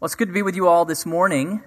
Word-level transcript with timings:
Well, 0.00 0.06
it's 0.06 0.16
good 0.16 0.26
to 0.26 0.34
be 0.34 0.42
with 0.42 0.56
you 0.56 0.66
all 0.66 0.84
this 0.84 1.06
morning. 1.06 1.62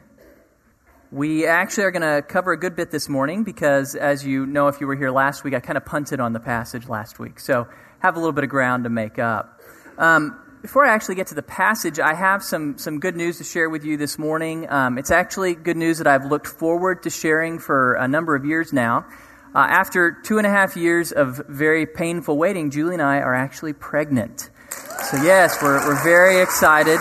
We 1.13 1.47
actually 1.47 1.85
are 1.85 1.91
going 1.91 2.01
to 2.01 2.21
cover 2.21 2.51
a 2.51 2.59
good 2.59 2.75
bit 2.75 2.91
this 2.91 3.07
morning 3.07 3.45
because, 3.45 3.95
as 3.95 4.25
you 4.25 4.45
know, 4.45 4.67
if 4.67 4.81
you 4.81 4.85
were 4.85 4.97
here 4.97 5.11
last 5.11 5.45
week, 5.45 5.53
I 5.53 5.61
kind 5.61 5.77
of 5.77 5.85
punted 5.85 6.19
on 6.19 6.33
the 6.33 6.41
passage 6.41 6.89
last 6.89 7.19
week. 7.19 7.39
So, 7.39 7.67
have 7.99 8.17
a 8.17 8.19
little 8.19 8.33
bit 8.33 8.43
of 8.43 8.49
ground 8.49 8.83
to 8.83 8.89
make 8.89 9.17
up. 9.17 9.61
Um, 9.97 10.37
before 10.61 10.85
I 10.85 10.93
actually 10.93 11.15
get 11.15 11.27
to 11.27 11.35
the 11.35 11.41
passage, 11.41 11.99
I 11.99 12.13
have 12.13 12.43
some, 12.43 12.77
some 12.77 12.99
good 12.99 13.15
news 13.15 13.37
to 13.37 13.45
share 13.45 13.69
with 13.69 13.85
you 13.85 13.95
this 13.95 14.19
morning. 14.19 14.69
Um, 14.69 14.97
it's 14.97 15.09
actually 15.09 15.55
good 15.55 15.77
news 15.77 15.99
that 15.99 16.07
I've 16.07 16.25
looked 16.25 16.47
forward 16.47 17.03
to 17.03 17.09
sharing 17.09 17.59
for 17.59 17.93
a 17.93 18.09
number 18.09 18.35
of 18.35 18.43
years 18.43 18.73
now. 18.73 19.05
Uh, 19.55 19.59
after 19.59 20.17
two 20.25 20.37
and 20.37 20.45
a 20.45 20.49
half 20.49 20.75
years 20.75 21.13
of 21.13 21.41
very 21.47 21.85
painful 21.85 22.37
waiting, 22.37 22.71
Julie 22.71 22.95
and 22.95 23.01
I 23.01 23.19
are 23.19 23.33
actually 23.33 23.71
pregnant. 23.71 24.49
So, 24.69 25.23
yes, 25.23 25.57
we're, 25.61 25.79
we're 25.87 26.03
very 26.03 26.41
excited. 26.41 26.99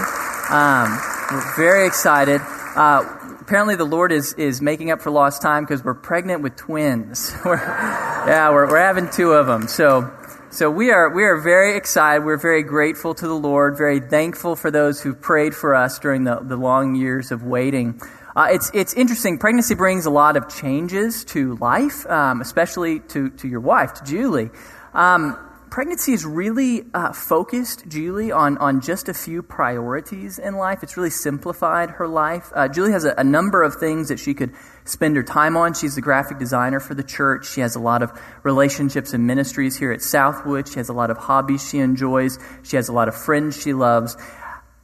Um, 0.48 0.96
we're 1.30 1.56
very 1.56 1.86
excited. 1.86 2.40
Uh, 2.76 3.04
apparently, 3.40 3.74
the 3.74 3.84
Lord 3.84 4.12
is, 4.12 4.32
is 4.34 4.62
making 4.62 4.90
up 4.90 5.00
for 5.02 5.10
lost 5.10 5.42
time 5.42 5.64
because 5.64 5.82
we're 5.82 5.94
pregnant 5.94 6.42
with 6.42 6.56
twins. 6.56 7.34
we're, 7.44 7.56
yeah, 7.56 8.50
we're, 8.50 8.68
we're 8.68 8.78
having 8.78 9.10
two 9.10 9.32
of 9.32 9.46
them. 9.46 9.66
So, 9.66 10.12
so 10.50 10.70
we 10.70 10.90
are 10.90 11.10
we 11.10 11.24
are 11.24 11.36
very 11.36 11.76
excited. 11.76 12.24
We're 12.24 12.36
very 12.36 12.62
grateful 12.62 13.14
to 13.14 13.26
the 13.26 13.34
Lord. 13.34 13.76
Very 13.76 14.00
thankful 14.00 14.56
for 14.56 14.70
those 14.70 15.00
who 15.00 15.14
prayed 15.14 15.54
for 15.54 15.74
us 15.74 15.98
during 15.98 16.24
the, 16.24 16.38
the 16.40 16.56
long 16.56 16.94
years 16.94 17.32
of 17.32 17.42
waiting. 17.42 18.00
Uh, 18.36 18.48
it's 18.50 18.70
it's 18.72 18.94
interesting. 18.94 19.38
Pregnancy 19.38 19.74
brings 19.74 20.06
a 20.06 20.10
lot 20.10 20.36
of 20.36 20.48
changes 20.48 21.24
to 21.24 21.56
life, 21.56 22.06
um, 22.06 22.40
especially 22.40 23.00
to 23.00 23.30
to 23.30 23.48
your 23.48 23.60
wife, 23.60 23.94
to 23.94 24.04
Julie. 24.04 24.50
Um, 24.94 25.38
pregnancy 25.76 26.14
is 26.14 26.24
really 26.24 26.84
uh, 26.94 27.12
focused, 27.12 27.86
Julie, 27.86 28.32
on, 28.32 28.56
on 28.56 28.80
just 28.80 29.10
a 29.10 29.12
few 29.12 29.42
priorities 29.42 30.38
in 30.38 30.56
life. 30.56 30.82
It's 30.82 30.96
really 30.96 31.10
simplified 31.10 31.90
her 31.90 32.08
life. 32.08 32.50
Uh, 32.54 32.66
Julie 32.66 32.92
has 32.92 33.04
a, 33.04 33.14
a, 33.18 33.22
number 33.22 33.62
of 33.62 33.74
things 33.74 34.08
that 34.08 34.18
she 34.18 34.32
could 34.32 34.54
spend 34.86 35.16
her 35.16 35.22
time 35.22 35.54
on. 35.54 35.74
She's 35.74 35.94
the 35.94 36.00
graphic 36.00 36.38
designer 36.38 36.80
for 36.80 36.94
the 36.94 37.02
church. 37.02 37.46
She 37.46 37.60
has 37.60 37.76
a 37.76 37.78
lot 37.78 38.02
of 38.02 38.10
relationships 38.42 39.12
and 39.12 39.26
ministries 39.26 39.76
here 39.76 39.92
at 39.92 40.00
Southwood. 40.00 40.66
She 40.66 40.76
has 40.76 40.88
a 40.88 40.94
lot 40.94 41.10
of 41.10 41.18
hobbies 41.18 41.68
she 41.68 41.80
enjoys. 41.80 42.38
She 42.62 42.76
has 42.76 42.88
a 42.88 42.94
lot 42.94 43.08
of 43.08 43.14
friends 43.14 43.60
she 43.60 43.74
loves. 43.74 44.16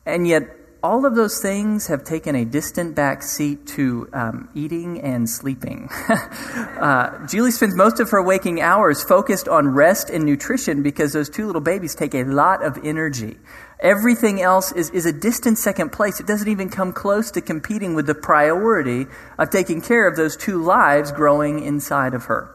And 0.05 0.29
yet, 0.29 0.45
all 0.83 1.07
of 1.07 1.15
those 1.15 1.41
things 1.41 1.87
have 1.87 2.03
taken 2.03 2.35
a 2.35 2.45
distant 2.45 2.95
back 2.97 3.23
seat 3.23 3.67
to 3.67 4.09
um, 4.13 4.49
eating 4.55 5.01
and 5.01 5.31
sleeping. 5.31 5.89
uh, 6.09 7.25
Julie 7.27 7.53
spends 7.53 7.77
most 7.77 8.01
of 8.01 8.11
her 8.11 8.23
waking 8.23 8.61
hours 8.61 9.03
focused 9.03 9.47
on 9.47 9.69
rest 9.69 10.11
and 10.11 10.25
nutrition 10.25 10.83
because 10.83 11.13
those 11.13 11.31
two 11.31 11.47
little 11.47 11.61
babies 11.61 11.95
take 11.95 12.15
a 12.15 12.25
lot 12.25 12.65
of 12.65 12.79
energy. 12.85 13.39
Everything 13.79 14.41
else 14.43 14.73
is, 14.73 14.91
is 14.91 15.07
a 15.07 15.13
distant 15.13 15.59
second 15.59 15.91
place. 15.91 16.19
It 16.19 16.27
doesn't 16.27 16.49
even 16.49 16.69
come 16.69 16.93
close 16.93 17.31
to 17.33 17.41
competing 17.41 17.95
with 17.95 18.07
the 18.07 18.15
priority 18.15 19.07
of 19.39 19.51
taking 19.51 19.81
care 19.81 20.09
of 20.09 20.17
those 20.17 20.37
two 20.37 20.63
lives 20.63 21.13
growing 21.13 21.63
inside 21.63 22.15
of 22.15 22.25
her. 22.25 22.55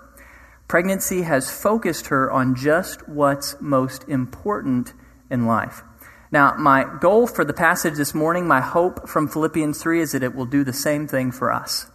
Pregnancy 0.67 1.21
has 1.21 1.49
focused 1.49 2.07
her 2.07 2.29
on 2.29 2.55
just 2.55 3.07
what's 3.07 3.55
most 3.61 4.03
important 4.09 4.93
in 5.29 5.45
life. 5.45 5.83
Now, 6.31 6.55
my 6.57 6.85
goal 6.99 7.25
for 7.25 7.45
the 7.45 7.53
passage 7.53 7.95
this 7.95 8.13
morning, 8.13 8.47
my 8.47 8.59
hope 8.59 9.07
from 9.07 9.29
Philippians 9.29 9.81
3 9.81 10.01
is 10.01 10.11
that 10.11 10.23
it 10.23 10.35
will 10.35 10.45
do 10.45 10.63
the 10.63 10.73
same 10.73 11.07
thing 11.07 11.31
for 11.31 11.51
us. 11.51 11.89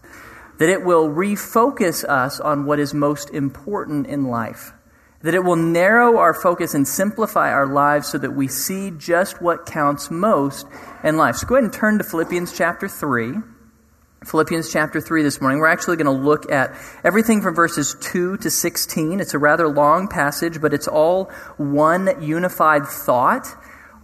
That 0.58 0.70
it 0.70 0.84
will 0.84 1.08
refocus 1.08 2.02
us 2.05 2.41
on 2.41 2.64
what 2.64 2.78
is 2.78 2.94
most 2.94 3.28
important 3.30 4.06
in 4.06 4.28
life. 4.28 4.72
That 5.20 5.34
it 5.34 5.44
will 5.44 5.56
narrow 5.56 6.16
our 6.16 6.33
focus 6.33 6.72
and 6.72 6.89
simplify 6.89 7.52
our 7.52 7.66
lives 7.66 8.08
so 8.08 8.19
that 8.19 8.33
we 8.33 8.48
see 8.48 8.91
just 8.91 9.42
what 9.42 9.66
counts 9.66 10.11
most 10.11 10.67
in 11.05 11.19
life. 11.19 11.36
So 11.36 11.46
go 11.46 11.56
ahead 11.56 11.64
and 11.64 11.72
turn 11.72 11.98
to 11.98 12.05
Philippians 12.05 12.56
chapter 12.56 12.89
3. 12.89 13.34
Philippians 14.24 14.72
chapter 14.72 15.00
3 15.00 15.22
this 15.22 15.41
morning. 15.41 15.58
We're 15.58 15.67
actually 15.67 15.96
going 15.96 16.17
to 16.17 16.22
look 16.24 16.50
at 16.50 16.74
everything 17.05 17.42
from 17.42 17.55
verses 17.55 17.96
2 18.00 18.39
to 18.39 18.50
16. 18.50 19.20
It's 19.20 19.34
a 19.34 19.39
rather 19.39 19.68
long 19.68 20.08
passage, 20.08 20.61
but 20.61 20.73
it's 20.73 20.89
all 20.89 21.24
one 21.58 22.23
unified 22.23 22.86
thought 22.86 23.46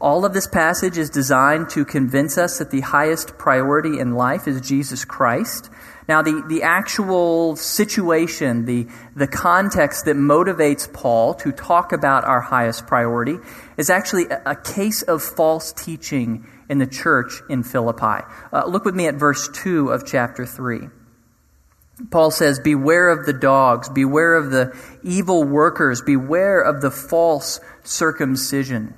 all 0.00 0.24
of 0.24 0.32
this 0.32 0.46
passage 0.46 0.96
is 0.96 1.10
designed 1.10 1.70
to 1.70 1.84
convince 1.84 2.38
us 2.38 2.58
that 2.58 2.70
the 2.70 2.80
highest 2.80 3.36
priority 3.36 3.98
in 3.98 4.14
life 4.14 4.46
is 4.46 4.60
Jesus 4.60 5.04
Christ. 5.04 5.70
Now, 6.08 6.22
the, 6.22 6.42
the 6.48 6.62
actual 6.62 7.56
situation, 7.56 8.64
the, 8.64 8.86
the 9.14 9.26
context 9.26 10.04
that 10.06 10.16
motivates 10.16 10.90
Paul 10.90 11.34
to 11.34 11.52
talk 11.52 11.92
about 11.92 12.24
our 12.24 12.40
highest 12.40 12.86
priority 12.86 13.36
is 13.76 13.90
actually 13.90 14.26
a, 14.26 14.42
a 14.46 14.56
case 14.56 15.02
of 15.02 15.22
false 15.22 15.72
teaching 15.72 16.46
in 16.70 16.78
the 16.78 16.86
church 16.86 17.42
in 17.50 17.62
Philippi. 17.62 18.24
Uh, 18.52 18.66
look 18.66 18.84
with 18.84 18.94
me 18.94 19.06
at 19.06 19.16
verse 19.16 19.48
2 19.48 19.90
of 19.90 20.06
chapter 20.06 20.46
3. 20.46 20.88
Paul 22.10 22.30
says, 22.30 22.60
Beware 22.60 23.10
of 23.10 23.26
the 23.26 23.32
dogs, 23.32 23.88
beware 23.88 24.36
of 24.36 24.50
the 24.50 24.78
evil 25.02 25.42
workers, 25.44 26.00
beware 26.00 26.60
of 26.60 26.80
the 26.80 26.90
false 26.90 27.60
circumcision. 27.82 28.94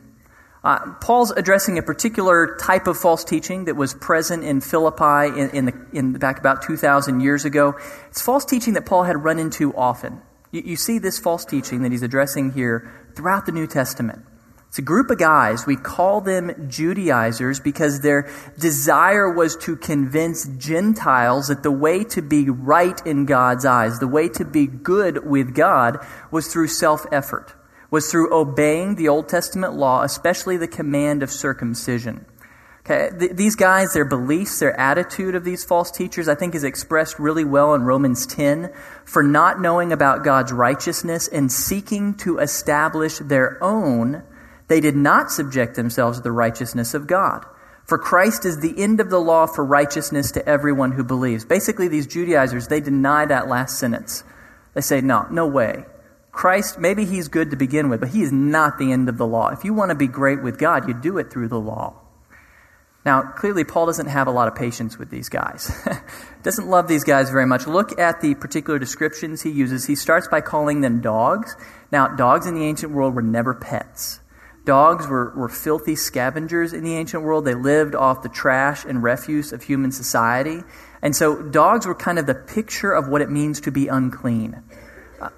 Uh, 0.63 0.93
Paul's 1.01 1.31
addressing 1.31 1.79
a 1.79 1.83
particular 1.83 2.57
type 2.61 2.87
of 2.87 2.99
false 2.99 3.25
teaching 3.25 3.65
that 3.65 3.77
was 3.77 3.95
present 3.95 4.45
in 4.45 4.61
Philippi 4.61 5.41
in, 5.41 5.51
in, 5.51 5.65
the, 5.65 5.87
in 5.93 6.13
back 6.13 6.39
about 6.39 6.63
2,000 6.63 7.21
years 7.21 7.47
ago. 7.47 7.77
It's 8.11 8.21
false 8.21 8.45
teaching 8.45 8.75
that 8.75 8.85
Paul 8.85 9.05
had 9.05 9.25
run 9.25 9.39
into 9.39 9.75
often. 9.75 10.21
You, 10.51 10.63
you 10.65 10.77
see 10.77 10.99
this 10.99 11.19
false 11.19 11.47
teaching 11.47 11.83
that 11.83 11.93
he's 11.93 12.03
addressing 12.03 12.53
here 12.53 12.93
throughout 13.17 13.47
the 13.47 13.53
New 13.53 13.67
Testament. 13.67 14.27
It's 14.69 14.79
a 14.79 14.83
group 14.83 15.11
of 15.11 15.19
guys. 15.19 15.67
We 15.67 15.77
call 15.77 16.21
them 16.21 16.69
Judaizers 16.69 17.59
because 17.59 18.03
their 18.03 18.31
desire 18.57 19.33
was 19.33 19.57
to 19.63 19.77
convince 19.77 20.47
Gentiles 20.47 21.49
that 21.49 21.65
the 21.65 21.73
way 21.73 22.05
to 22.05 22.23
be 22.23 22.49
right 22.51 23.05
in 23.05 23.25
God's 23.25 23.65
eyes, 23.65 23.99
the 23.99 24.07
way 24.07 24.29
to 24.29 24.45
be 24.45 24.67
good 24.67 25.27
with 25.27 25.57
God, 25.57 25.99
was 26.31 26.53
through 26.53 26.69
self 26.69 27.05
effort 27.11 27.55
was 27.91 28.11
through 28.11 28.33
obeying 28.33 28.95
the 28.95 29.09
Old 29.09 29.29
Testament 29.29 29.75
law, 29.75 30.03
especially 30.03 30.57
the 30.57 30.69
command 30.69 31.23
of 31.23 31.31
circumcision. 31.31 32.25
Okay, 32.81 33.11
th- 33.19 33.33
these 33.33 33.57
guys, 33.57 33.93
their 33.93 34.05
beliefs, 34.05 34.59
their 34.59 34.79
attitude 34.79 35.35
of 35.35 35.45
these 35.45 35.65
false 35.65 35.91
teachers, 35.91 36.29
I 36.29 36.35
think 36.35 36.55
is 36.55 36.65
expressed 36.65 37.19
really 37.19 37.45
well 37.45 37.75
in 37.75 37.83
Romans 37.83 38.27
10 38.27 38.73
for 39.05 39.23
not 39.23 39.61
knowing 39.61 39.93
about 39.93 40.25
God's 40.25 40.53
righteousness 40.53 41.29
and 41.29 41.53
seeking 41.53 42.15
to 42.19 42.39
establish 42.39 43.19
their 43.19 43.63
own. 43.63 44.23
They 44.69 44.81
did 44.81 44.97
not 44.97 45.31
subject 45.31 45.75
themselves 45.75 46.19
to 46.19 46.23
the 46.23 46.33
righteousness 46.33 46.95
of 46.95 47.07
God. 47.07 47.45
For 47.85 47.99
Christ 47.99 48.47
is 48.47 48.61
the 48.61 48.81
end 48.81 49.01
of 49.01 49.11
the 49.11 49.21
law 49.21 49.47
for 49.47 49.65
righteousness 49.65 50.31
to 50.33 50.49
everyone 50.49 50.93
who 50.93 51.03
believes. 51.03 51.45
Basically, 51.45 51.89
these 51.89 52.07
Judaizers, 52.07 52.69
they 52.69 52.81
deny 52.81 53.27
that 53.27 53.49
last 53.49 53.79
sentence. 53.79 54.23
They 54.75 54.81
say, 54.81 55.01
no, 55.01 55.27
no 55.31 55.47
way. 55.47 55.85
Christ, 56.33 56.79
maybe 56.79 57.05
he's 57.05 57.29
good 57.29 57.51
to 57.51 57.57
begin 57.57 57.89
with, 57.89 58.01
but 58.01 58.11
he 58.11 58.23
is 58.23 58.31
not 58.31 58.79
the 58.79 58.93
end 58.93 59.09
of 59.09 59.19
the 59.19 59.27
law. 59.27 59.49
If 59.49 59.65
you 59.65 59.75
want 59.75 59.91
to 59.91 59.95
be 59.95 60.07
great 60.07 60.43
with 60.43 60.59
God, 60.59 60.87
you 60.87 60.95
do 60.95 61.19
it 61.19 61.31
through 61.31 61.49
the 61.49 61.61
law. 61.61 61.95
Now, 63.05 63.23
clearly, 63.23 63.65
Paul 63.65 63.87
doesn't 63.87 64.09
have 64.09 64.27
a 64.27 64.31
lot 64.31 64.47
of 64.47 64.55
patience 64.55 64.99
with 64.99 65.09
these 65.09 65.31
guys. 65.31 65.73
doesn't 66.43 66.69
love 66.69 66.87
these 66.87 67.03
guys 67.03 67.31
very 67.31 67.47
much. 67.47 67.67
Look 67.67 67.99
at 67.99 68.21
the 68.21 68.35
particular 68.35 68.79
descriptions 68.79 69.41
he 69.43 69.51
uses. 69.51 69.87
He 69.87 69.95
starts 69.95 70.29
by 70.29 70.43
calling 70.43 70.83
them 70.83 71.01
dogs. 71.01 71.57
Now, 71.91 72.09
dogs 72.09 72.47
in 72.47 72.55
the 72.55 72.65
ancient 72.65 72.93
world 72.93 73.15
were 73.15 73.23
never 73.23 73.55
pets. 73.55 74.21
Dogs 74.67 75.09
were, 75.09 75.31
were 75.35 75.49
filthy 75.49 75.97
scavengers 75.97 76.75
in 76.75 76.85
the 76.85 76.95
ancient 76.95 77.23
world. 77.23 77.47
They 77.47 77.55
lived 77.55 77.95
off 77.95 78.23
the 78.23 78.29
trash 78.29 78.85
and 78.85 79.03
refuse 79.03 79.53
of 79.53 79.63
human 79.63 79.93
society. 79.93 80.61
And 81.01 81.17
so, 81.17 81.41
dogs 81.41 81.87
were 81.87 81.95
kind 81.95 82.19
of 82.19 82.27
the 82.27 82.35
picture 82.35 82.93
of 82.93 83.09
what 83.09 83.23
it 83.23 83.31
means 83.31 83.63
to 83.63 83.71
be 83.71 83.89
unclean. 83.89 84.63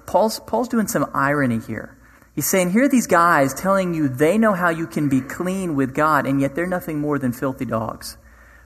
Paul's, 0.05 0.39
Paul's 0.39 0.67
doing 0.67 0.87
some 0.87 1.09
irony 1.13 1.59
here. 1.59 1.97
He's 2.35 2.49
saying, 2.49 2.71
here 2.71 2.85
are 2.85 2.89
these 2.89 3.07
guys 3.07 3.53
telling 3.53 3.93
you 3.93 4.07
they 4.07 4.37
know 4.37 4.53
how 4.53 4.69
you 4.69 4.87
can 4.87 5.07
be 5.07 5.21
clean 5.21 5.75
with 5.75 5.93
God, 5.93 6.25
and 6.25 6.41
yet 6.41 6.55
they're 6.55 6.65
nothing 6.65 6.99
more 6.99 7.19
than 7.19 7.31
filthy 7.31 7.65
dogs. 7.65 8.17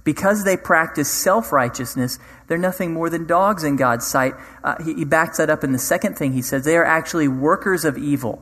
Because 0.06 0.46
they 0.46 0.56
practice 0.56 1.12
self 1.12 1.52
righteousness, 1.52 2.18
they're 2.48 2.58
nothing 2.58 2.94
more 2.94 3.10
than 3.10 3.28
dogs 3.28 3.66
in 3.66 3.76
God's 3.76 4.08
sight. 4.08 4.36
Uh, 4.64 4.82
he, 4.82 4.94
he 4.94 5.06
backs 5.06 5.38
that 5.38 5.50
up 5.50 5.66
in 5.66 5.74
the 5.74 5.80
second 5.80 6.18
thing 6.18 6.32
he 6.32 6.42
says. 6.42 6.64
They 6.64 6.78
are 6.78 6.86
actually 6.86 7.28
workers 7.28 7.84
of 7.84 7.98
evil. 7.98 8.42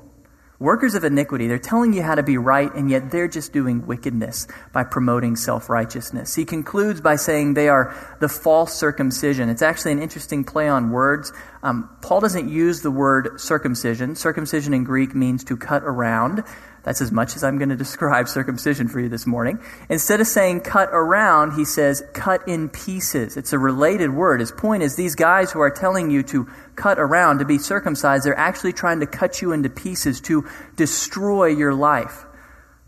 Workers 0.60 0.96
of 0.96 1.04
iniquity, 1.04 1.48
they're 1.48 1.60
telling 1.60 1.92
you 1.92 2.02
how 2.02 2.16
to 2.16 2.24
be 2.24 2.38
right, 2.38 2.74
and 2.74 2.90
yet 2.90 3.12
they're 3.12 3.28
just 3.28 3.52
doing 3.52 3.86
wickedness 3.86 4.48
by 4.72 4.86
promoting 4.86 5.36
self 5.36 5.70
righteousness. 5.70 6.34
He 6.34 6.46
concludes 6.46 7.02
by 7.02 7.18
saying 7.18 7.56
they 7.56 7.68
are 7.68 7.94
the 8.22 8.30
false 8.30 8.74
circumcision. 8.74 9.50
It's 9.50 9.62
actually 9.62 9.92
an 9.92 10.02
interesting 10.02 10.46
play 10.46 10.70
on 10.70 10.92
words. 10.92 11.34
Um, 11.62 11.90
Paul 12.02 12.22
doesn't 12.22 12.48
use 12.48 12.82
the 12.82 12.92
word 12.92 13.42
circumcision. 13.42 14.16
Circumcision 14.16 14.74
in 14.74 14.86
Greek 14.86 15.14
means 15.14 15.44
to 15.44 15.58
cut 15.58 15.84
around. 15.84 16.44
That's 16.86 17.02
as 17.02 17.12
much 17.12 17.36
as 17.36 17.44
I'm 17.44 17.58
going 17.58 17.70
to 17.70 17.76
describe 17.76 18.28
circumcision 18.30 18.88
for 18.88 19.00
you 19.00 19.10
this 19.10 19.26
morning. 19.26 19.60
Instead 19.90 20.22
of 20.22 20.28
saying 20.28 20.62
cut 20.62 20.90
around, 20.92 21.54
he 21.54 21.66
says 21.66 22.04
cut 22.14 22.48
in 22.48 22.70
pieces. 22.70 23.36
It's 23.36 23.52
a 23.54 23.60
related 23.60 24.12
word. 24.12 24.40
His 24.40 24.52
point 24.52 24.84
is 24.84 24.96
these 24.96 25.16
guys 25.16 25.52
who 25.52 25.60
are 25.60 25.72
telling 25.72 26.12
you 26.12 26.22
to 26.24 26.48
cut 26.76 27.00
around, 27.00 27.40
to 27.40 27.46
be 27.46 27.58
circumcised, 27.58 28.24
they're 28.24 28.38
actually 28.38 28.72
trying 28.72 29.00
to 29.00 29.08
cut 29.08 29.42
you 29.42 29.52
into 29.52 29.68
pieces, 29.68 30.22
to 30.22 30.48
destroy 30.76 31.48
your 31.48 31.74
life. 31.74 32.26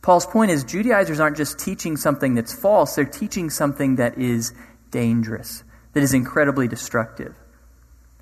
Paul's 0.04 0.28
point 0.28 0.52
is 0.52 0.64
Judaizers 0.64 1.20
aren't 1.20 1.36
just 1.36 1.58
teaching 1.58 1.98
something 1.98 2.36
that's 2.36 2.54
false, 2.54 2.96
they're 2.96 3.04
teaching 3.04 3.50
something 3.50 3.96
that 3.96 4.18
is 4.18 4.54
dangerous, 4.92 5.64
that 5.94 6.04
is 6.04 6.14
incredibly 6.14 6.68
destructive. 6.68 7.34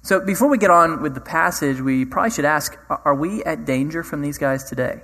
So 0.04 0.22
before 0.22 0.48
we 0.48 0.58
get 0.58 0.70
on 0.70 1.02
with 1.02 1.16
the 1.16 1.22
passage, 1.22 1.82
we 1.82 2.06
probably 2.06 2.32
should 2.32 2.46
ask 2.46 2.78
are 2.90 3.16
we 3.16 3.44
at 3.44 3.66
danger 3.66 4.04
from 4.04 4.22
these 4.22 4.38
guys 4.38 4.64
today? 4.64 5.02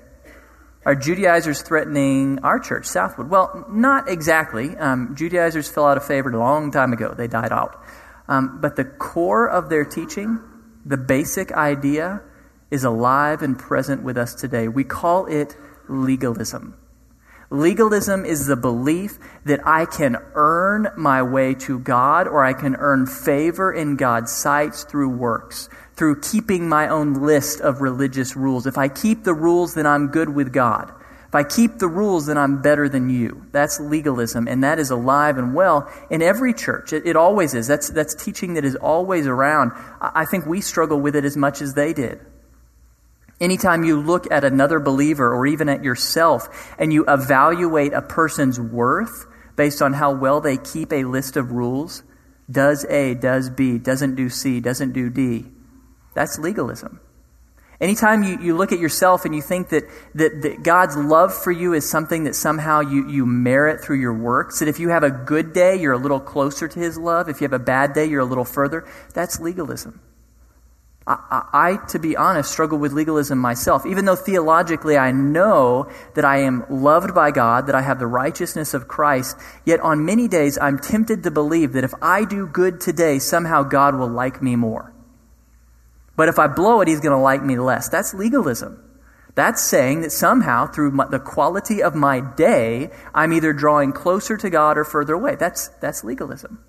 Are 0.83 0.95
Judaizers 0.95 1.61
threatening 1.61 2.39
our 2.39 2.59
church, 2.59 2.85
Southwood? 2.85 3.29
Well, 3.29 3.65
not 3.69 4.09
exactly. 4.09 4.75
Um, 4.77 5.15
Judaizers 5.15 5.69
fell 5.69 5.85
out 5.85 5.97
of 5.97 6.05
favor 6.05 6.31
a 6.31 6.39
long 6.39 6.71
time 6.71 6.91
ago, 6.91 7.13
they 7.13 7.27
died 7.27 7.51
out. 7.51 7.83
Um, 8.27 8.59
but 8.61 8.75
the 8.75 8.85
core 8.85 9.47
of 9.47 9.69
their 9.69 9.85
teaching, 9.85 10.39
the 10.83 10.97
basic 10.97 11.51
idea, 11.51 12.21
is 12.71 12.83
alive 12.83 13.43
and 13.43 13.59
present 13.59 14.01
with 14.01 14.17
us 14.17 14.33
today. 14.33 14.67
We 14.67 14.83
call 14.83 15.27
it 15.27 15.55
legalism. 15.87 16.75
Legalism 17.53 18.23
is 18.23 18.47
the 18.47 18.55
belief 18.55 19.19
that 19.43 19.59
I 19.67 19.83
can 19.83 20.15
earn 20.35 20.87
my 20.95 21.21
way 21.21 21.53
to 21.55 21.79
God 21.79 22.25
or 22.25 22.45
I 22.45 22.53
can 22.53 22.77
earn 22.77 23.05
favor 23.05 23.73
in 23.73 23.97
God's 23.97 24.31
sight 24.31 24.73
through 24.73 25.09
works, 25.09 25.67
through 25.97 26.21
keeping 26.21 26.69
my 26.69 26.87
own 26.87 27.13
list 27.15 27.59
of 27.59 27.81
religious 27.81 28.37
rules. 28.37 28.65
If 28.67 28.77
I 28.77 28.87
keep 28.87 29.25
the 29.25 29.33
rules, 29.33 29.73
then 29.73 29.85
I'm 29.85 30.07
good 30.07 30.29
with 30.29 30.53
God. 30.53 30.93
If 31.27 31.35
I 31.35 31.43
keep 31.43 31.77
the 31.77 31.89
rules, 31.89 32.27
then 32.27 32.37
I'm 32.37 32.61
better 32.61 32.87
than 32.87 33.09
you. 33.09 33.45
That's 33.51 33.81
legalism, 33.81 34.47
and 34.47 34.63
that 34.63 34.79
is 34.79 34.89
alive 34.89 35.37
and 35.37 35.53
well 35.53 35.91
in 36.09 36.21
every 36.21 36.53
church. 36.53 36.93
It, 36.93 37.05
it 37.05 37.17
always 37.17 37.53
is. 37.53 37.67
That's, 37.67 37.89
that's 37.89 38.15
teaching 38.15 38.53
that 38.53 38.63
is 38.63 38.77
always 38.77 39.27
around. 39.27 39.73
I, 39.99 40.11
I 40.15 40.25
think 40.25 40.45
we 40.45 40.61
struggle 40.61 41.01
with 41.01 41.17
it 41.17 41.25
as 41.25 41.35
much 41.35 41.61
as 41.61 41.73
they 41.73 41.91
did. 41.91 42.21
Anytime 43.41 43.83
you 43.83 43.99
look 43.99 44.31
at 44.31 44.43
another 44.43 44.79
believer 44.79 45.33
or 45.33 45.47
even 45.47 45.67
at 45.67 45.83
yourself 45.83 46.47
and 46.77 46.93
you 46.93 47.03
evaluate 47.07 47.91
a 47.91 48.01
person's 48.03 48.59
worth 48.59 49.25
based 49.55 49.81
on 49.81 49.93
how 49.93 50.13
well 50.13 50.39
they 50.39 50.57
keep 50.57 50.93
a 50.93 51.05
list 51.05 51.35
of 51.35 51.51
rules, 51.51 52.03
does 52.49 52.85
A, 52.85 53.15
does 53.15 53.49
B, 53.49 53.79
doesn't 53.79 54.13
do 54.13 54.29
C, 54.29 54.59
doesn't 54.59 54.93
do 54.93 55.09
D, 55.09 55.45
that's 56.13 56.37
legalism. 56.37 56.99
Anytime 57.79 58.21
you, 58.21 58.37
you 58.39 58.55
look 58.55 58.71
at 58.71 58.77
yourself 58.77 59.25
and 59.25 59.33
you 59.33 59.41
think 59.41 59.69
that, 59.69 59.85
that, 60.13 60.43
that 60.43 60.61
God's 60.61 60.95
love 60.95 61.33
for 61.33 61.51
you 61.51 61.73
is 61.73 61.89
something 61.89 62.25
that 62.25 62.35
somehow 62.35 62.81
you, 62.81 63.09
you 63.09 63.25
merit 63.25 63.83
through 63.83 63.99
your 63.99 64.13
works, 64.13 64.59
that 64.59 64.67
if 64.67 64.79
you 64.79 64.89
have 64.89 65.01
a 65.01 65.09
good 65.09 65.51
day, 65.51 65.81
you're 65.81 65.93
a 65.93 65.97
little 65.97 66.19
closer 66.19 66.67
to 66.67 66.79
His 66.79 66.95
love, 66.95 67.27
if 67.27 67.41
you 67.41 67.45
have 67.45 67.53
a 67.53 67.59
bad 67.59 67.93
day, 67.93 68.05
you're 68.05 68.21
a 68.21 68.25
little 68.25 68.45
further, 68.45 68.87
that's 69.15 69.39
legalism. 69.39 69.99
I, 71.07 71.47
I, 71.51 71.85
to 71.87 71.99
be 71.99 72.15
honest, 72.15 72.51
struggle 72.51 72.77
with 72.77 72.93
legalism 72.93 73.39
myself. 73.39 73.85
Even 73.85 74.05
though 74.05 74.15
theologically 74.15 74.97
I 74.97 75.11
know 75.11 75.89
that 76.13 76.23
I 76.23 76.37
am 76.41 76.63
loved 76.69 77.15
by 77.15 77.31
God, 77.31 77.65
that 77.67 77.75
I 77.75 77.81
have 77.81 77.97
the 77.97 78.07
righteousness 78.07 78.73
of 78.73 78.87
Christ, 78.87 79.35
yet 79.65 79.79
on 79.79 80.05
many 80.05 80.27
days 80.27 80.59
I'm 80.59 80.77
tempted 80.77 81.23
to 81.23 81.31
believe 81.31 81.73
that 81.73 81.83
if 81.83 81.93
I 82.01 82.23
do 82.23 82.45
good 82.45 82.79
today, 82.79 83.17
somehow 83.17 83.63
God 83.63 83.95
will 83.95 84.07
like 84.07 84.41
me 84.43 84.55
more. 84.55 84.93
But 86.15 86.29
if 86.29 86.37
I 86.37 86.47
blow 86.47 86.81
it, 86.81 86.87
He's 86.87 86.99
going 86.99 87.17
to 87.17 87.21
like 87.21 87.43
me 87.43 87.57
less. 87.57 87.89
That's 87.89 88.13
legalism. 88.13 88.83
That's 89.33 89.61
saying 89.61 90.01
that 90.01 90.11
somehow, 90.11 90.67
through 90.67 90.91
my, 90.91 91.07
the 91.07 91.19
quality 91.19 91.81
of 91.81 91.95
my 91.95 92.19
day, 92.19 92.91
I'm 93.13 93.33
either 93.33 93.53
drawing 93.53 93.93
closer 93.93 94.37
to 94.37 94.49
God 94.49 94.77
or 94.77 94.83
further 94.83 95.13
away. 95.13 95.35
That's, 95.35 95.69
that's 95.79 96.03
legalism. 96.03 96.63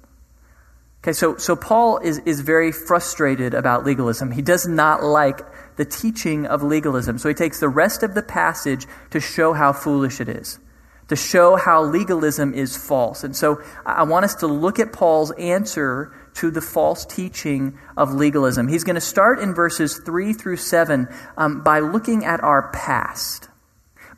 Okay, 1.02 1.12
so, 1.12 1.36
so 1.36 1.56
Paul 1.56 1.98
is, 1.98 2.18
is 2.20 2.42
very 2.42 2.70
frustrated 2.70 3.54
about 3.54 3.84
legalism. 3.84 4.30
He 4.30 4.42
does 4.42 4.68
not 4.68 5.02
like 5.02 5.40
the 5.74 5.84
teaching 5.84 6.46
of 6.46 6.62
legalism. 6.62 7.18
So 7.18 7.28
he 7.28 7.34
takes 7.34 7.58
the 7.58 7.68
rest 7.68 8.04
of 8.04 8.14
the 8.14 8.22
passage 8.22 8.86
to 9.10 9.18
show 9.18 9.52
how 9.52 9.72
foolish 9.72 10.20
it 10.20 10.28
is, 10.28 10.60
to 11.08 11.16
show 11.16 11.56
how 11.56 11.82
legalism 11.82 12.54
is 12.54 12.76
false. 12.76 13.24
And 13.24 13.34
so 13.34 13.60
I 13.84 14.04
want 14.04 14.26
us 14.26 14.36
to 14.36 14.46
look 14.46 14.78
at 14.78 14.92
Paul's 14.92 15.32
answer 15.32 16.14
to 16.34 16.52
the 16.52 16.60
false 16.60 17.04
teaching 17.04 17.76
of 17.96 18.14
legalism. 18.14 18.68
He's 18.68 18.84
going 18.84 18.94
to 18.94 19.00
start 19.00 19.40
in 19.40 19.54
verses 19.54 19.98
3 19.98 20.32
through 20.32 20.58
7 20.58 21.08
um, 21.36 21.64
by 21.64 21.80
looking 21.80 22.24
at 22.24 22.40
our 22.44 22.70
past 22.70 23.48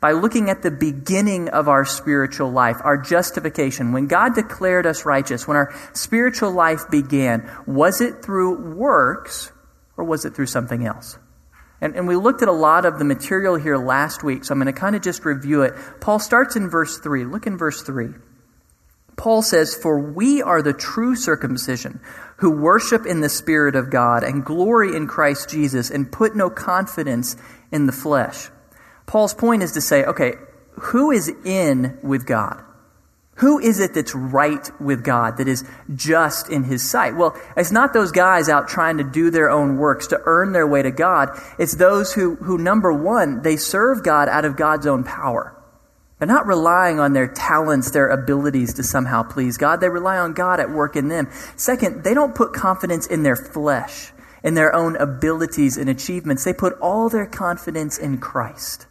by 0.05 0.11
looking 0.11 0.51
at 0.51 0.61
the 0.61 0.69
beginning 0.69 1.49
of 1.49 1.67
our 1.67 1.83
spiritual 1.83 2.51
life, 2.51 2.77
our 2.83 2.95
justification. 2.95 3.91
When 3.91 4.05
God 4.05 4.35
declared 4.35 4.85
us 4.85 5.03
righteous, 5.03 5.47
when 5.47 5.57
our 5.57 5.73
spiritual 5.95 6.51
life 6.51 6.81
began, 6.91 7.51
was 7.65 8.01
it 8.01 8.23
through 8.23 8.75
works 8.75 9.51
or 9.97 10.05
was 10.05 10.23
it 10.23 10.35
through 10.35 10.45
something 10.45 10.85
else? 10.85 11.17
And, 11.81 11.95
and 11.95 12.07
we 12.07 12.17
looked 12.17 12.43
at 12.43 12.47
a 12.47 12.51
lot 12.51 12.85
of 12.85 12.99
the 12.99 13.03
material 13.03 13.55
here 13.55 13.77
last 13.77 14.23
week, 14.23 14.45
so 14.45 14.51
I'm 14.51 14.61
going 14.61 14.71
to 14.71 14.79
kind 14.79 14.95
of 14.95 15.01
just 15.01 15.25
review 15.25 15.63
it. 15.63 15.73
Paul 16.01 16.19
starts 16.19 16.55
in 16.55 16.69
verse 16.69 16.99
3. 16.99 17.25
Look 17.25 17.47
in 17.47 17.57
verse 17.57 17.81
3. 17.81 18.09
Paul 19.17 19.41
says, 19.41 19.73
For 19.73 19.99
we 19.99 20.39
are 20.43 20.61
the 20.61 20.73
true 20.73 21.15
circumcision, 21.15 21.99
who 22.37 22.61
worship 22.61 23.07
in 23.07 23.21
the 23.21 23.29
Spirit 23.29 23.75
of 23.75 23.89
God 23.89 24.23
and 24.23 24.45
glory 24.45 24.95
in 24.95 25.07
Christ 25.07 25.49
Jesus 25.49 25.89
and 25.89 26.11
put 26.11 26.35
no 26.35 26.51
confidence 26.51 27.35
in 27.71 27.87
the 27.87 27.91
flesh. 27.91 28.51
Paul's 29.05 29.33
point 29.33 29.63
is 29.63 29.73
to 29.73 29.81
say, 29.81 30.03
okay, 30.03 30.33
who 30.71 31.11
is 31.11 31.29
in 31.45 31.97
with 32.03 32.25
God? 32.25 32.61
Who 33.39 33.59
is 33.59 33.81
it 33.81 33.93
that's 33.93 34.15
right 34.15 34.69
with 34.79 35.03
God, 35.03 35.37
that 35.37 35.47
is 35.49 35.65
just 35.93 36.49
in 36.49 36.63
His 36.63 36.89
sight? 36.89 37.17
Well, 37.17 37.35
it's 37.57 37.71
not 37.71 37.91
those 37.91 38.11
guys 38.13 38.47
out 38.47 38.69
trying 38.69 38.97
to 38.97 39.03
do 39.03 39.29
their 39.29 39.49
own 39.49 39.77
works 39.77 40.07
to 40.07 40.21
earn 40.23 40.53
their 40.53 40.65
way 40.65 40.81
to 40.81 40.91
God. 40.91 41.37
It's 41.59 41.75
those 41.75 42.13
who, 42.13 42.35
who 42.35 42.57
number 42.57 42.93
one, 42.93 43.41
they 43.41 43.57
serve 43.57 44.03
God 44.03 44.29
out 44.29 44.45
of 44.45 44.55
God's 44.55 44.87
own 44.87 45.03
power. 45.03 45.51
They're 46.17 46.27
not 46.29 46.47
relying 46.47 47.01
on 47.01 47.11
their 47.11 47.27
talents, 47.27 47.91
their 47.91 48.07
abilities 48.07 48.73
to 48.75 48.83
somehow 48.83 49.23
please 49.23 49.57
God. 49.57 49.81
They 49.81 49.89
rely 49.89 50.17
on 50.17 50.31
God 50.31 50.61
at 50.61 50.69
work 50.69 50.95
in 50.95 51.09
them. 51.09 51.27
Second, 51.57 52.05
they 52.05 52.13
don't 52.13 52.35
put 52.35 52.53
confidence 52.53 53.05
in 53.05 53.23
their 53.23 53.35
flesh, 53.35 54.13
in 54.45 54.53
their 54.53 54.73
own 54.73 54.95
abilities 54.95 55.75
and 55.75 55.89
achievements. 55.89 56.45
They 56.45 56.53
put 56.53 56.79
all 56.79 57.09
their 57.09 57.25
confidence 57.25 57.97
in 57.97 58.19
Christ. 58.19 58.87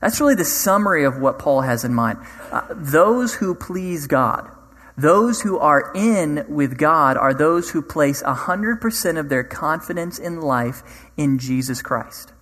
That's 0.00 0.20
really 0.20 0.34
the 0.34 0.44
summary 0.44 1.04
of 1.04 1.18
what 1.18 1.38
Paul 1.38 1.60
has 1.60 1.84
in 1.84 1.94
mind. 1.94 2.18
Uh, 2.50 2.62
those 2.70 3.34
who 3.34 3.54
please 3.54 4.06
God, 4.06 4.50
those 4.96 5.42
who 5.42 5.58
are 5.58 5.92
in 5.94 6.44
with 6.48 6.78
God, 6.78 7.16
are 7.16 7.34
those 7.34 7.70
who 7.70 7.82
place 7.82 8.22
100% 8.22 9.18
of 9.18 9.28
their 9.28 9.44
confidence 9.44 10.18
in 10.18 10.40
life 10.40 10.82
in 11.16 11.38
Jesus 11.38 11.82
Christ. 11.82 12.32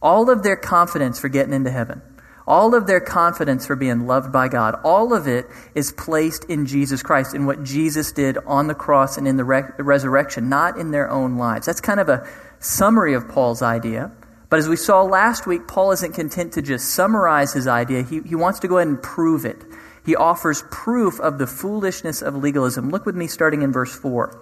All 0.00 0.30
of 0.30 0.42
their 0.42 0.56
confidence 0.56 1.18
for 1.18 1.28
getting 1.28 1.52
into 1.52 1.70
heaven, 1.70 2.00
all 2.46 2.74
of 2.74 2.86
their 2.86 3.00
confidence 3.00 3.66
for 3.66 3.76
being 3.76 4.06
loved 4.06 4.32
by 4.32 4.48
God, 4.48 4.80
all 4.82 5.12
of 5.12 5.28
it 5.28 5.46
is 5.74 5.92
placed 5.92 6.44
in 6.44 6.64
Jesus 6.64 7.02
Christ, 7.02 7.34
in 7.34 7.44
what 7.44 7.64
Jesus 7.64 8.12
did 8.12 8.38
on 8.46 8.68
the 8.68 8.74
cross 8.74 9.18
and 9.18 9.28
in 9.28 9.36
the 9.36 9.44
re- 9.44 9.64
resurrection, 9.78 10.48
not 10.48 10.78
in 10.78 10.90
their 10.90 11.10
own 11.10 11.36
lives. 11.36 11.66
That's 11.66 11.82
kind 11.82 12.00
of 12.00 12.08
a 12.08 12.26
summary 12.58 13.12
of 13.12 13.28
Paul's 13.28 13.60
idea. 13.60 14.10
But 14.50 14.58
as 14.58 14.68
we 14.68 14.76
saw 14.76 15.02
last 15.02 15.46
week, 15.46 15.68
Paul 15.68 15.92
isn't 15.92 16.14
content 16.14 16.52
to 16.54 16.62
just 16.62 16.90
summarize 16.90 17.52
his 17.52 17.66
idea. 17.66 18.02
He, 18.02 18.20
he 18.22 18.34
wants 18.34 18.60
to 18.60 18.68
go 18.68 18.78
ahead 18.78 18.88
and 18.88 19.02
prove 19.02 19.44
it. 19.44 19.62
He 20.04 20.16
offers 20.16 20.64
proof 20.70 21.20
of 21.20 21.38
the 21.38 21.46
foolishness 21.46 22.22
of 22.22 22.34
legalism. 22.34 22.90
Look 22.90 23.04
with 23.04 23.14
me 23.14 23.26
starting 23.26 23.62
in 23.62 23.72
verse 23.72 23.94
4. 23.94 24.40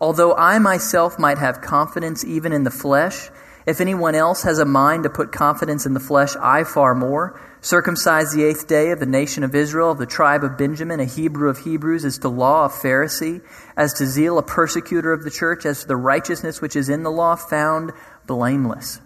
Although 0.00 0.34
I 0.34 0.58
myself 0.58 1.18
might 1.18 1.38
have 1.38 1.60
confidence 1.60 2.24
even 2.24 2.52
in 2.52 2.64
the 2.64 2.70
flesh, 2.70 3.30
if 3.66 3.80
anyone 3.80 4.14
else 4.14 4.42
has 4.42 4.60
a 4.60 4.64
mind 4.64 5.02
to 5.02 5.10
put 5.10 5.32
confidence 5.32 5.86
in 5.86 5.94
the 5.94 6.00
flesh, 6.00 6.36
I 6.40 6.62
far 6.62 6.94
more. 6.94 7.40
Circumcised 7.60 8.32
the 8.32 8.44
eighth 8.44 8.68
day 8.68 8.90
of 8.90 9.00
the 9.00 9.06
nation 9.06 9.42
of 9.42 9.56
Israel, 9.56 9.90
of 9.90 9.98
the 9.98 10.06
tribe 10.06 10.44
of 10.44 10.56
Benjamin, 10.56 11.00
a 11.00 11.04
Hebrew 11.04 11.48
of 11.48 11.58
Hebrews, 11.58 12.04
as 12.04 12.18
to 12.18 12.28
law, 12.28 12.66
a 12.66 12.68
Pharisee, 12.68 13.42
as 13.76 13.92
to 13.94 14.06
zeal, 14.06 14.38
a 14.38 14.42
persecutor 14.42 15.12
of 15.12 15.24
the 15.24 15.32
church, 15.32 15.66
as 15.66 15.80
to 15.80 15.88
the 15.88 15.96
righteousness 15.96 16.60
which 16.60 16.76
is 16.76 16.88
in 16.88 17.02
the 17.02 17.10
law, 17.10 17.34
found 17.34 17.92
blameless. 18.26 19.00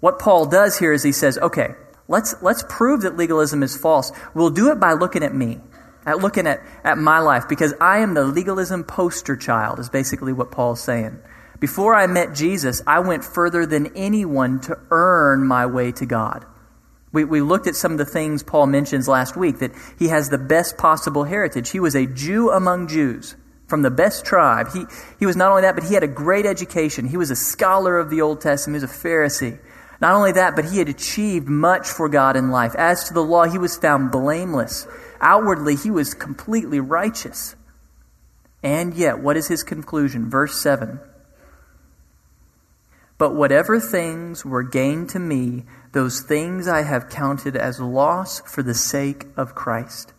What 0.00 0.18
Paul 0.18 0.46
does 0.46 0.78
here 0.78 0.92
is 0.92 1.02
he 1.02 1.12
says, 1.12 1.38
okay, 1.38 1.74
let's, 2.06 2.40
let's 2.42 2.64
prove 2.68 3.02
that 3.02 3.16
legalism 3.16 3.62
is 3.62 3.76
false. 3.76 4.12
We'll 4.34 4.50
do 4.50 4.70
it 4.70 4.78
by 4.78 4.92
looking 4.92 5.22
at 5.22 5.34
me, 5.34 5.60
at 6.06 6.18
looking 6.18 6.46
at, 6.46 6.62
at 6.84 6.98
my 6.98 7.18
life, 7.18 7.48
because 7.48 7.74
I 7.80 7.98
am 7.98 8.14
the 8.14 8.24
legalism 8.24 8.84
poster 8.84 9.36
child, 9.36 9.78
is 9.78 9.88
basically 9.88 10.32
what 10.32 10.52
Paul's 10.52 10.82
saying. 10.82 11.18
Before 11.60 11.94
I 11.94 12.06
met 12.06 12.34
Jesus, 12.34 12.82
I 12.86 13.00
went 13.00 13.24
further 13.24 13.66
than 13.66 13.96
anyone 13.96 14.60
to 14.60 14.78
earn 14.90 15.44
my 15.44 15.66
way 15.66 15.90
to 15.92 16.06
God. 16.06 16.44
We, 17.10 17.24
we 17.24 17.40
looked 17.40 17.66
at 17.66 17.74
some 17.74 17.92
of 17.92 17.98
the 17.98 18.04
things 18.04 18.42
Paul 18.42 18.66
mentions 18.66 19.08
last 19.08 19.36
week 19.36 19.58
that 19.58 19.72
he 19.98 20.08
has 20.08 20.28
the 20.28 20.38
best 20.38 20.78
possible 20.78 21.24
heritage. 21.24 21.70
He 21.70 21.80
was 21.80 21.96
a 21.96 22.06
Jew 22.06 22.50
among 22.50 22.88
Jews 22.88 23.34
from 23.68 23.82
the 23.82 23.90
best 23.90 24.24
tribe. 24.24 24.68
He, 24.72 24.84
he 25.20 25.26
was 25.26 25.36
not 25.36 25.50
only 25.50 25.62
that, 25.62 25.74
but 25.74 25.84
he 25.84 25.94
had 25.94 26.02
a 26.02 26.08
great 26.08 26.46
education. 26.46 27.06
He 27.06 27.16
was 27.16 27.30
a 27.30 27.36
scholar 27.36 27.98
of 27.98 28.10
the 28.10 28.22
Old 28.22 28.40
Testament. 28.40 28.80
He 28.80 28.84
was 28.86 28.90
a 28.90 29.08
Pharisee. 29.08 29.58
Not 30.00 30.14
only 30.14 30.32
that, 30.32 30.56
but 30.56 30.64
he 30.64 30.78
had 30.78 30.88
achieved 30.88 31.48
much 31.48 31.88
for 31.88 32.08
God 32.08 32.36
in 32.36 32.50
life. 32.50 32.74
As 32.76 33.04
to 33.04 33.14
the 33.14 33.22
law, 33.22 33.44
he 33.44 33.58
was 33.58 33.76
found 33.76 34.10
blameless. 34.10 34.86
Outwardly, 35.20 35.76
he 35.76 35.90
was 35.90 36.14
completely 36.14 36.80
righteous. 36.80 37.56
And 38.62 38.94
yet, 38.94 39.20
what 39.20 39.36
is 39.36 39.48
his 39.48 39.62
conclusion? 39.62 40.30
Verse 40.30 40.56
7 40.60 41.00
But 43.18 43.34
whatever 43.34 43.80
things 43.80 44.44
were 44.44 44.62
gain 44.62 45.06
to 45.08 45.18
me, 45.18 45.64
those 45.92 46.20
things 46.20 46.68
I 46.68 46.82
have 46.82 47.10
counted 47.10 47.56
as 47.56 47.80
loss 47.80 48.40
for 48.40 48.62
the 48.62 48.74
sake 48.74 49.26
of 49.36 49.54
Christ. 49.54 50.12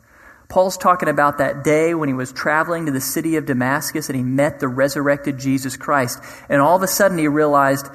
Paul's 0.50 0.78
talking 0.78 1.10
about 1.10 1.38
that 1.38 1.64
day 1.64 1.94
when 1.94 2.10
he 2.10 2.16
was 2.16 2.32
traveling 2.32 2.88
to 2.88 2.92
the 2.92 3.00
city 3.00 3.36
of 3.36 3.46
Damascus 3.46 4.10
and 4.10 4.16
he 4.16 4.24
met 4.24 4.60
the 4.60 4.68
resurrected 4.68 5.38
Jesus 5.38 5.78
Christ. 5.78 6.20
And 6.50 6.60
all 6.60 6.76
of 6.76 6.82
a 6.82 6.88
sudden 6.88 7.20
he 7.20 7.28
realized 7.28 7.86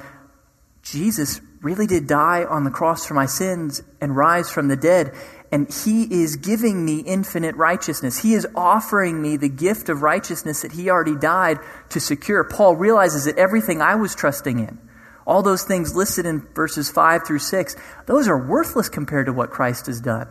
Jesus 0.81 1.41
really 1.61 1.85
did 1.85 2.07
die 2.07 2.45
on 2.45 2.63
the 2.63 2.71
cross 2.71 3.05
for 3.05 3.13
my 3.13 3.25
sins 3.25 3.83
and 3.99 4.15
rise 4.15 4.49
from 4.49 4.69
the 4.69 4.77
dead. 4.77 5.13
And 5.51 5.71
he 5.83 6.03
is 6.03 6.37
giving 6.37 6.85
me 6.85 6.99
infinite 6.99 7.55
righteousness. 7.55 8.19
He 8.19 8.33
is 8.33 8.47
offering 8.55 9.21
me 9.21 9.35
the 9.35 9.49
gift 9.49 9.89
of 9.89 10.01
righteousness 10.01 10.61
that 10.61 10.71
he 10.71 10.89
already 10.89 11.17
died 11.17 11.57
to 11.89 11.99
secure. 11.99 12.45
Paul 12.45 12.77
realizes 12.77 13.25
that 13.25 13.37
everything 13.37 13.81
I 13.81 13.95
was 13.95 14.15
trusting 14.15 14.59
in, 14.59 14.79
all 15.27 15.43
those 15.43 15.63
things 15.63 15.93
listed 15.93 16.25
in 16.25 16.47
verses 16.53 16.89
5 16.89 17.27
through 17.27 17.39
6, 17.39 17.75
those 18.05 18.29
are 18.29 18.47
worthless 18.47 18.87
compared 18.87 19.25
to 19.25 19.33
what 19.33 19.49
Christ 19.49 19.87
has 19.87 19.99
done. 19.99 20.29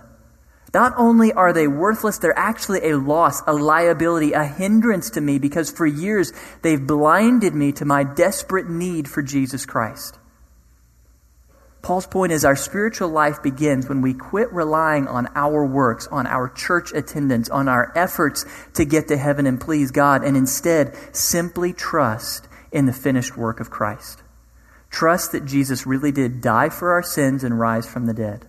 Not 0.74 0.92
only 0.96 1.32
are 1.32 1.52
they 1.52 1.68
worthless, 1.68 2.18
they're 2.18 2.36
actually 2.36 2.90
a 2.90 2.98
loss, 2.98 3.40
a 3.46 3.52
liability, 3.52 4.32
a 4.32 4.44
hindrance 4.44 5.10
to 5.10 5.20
me 5.20 5.38
because 5.38 5.70
for 5.70 5.86
years 5.86 6.32
they've 6.62 6.84
blinded 6.84 7.54
me 7.54 7.70
to 7.72 7.84
my 7.84 8.02
desperate 8.02 8.68
need 8.68 9.08
for 9.08 9.22
Jesus 9.22 9.64
Christ. 9.64 10.18
Paul's 11.80 12.06
point 12.06 12.32
is 12.32 12.44
our 12.44 12.56
spiritual 12.56 13.10
life 13.10 13.42
begins 13.42 13.88
when 13.88 14.00
we 14.00 14.14
quit 14.14 14.52
relying 14.52 15.06
on 15.06 15.28
our 15.36 15.64
works, 15.64 16.08
on 16.08 16.26
our 16.26 16.48
church 16.48 16.92
attendance, 16.92 17.48
on 17.50 17.68
our 17.68 17.92
efforts 17.94 18.44
to 18.72 18.84
get 18.84 19.06
to 19.08 19.16
heaven 19.16 19.46
and 19.46 19.60
please 19.60 19.90
God, 19.92 20.24
and 20.24 20.36
instead 20.36 20.96
simply 21.14 21.72
trust 21.72 22.48
in 22.72 22.86
the 22.86 22.92
finished 22.92 23.36
work 23.36 23.60
of 23.60 23.70
Christ. 23.70 24.22
Trust 24.90 25.32
that 25.32 25.44
Jesus 25.44 25.86
really 25.86 26.10
did 26.10 26.40
die 26.40 26.70
for 26.70 26.92
our 26.92 27.02
sins 27.02 27.44
and 27.44 27.60
rise 27.60 27.86
from 27.86 28.06
the 28.06 28.14
dead. 28.14 28.46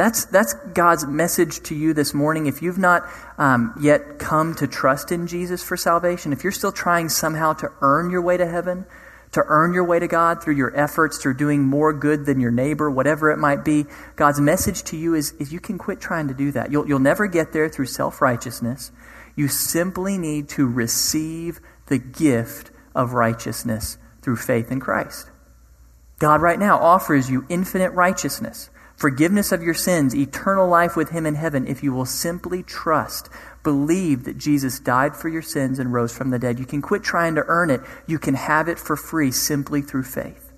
That's, 0.00 0.24
that's 0.24 0.54
God's 0.72 1.06
message 1.06 1.62
to 1.64 1.74
you 1.74 1.92
this 1.92 2.14
morning. 2.14 2.46
If 2.46 2.62
you've 2.62 2.78
not 2.78 3.06
um, 3.36 3.74
yet 3.78 4.18
come 4.18 4.54
to 4.54 4.66
trust 4.66 5.12
in 5.12 5.26
Jesus 5.26 5.62
for 5.62 5.76
salvation, 5.76 6.32
if 6.32 6.42
you're 6.42 6.52
still 6.52 6.72
trying 6.72 7.10
somehow 7.10 7.52
to 7.52 7.70
earn 7.82 8.10
your 8.10 8.22
way 8.22 8.38
to 8.38 8.46
heaven, 8.46 8.86
to 9.32 9.42
earn 9.46 9.74
your 9.74 9.84
way 9.84 9.98
to 9.98 10.08
God 10.08 10.42
through 10.42 10.54
your 10.54 10.74
efforts, 10.74 11.18
through 11.18 11.34
doing 11.34 11.64
more 11.64 11.92
good 11.92 12.24
than 12.24 12.40
your 12.40 12.50
neighbor, 12.50 12.90
whatever 12.90 13.30
it 13.30 13.36
might 13.36 13.62
be, 13.62 13.84
God's 14.16 14.40
message 14.40 14.84
to 14.84 14.96
you 14.96 15.12
is, 15.12 15.32
is 15.32 15.52
you 15.52 15.60
can 15.60 15.76
quit 15.76 16.00
trying 16.00 16.28
to 16.28 16.34
do 16.34 16.50
that. 16.52 16.72
You'll, 16.72 16.88
you'll 16.88 16.98
never 16.98 17.26
get 17.26 17.52
there 17.52 17.68
through 17.68 17.84
self 17.84 18.22
righteousness. 18.22 18.90
You 19.36 19.48
simply 19.48 20.16
need 20.16 20.48
to 20.50 20.66
receive 20.66 21.60
the 21.88 21.98
gift 21.98 22.70
of 22.94 23.12
righteousness 23.12 23.98
through 24.22 24.36
faith 24.36 24.72
in 24.72 24.80
Christ. 24.80 25.30
God 26.18 26.40
right 26.40 26.58
now 26.58 26.78
offers 26.78 27.28
you 27.28 27.44
infinite 27.50 27.90
righteousness, 27.90 28.70
forgiveness 29.00 29.50
of 29.50 29.62
your 29.62 29.72
sins, 29.72 30.14
eternal 30.14 30.68
life 30.68 30.94
with 30.94 31.08
Him 31.08 31.24
in 31.24 31.34
heaven 31.34 31.66
if 31.66 31.82
you 31.82 31.90
will 31.90 32.04
simply 32.04 32.62
trust, 32.62 33.30
believe 33.62 34.24
that 34.24 34.36
Jesus 34.36 34.78
died 34.78 35.16
for 35.16 35.30
your 35.30 35.40
sins 35.40 35.78
and 35.78 35.90
rose 35.90 36.14
from 36.14 36.28
the 36.28 36.38
dead. 36.38 36.58
You 36.58 36.66
can 36.66 36.82
quit 36.82 37.02
trying 37.02 37.34
to 37.36 37.44
earn 37.46 37.70
it. 37.70 37.80
You 38.06 38.18
can 38.18 38.34
have 38.34 38.68
it 38.68 38.78
for 38.78 38.96
free 38.96 39.30
simply 39.30 39.80
through 39.80 40.02
faith. 40.02 40.52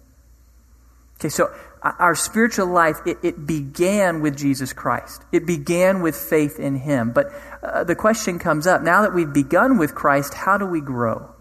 Okay, 1.20 1.28
so 1.28 1.54
our 1.82 2.16
spiritual 2.16 2.66
life, 2.66 2.96
it, 3.06 3.18
it 3.22 3.46
began 3.46 4.22
with 4.22 4.36
Jesus 4.36 4.72
Christ. 4.72 5.22
It 5.30 5.46
began 5.46 6.02
with 6.02 6.16
faith 6.16 6.58
in 6.58 6.74
Him. 6.74 7.12
But 7.12 7.26
uh, 7.62 7.84
the 7.84 7.94
question 7.94 8.40
comes 8.40 8.66
up 8.66 8.82
now 8.82 9.02
that 9.02 9.14
we've 9.14 9.32
begun 9.32 9.78
with 9.78 9.94
Christ, 9.94 10.34
how 10.34 10.58
do 10.58 10.66
we 10.66 10.80
grow? 10.80 11.31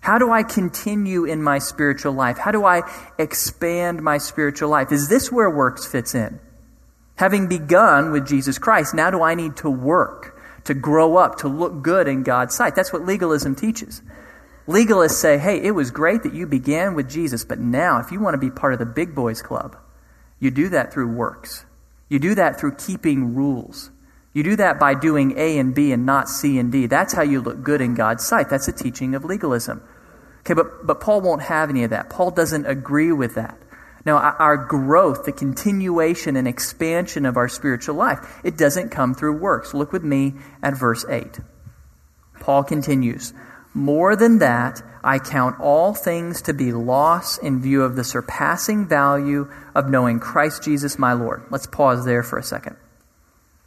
How 0.00 0.18
do 0.18 0.30
I 0.30 0.42
continue 0.42 1.24
in 1.24 1.42
my 1.42 1.58
spiritual 1.58 2.12
life? 2.12 2.38
How 2.38 2.50
do 2.50 2.64
I 2.64 2.82
expand 3.18 4.02
my 4.02 4.18
spiritual 4.18 4.70
life? 4.70 4.92
Is 4.92 5.08
this 5.08 5.30
where 5.30 5.50
works 5.50 5.86
fits 5.86 6.14
in? 6.14 6.40
Having 7.16 7.48
begun 7.48 8.10
with 8.10 8.26
Jesus 8.26 8.58
Christ, 8.58 8.94
now 8.94 9.10
do 9.10 9.22
I 9.22 9.34
need 9.34 9.56
to 9.58 9.70
work, 9.70 10.40
to 10.64 10.72
grow 10.72 11.18
up, 11.18 11.36
to 11.38 11.48
look 11.48 11.82
good 11.82 12.08
in 12.08 12.22
God's 12.22 12.54
sight? 12.54 12.74
That's 12.74 12.94
what 12.94 13.04
legalism 13.04 13.54
teaches. 13.54 14.00
Legalists 14.66 15.20
say, 15.20 15.36
hey, 15.36 15.60
it 15.60 15.72
was 15.72 15.90
great 15.90 16.22
that 16.22 16.32
you 16.32 16.46
began 16.46 16.94
with 16.94 17.10
Jesus, 17.10 17.44
but 17.44 17.58
now 17.58 17.98
if 17.98 18.10
you 18.10 18.20
want 18.20 18.34
to 18.34 18.38
be 18.38 18.50
part 18.50 18.72
of 18.72 18.78
the 18.78 18.86
big 18.86 19.14
boys 19.14 19.42
club, 19.42 19.76
you 20.38 20.50
do 20.50 20.70
that 20.70 20.92
through 20.92 21.12
works. 21.12 21.66
You 22.08 22.18
do 22.18 22.34
that 22.36 22.58
through 22.58 22.76
keeping 22.76 23.34
rules. 23.34 23.90
You 24.32 24.42
do 24.42 24.56
that 24.56 24.78
by 24.78 24.94
doing 24.94 25.36
A 25.36 25.58
and 25.58 25.74
B 25.74 25.92
and 25.92 26.06
not 26.06 26.28
C 26.28 26.58
and 26.58 26.70
D. 26.70 26.86
That's 26.86 27.12
how 27.12 27.22
you 27.22 27.40
look 27.40 27.62
good 27.62 27.80
in 27.80 27.94
God's 27.94 28.24
sight. 28.24 28.48
That's 28.48 28.66
the 28.66 28.72
teaching 28.72 29.14
of 29.14 29.24
legalism. 29.24 29.82
Okay, 30.40 30.54
but, 30.54 30.86
but 30.86 31.00
Paul 31.00 31.20
won't 31.20 31.42
have 31.42 31.70
any 31.70 31.84
of 31.84 31.90
that. 31.90 32.10
Paul 32.10 32.30
doesn't 32.30 32.66
agree 32.66 33.12
with 33.12 33.34
that. 33.34 33.58
Now, 34.06 34.16
our 34.16 34.56
growth, 34.56 35.24
the 35.24 35.32
continuation 35.32 36.34
and 36.36 36.48
expansion 36.48 37.26
of 37.26 37.36
our 37.36 37.48
spiritual 37.48 37.96
life, 37.96 38.40
it 38.42 38.56
doesn't 38.56 38.88
come 38.88 39.14
through 39.14 39.38
works. 39.38 39.74
Look 39.74 39.92
with 39.92 40.02
me 40.02 40.34
at 40.62 40.78
verse 40.78 41.04
8. 41.06 41.38
Paul 42.40 42.64
continues, 42.64 43.34
More 43.74 44.16
than 44.16 44.38
that, 44.38 44.82
I 45.04 45.18
count 45.18 45.60
all 45.60 45.92
things 45.92 46.40
to 46.42 46.54
be 46.54 46.72
loss 46.72 47.36
in 47.36 47.60
view 47.60 47.82
of 47.82 47.96
the 47.96 48.04
surpassing 48.04 48.88
value 48.88 49.50
of 49.74 49.90
knowing 49.90 50.18
Christ 50.18 50.62
Jesus 50.62 50.98
my 50.98 51.12
Lord. 51.12 51.44
Let's 51.50 51.66
pause 51.66 52.06
there 52.06 52.22
for 52.22 52.38
a 52.38 52.42
second. 52.42 52.76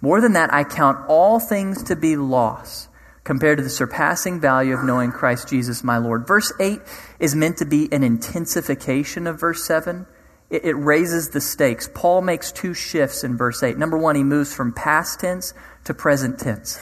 More 0.01 0.19
than 0.19 0.33
that, 0.33 0.53
I 0.53 0.63
count 0.63 1.05
all 1.07 1.39
things 1.39 1.83
to 1.83 1.95
be 1.95 2.15
loss 2.15 2.87
compared 3.23 3.57
to 3.57 3.63
the 3.63 3.69
surpassing 3.69 4.39
value 4.39 4.73
of 4.73 4.83
knowing 4.83 5.11
Christ 5.11 5.49
Jesus 5.49 5.83
my 5.83 5.97
Lord. 5.97 6.27
Verse 6.27 6.51
8 6.59 6.81
is 7.19 7.35
meant 7.35 7.57
to 7.57 7.65
be 7.65 7.91
an 7.91 8.03
intensification 8.03 9.27
of 9.27 9.39
verse 9.39 9.63
7. 9.65 10.05
It, 10.49 10.65
it, 10.65 10.73
raises 10.73 11.29
the 11.29 11.41
stakes. 11.41 11.89
Paul 11.93 12.21
makes 12.21 12.51
two 12.51 12.73
shifts 12.73 13.23
in 13.23 13.37
verse 13.37 13.63
8. 13.63 13.77
Number 13.77 13.97
one, 13.97 14.15
he 14.15 14.23
moves 14.23 14.53
from 14.53 14.73
past 14.73 15.21
tense 15.21 15.53
to 15.85 15.93
present 15.93 16.37
tense. 16.39 16.79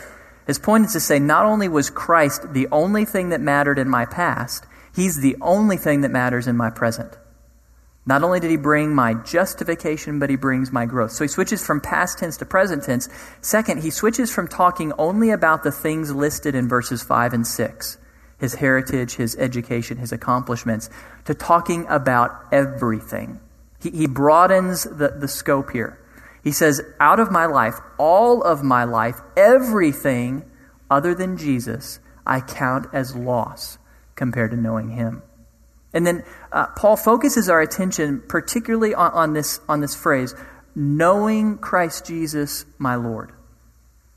His 0.47 0.59
point 0.59 0.85
is 0.85 0.93
to 0.93 0.99
say, 0.99 1.19
not 1.19 1.45
only 1.45 1.69
was 1.69 1.89
Christ 1.89 2.53
the 2.53 2.67
only 2.71 3.05
thing 3.05 3.29
that 3.29 3.39
mattered 3.39 3.77
in 3.77 3.87
my 3.87 4.05
past, 4.05 4.65
he's 4.95 5.21
the 5.21 5.37
only 5.41 5.77
thing 5.77 6.01
that 6.01 6.11
matters 6.11 6.47
in 6.47 6.57
my 6.57 6.69
present. 6.69 7.17
Not 8.05 8.23
only 8.23 8.39
did 8.39 8.49
he 8.49 8.57
bring 8.57 8.95
my 8.95 9.13
justification, 9.13 10.17
but 10.17 10.29
he 10.29 10.35
brings 10.35 10.71
my 10.71 10.85
growth. 10.85 11.11
So 11.11 11.23
he 11.23 11.27
switches 11.27 11.65
from 11.65 11.81
past 11.81 12.17
tense 12.17 12.37
to 12.37 12.45
present 12.45 12.83
tense. 12.83 13.07
Second, 13.41 13.83
he 13.83 13.91
switches 13.91 14.33
from 14.33 14.47
talking 14.47 14.91
only 14.97 15.29
about 15.29 15.63
the 15.63 15.71
things 15.71 16.11
listed 16.11 16.55
in 16.55 16.67
verses 16.67 17.03
5 17.03 17.33
and 17.33 17.45
6 17.45 17.97
his 18.41 18.55
heritage, 18.55 19.13
his 19.13 19.35
education, 19.37 19.97
his 19.97 20.11
accomplishments 20.11 20.89
to 21.25 21.33
talking 21.35 21.85
about 21.87 22.31
everything. 22.51 23.39
He, 23.79 23.91
he 23.91 24.07
broadens 24.07 24.83
the, 24.83 25.09
the 25.09 25.27
scope 25.27 25.69
here. 25.69 25.99
He 26.43 26.51
says, 26.51 26.81
Out 26.99 27.19
of 27.19 27.31
my 27.31 27.45
life, 27.45 27.75
all 27.99 28.41
of 28.41 28.63
my 28.63 28.83
life, 28.83 29.21
everything 29.37 30.43
other 30.89 31.13
than 31.13 31.37
Jesus, 31.37 31.99
I 32.25 32.41
count 32.41 32.87
as 32.91 33.15
loss 33.15 33.77
compared 34.15 34.49
to 34.51 34.57
knowing 34.57 34.89
him. 34.89 35.21
And 35.93 36.07
then 36.07 36.23
uh, 36.51 36.67
Paul 36.67 36.95
focuses 36.95 37.49
our 37.49 37.61
attention 37.61 38.23
particularly 38.27 38.93
on, 38.93 39.11
on, 39.11 39.33
this, 39.33 39.59
on 39.67 39.81
this 39.81 39.95
phrase, 39.95 40.33
knowing 40.75 41.57
Christ 41.57 42.05
Jesus, 42.05 42.65
my 42.77 42.95
Lord. 42.95 43.31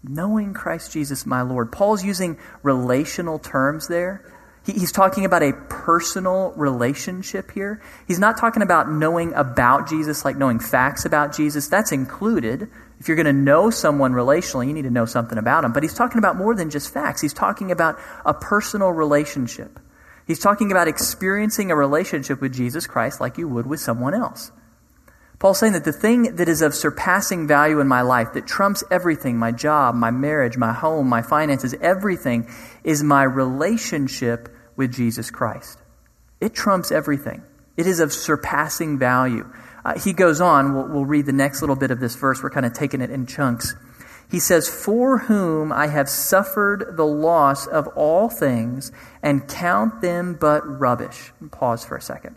Knowing 0.03 0.55
Christ 0.55 0.93
Jesus, 0.93 1.27
my 1.27 1.43
Lord. 1.43 1.73
Paul's 1.73 2.05
using 2.05 2.39
relational 2.63 3.39
terms 3.39 3.89
there. 3.89 4.31
He, 4.65 4.73
he's 4.73 4.93
talking 4.93 5.25
about 5.25 5.43
a 5.43 5.53
personal 5.69 6.53
relationship 6.57 7.51
here. 7.51 7.83
He's 8.07 8.19
not 8.19 8.39
talking 8.39 8.63
about 8.63 8.91
knowing 8.91 9.33
about 9.35 9.89
Jesus, 9.89 10.25
like 10.25 10.37
knowing 10.37 10.61
facts 10.61 11.05
about 11.05 11.35
Jesus. 11.35 11.69
That's 11.69 11.91
included. 11.91 12.69
If 13.01 13.09
you're 13.09 13.17
going 13.17 13.27
to 13.27 13.33
know 13.33 13.71
someone 13.71 14.13
relationally, 14.13 14.69
you 14.69 14.75
need 14.75 14.83
to 14.83 14.91
know 14.91 15.07
something 15.07 15.39
about 15.39 15.65
him. 15.65 15.73
But 15.73 15.83
he's 15.83 15.95
talking 15.95 16.19
about 16.19 16.37
more 16.37 16.55
than 16.55 16.71
just 16.71 16.93
facts. 16.93 17.21
He's 17.21 17.35
talking 17.35 17.73
about 17.73 17.99
a 18.25 18.33
personal 18.33 18.91
relationship. 18.91 19.81
He's 20.27 20.39
talking 20.39 20.71
about 20.71 20.89
experiencing 20.89 21.71
a 21.71 21.77
relationship 21.77 22.41
with 22.41 22.55
Jesus 22.55 22.87
Christ 22.87 23.21
like 23.21 23.37
you 23.37 23.49
would 23.49 23.67
with 23.67 23.81
someone 23.81 24.15
else. 24.15 24.51
Paul's 25.39 25.59
saying 25.59 25.75
that 25.75 25.85
the 25.85 25.93
thing 25.93 26.37
that 26.37 26.49
is 26.49 26.63
of 26.63 26.75
surpassing 26.75 27.47
value 27.47 27.81
in 27.81 27.89
my 27.89 28.01
life, 28.01 28.33
that 28.33 28.47
trumps 28.47 28.83
everything 28.91 29.37
my 29.37 29.53
job, 29.53 29.95
my 29.95 30.11
marriage, 30.11 30.57
my 30.57 30.73
home, 30.73 31.09
my 31.09 31.21
finances, 31.21 31.75
everything 31.83 32.49
is 32.83 33.03
my 33.03 33.25
relationship 33.25 34.49
with 34.77 34.95
Jesus 34.95 35.31
Christ. 35.31 35.79
It 36.41 36.55
trumps 36.55 36.91
everything. 36.91 37.43
It 37.77 37.87
is 37.87 38.01
of 38.01 38.13
surpassing 38.13 38.99
value. 38.99 39.51
Uh, 39.85 39.99
he 39.99 40.13
goes 40.13 40.41
on, 40.41 40.75
we'll, 40.75 40.89
we'll 40.89 41.05
read 41.05 41.27
the 41.27 41.33
next 41.33 41.61
little 41.61 41.77
bit 41.77 41.91
of 41.91 42.01
this 42.01 42.15
verse. 42.15 42.43
We're 42.43 42.51
kind 42.51 42.65
of 42.65 42.73
taking 42.73 43.03
it 43.03 43.11
in 43.11 43.27
chunks. 43.27 43.75
He 44.31 44.41
says, 44.41 44.69
For 44.69 45.19
whom 45.19 45.73
I 45.73 45.89
have 45.89 46.09
suffered 46.09 46.97
the 46.97 47.07
loss 47.07 47.67
of 47.67 47.87
all 47.89 48.29
things 48.29 48.91
and 49.23 49.49
count 49.49 50.01
them 50.01 50.37
but 50.41 50.63
rubbish. 50.67 51.33
Pause 51.51 51.85
for 51.85 51.97
a 51.97 52.03
second. 52.03 52.37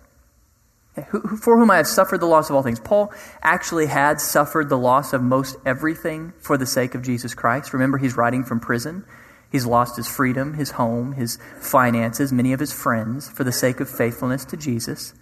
For 1.41 1.58
whom 1.58 1.70
I 1.70 1.77
have 1.77 1.88
suffered 1.88 2.20
the 2.20 2.25
loss 2.25 2.50
of 2.50 2.56
all 2.56 2.63
things. 2.63 2.79
Paul 2.79 3.13
actually 3.44 3.86
had 3.86 4.20
suffered 4.20 4.67
the 4.67 4.77
loss 4.77 5.13
of 5.13 5.22
most 5.22 5.56
everything 5.65 6.34
for 6.39 6.58
the 6.58 6.65
sake 6.65 6.96
of 6.96 7.03
Jesus 7.03 7.36
Christ. 7.36 7.74
Remember, 7.74 8.00
he's 8.00 8.17
writing 8.17 8.44
from 8.44 8.60
prison. 8.60 9.06
He's 9.51 9.65
lost 9.65 9.96
his 9.96 10.08
freedom, 10.08 10.56
his 10.56 10.72
home, 10.72 11.13
his 11.13 11.38
finances, 11.60 12.34
many 12.34 12.51
of 12.51 12.60
his 12.60 12.74
friends 12.74 13.29
for 13.29 13.44
the 13.44 13.51
sake 13.51 13.79
of 13.79 13.89
faithfulness 13.89 14.44
to 14.46 14.58
Jesus. 14.58 15.13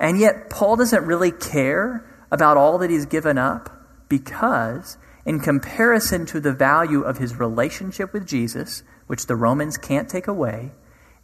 And 0.00 0.18
yet, 0.18 0.48
Paul 0.50 0.76
doesn't 0.76 1.04
really 1.04 1.32
care 1.32 2.04
about 2.30 2.56
all 2.56 2.78
that 2.78 2.90
he's 2.90 3.06
given 3.06 3.36
up 3.36 3.70
because, 4.08 4.96
in 5.28 5.40
comparison 5.40 6.24
to 6.24 6.40
the 6.40 6.54
value 6.54 7.02
of 7.02 7.18
his 7.18 7.38
relationship 7.38 8.14
with 8.14 8.26
Jesus, 8.26 8.82
which 9.08 9.26
the 9.26 9.36
Romans 9.36 9.76
can't 9.76 10.08
take 10.08 10.26
away, 10.26 10.72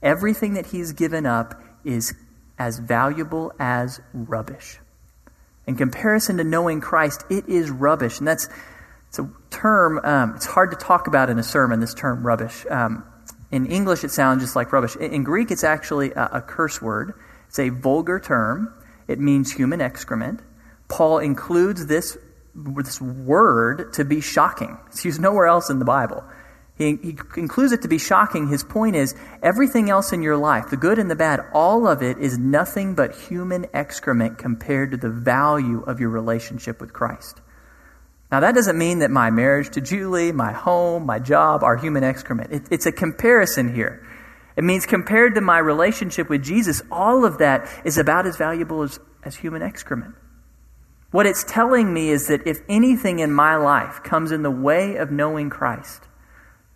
everything 0.02 0.52
that 0.52 0.66
he's 0.66 0.92
given 0.92 1.24
up 1.24 1.58
is 1.84 2.12
as 2.58 2.78
valuable 2.78 3.50
as 3.58 4.02
rubbish. 4.12 4.78
In 5.66 5.74
comparison 5.74 6.36
to 6.36 6.44
knowing 6.44 6.82
Christ, 6.82 7.24
it 7.30 7.48
is 7.48 7.70
rubbish. 7.70 8.18
And 8.18 8.28
that's 8.28 8.46
it's 9.08 9.18
a 9.18 9.30
term, 9.48 9.98
um, 10.04 10.34
it's 10.36 10.44
hard 10.44 10.70
to 10.72 10.76
talk 10.76 11.06
about 11.06 11.30
in 11.30 11.38
a 11.38 11.42
sermon, 11.42 11.80
this 11.80 11.94
term 11.94 12.26
rubbish. 12.26 12.66
Um, 12.68 13.06
in 13.50 13.64
English, 13.64 14.04
it 14.04 14.10
sounds 14.10 14.42
just 14.42 14.54
like 14.54 14.70
rubbish. 14.70 14.96
In, 14.96 15.14
in 15.14 15.24
Greek, 15.24 15.50
it's 15.50 15.64
actually 15.64 16.12
a, 16.12 16.28
a 16.34 16.40
curse 16.42 16.82
word, 16.82 17.14
it's 17.48 17.58
a 17.58 17.70
vulgar 17.70 18.20
term. 18.20 18.74
It 19.08 19.18
means 19.18 19.52
human 19.52 19.80
excrement. 19.80 20.40
Paul 20.88 21.20
includes 21.20 21.86
this, 21.86 22.18
this 22.54 23.00
word 23.00 23.92
to 23.94 24.04
be 24.04 24.20
shocking. 24.20 24.78
It's 24.86 25.04
used 25.04 25.20
nowhere 25.20 25.46
else 25.46 25.70
in 25.70 25.78
the 25.78 25.84
Bible. 25.84 26.24
He, 26.76 26.96
he 26.96 27.16
includes 27.36 27.72
it 27.72 27.82
to 27.82 27.88
be 27.88 27.98
shocking. 27.98 28.48
His 28.48 28.64
point 28.64 28.96
is 28.96 29.14
everything 29.42 29.90
else 29.90 30.12
in 30.12 30.22
your 30.22 30.36
life, 30.36 30.70
the 30.70 30.76
good 30.76 30.98
and 30.98 31.10
the 31.10 31.14
bad, 31.14 31.40
all 31.52 31.86
of 31.86 32.02
it 32.02 32.18
is 32.18 32.36
nothing 32.36 32.94
but 32.94 33.14
human 33.14 33.66
excrement 33.72 34.38
compared 34.38 34.90
to 34.90 34.96
the 34.96 35.08
value 35.08 35.82
of 35.82 36.00
your 36.00 36.10
relationship 36.10 36.80
with 36.80 36.92
Christ. 36.92 37.40
Now, 38.32 38.40
that 38.40 38.56
doesn't 38.56 38.76
mean 38.76 38.98
that 39.00 39.12
my 39.12 39.30
marriage 39.30 39.70
to 39.74 39.80
Julie, 39.80 40.32
my 40.32 40.52
home, 40.52 41.06
my 41.06 41.20
job 41.20 41.62
are 41.62 41.76
human 41.76 42.02
excrement. 42.02 42.52
It, 42.52 42.62
it's 42.72 42.86
a 42.86 42.92
comparison 42.92 43.72
here. 43.72 44.04
It 44.56 44.64
means 44.64 44.86
compared 44.86 45.36
to 45.36 45.40
my 45.40 45.58
relationship 45.58 46.28
with 46.28 46.42
Jesus, 46.42 46.82
all 46.90 47.24
of 47.24 47.38
that 47.38 47.68
is 47.84 47.98
about 47.98 48.26
as 48.26 48.36
valuable 48.36 48.82
as, 48.82 48.98
as 49.22 49.36
human 49.36 49.62
excrement. 49.62 50.16
What 51.14 51.26
it's 51.26 51.44
telling 51.44 51.94
me 51.94 52.08
is 52.08 52.26
that 52.26 52.44
if 52.44 52.62
anything 52.68 53.20
in 53.20 53.32
my 53.32 53.54
life 53.54 54.02
comes 54.02 54.32
in 54.32 54.42
the 54.42 54.50
way 54.50 54.96
of 54.96 55.12
knowing 55.12 55.48
Christ, 55.48 56.08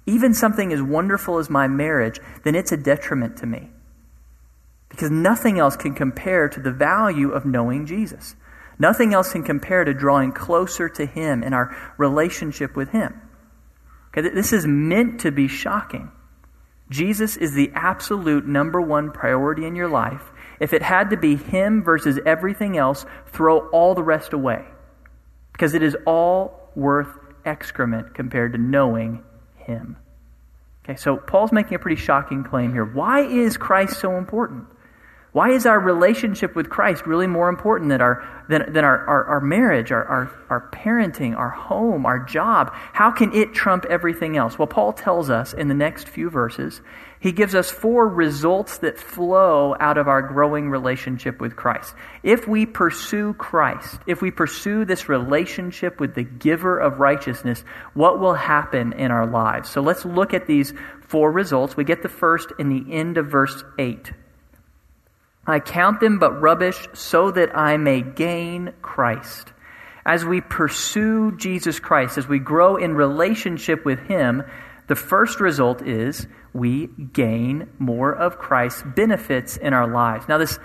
even 0.07 0.33
something 0.33 0.73
as 0.73 0.81
wonderful 0.81 1.39
as 1.39 1.51
my 1.51 1.67
marriage, 1.67 2.21
then 2.45 2.55
it's 2.55 2.71
a 2.71 2.77
detriment 2.77 3.37
to 3.39 3.47
me. 3.47 3.69
Because 4.91 5.11
nothing 5.11 5.59
else 5.59 5.75
can 5.75 5.93
compare 5.93 6.49
to 6.51 6.61
the 6.61 6.71
value 6.71 7.33
of 7.33 7.47
knowing 7.47 7.85
Jesus. 7.85 8.37
Nothing 8.79 9.13
else 9.13 9.33
can 9.33 9.43
compare 9.43 9.83
to 9.83 9.93
drawing 9.93 10.31
closer 10.31 10.89
to 10.89 11.05
Him 11.05 11.43
in 11.43 11.53
our 11.53 11.77
relationship 11.99 12.77
with 12.77 12.91
Him. 12.91 13.21
Okay, 14.17 14.29
this 14.29 14.53
is 14.53 14.69
meant 14.69 15.19
to 15.23 15.33
be 15.33 15.49
shocking. 15.49 16.13
Jesus 16.91 17.37
is 17.37 17.55
the 17.55 17.73
absolute 17.75 18.47
number 18.47 18.81
one 18.81 19.11
priority 19.11 19.67
in 19.67 19.75
your 19.75 19.89
life. 19.89 20.31
If 20.61 20.73
it 20.73 20.83
had 20.83 21.11
to 21.11 21.17
be 21.17 21.37
Him 21.37 21.83
versus 21.83 22.19
everything 22.27 22.77
else, 22.77 23.07
throw 23.27 23.69
all 23.69 23.95
the 23.95 24.03
rest 24.03 24.33
away. 24.33 24.65
Because 25.53 25.75
it 25.75 25.83
is 25.83 25.97
all 26.07 26.71
worth 26.75 27.09
excrement 27.45 28.15
compared 28.15 28.53
to 28.53 28.59
knowing 28.59 29.25
him. 29.57 29.97
Okay, 30.85 30.97
so 30.97 31.17
Paul's 31.17 31.53
making 31.53 31.75
a 31.75 31.79
pretty 31.79 32.01
shocking 32.01 32.45
claim 32.45 32.73
here. 32.73 32.85
Why 32.85 33.21
is 33.21 33.57
Christ 33.57 34.01
so 34.01 34.17
important? 34.17 34.67
Why 35.33 35.51
is 35.51 35.67
our 35.67 35.79
relationship 35.79 36.57
with 36.57 36.71
Christ 36.71 37.07
really 37.07 37.27
more 37.27 37.49
important 37.49 37.91
than 37.91 38.01
our, 38.01 38.27
than, 38.49 38.73
than 38.73 38.85
our, 38.85 39.07
our, 39.07 39.25
our 39.25 39.41
marriage, 39.41 39.93
our, 39.93 40.05
our, 40.05 40.31
our 40.49 40.71
parenting, 40.71 41.37
our 41.37 41.51
home, 41.51 42.07
our 42.07 42.19
job? 42.19 42.73
How 42.73 43.11
can 43.11 43.35
it 43.35 43.53
trump 43.53 43.85
everything 43.87 44.37
else? 44.37 44.59
Well, 44.59 44.67
Paul 44.69 44.95
tells 44.95 45.29
us 45.29 45.53
in 45.53 45.69
the 45.69 45.75
next 45.75 46.09
few 46.09 46.31
verses 46.31 46.81
he 47.21 47.33
gives 47.33 47.55
us 47.55 47.71
four 47.71 48.09
results 48.09 48.79
that 48.79 48.99
flow 48.99 49.75
out 49.81 49.99
of 49.99 50.07
our 50.07 50.23
growing 50.23 50.71
relationship 50.71 51.41
with 51.41 51.57
Christ. 51.57 51.95
If 52.23 52.47
we 52.47 52.65
pursue 52.65 53.35
Christ, 53.35 54.01
if 54.07 54.23
we 54.23 54.31
pursue 54.31 54.85
this 54.85 55.09
relationship 55.09 55.99
with 55.99 56.15
the 56.15 56.23
giver 56.23 56.79
of 56.79 57.01
righteousness, 57.01 57.65
what 57.95 58.21
will 58.21 58.35
happen 58.35 58.93
in 58.93 59.11
our 59.11 59.27
lives? 59.27 59.69
So 59.69 59.81
let's 59.81 60.05
look 60.05 60.33
at 60.33 60.47
these 60.47 60.73
four 61.01 61.33
results. 61.33 61.77
We 61.77 61.85
get 61.85 62.03
the 62.03 62.09
first 62.09 62.53
in 62.59 62.69
the 62.69 62.95
end 62.95 63.19
of 63.19 63.27
verse 63.27 63.65
8. 63.79 64.13
I 65.49 65.61
count 65.61 66.01
them 66.01 66.19
but 66.19 66.43
rubbish 66.43 66.89
so 66.93 67.31
that 67.31 67.57
I 67.57 67.79
may 67.79 68.03
gain 68.03 68.75
Christ. 68.83 69.51
As 70.05 70.23
we 70.23 70.43
pursue 70.43 71.37
Jesus 71.37 71.81
Christ, 71.81 72.19
as 72.19 72.29
we 72.29 72.39
grow 72.39 72.77
in 72.77 72.95
relationship 72.95 73.85
with 73.85 73.99
Him, 74.01 74.43
the 74.89 74.95
first 74.95 75.41
result 75.41 75.81
is 75.81 76.27
we 76.53 76.89
gain 77.15 77.71
more 77.79 78.15
of 78.15 78.39
Christ's 78.39 78.83
benefits 78.95 79.57
in 79.57 79.73
our 79.73 79.87
lives. 79.87 80.29
Now, 80.29 80.37
this, 80.37 80.59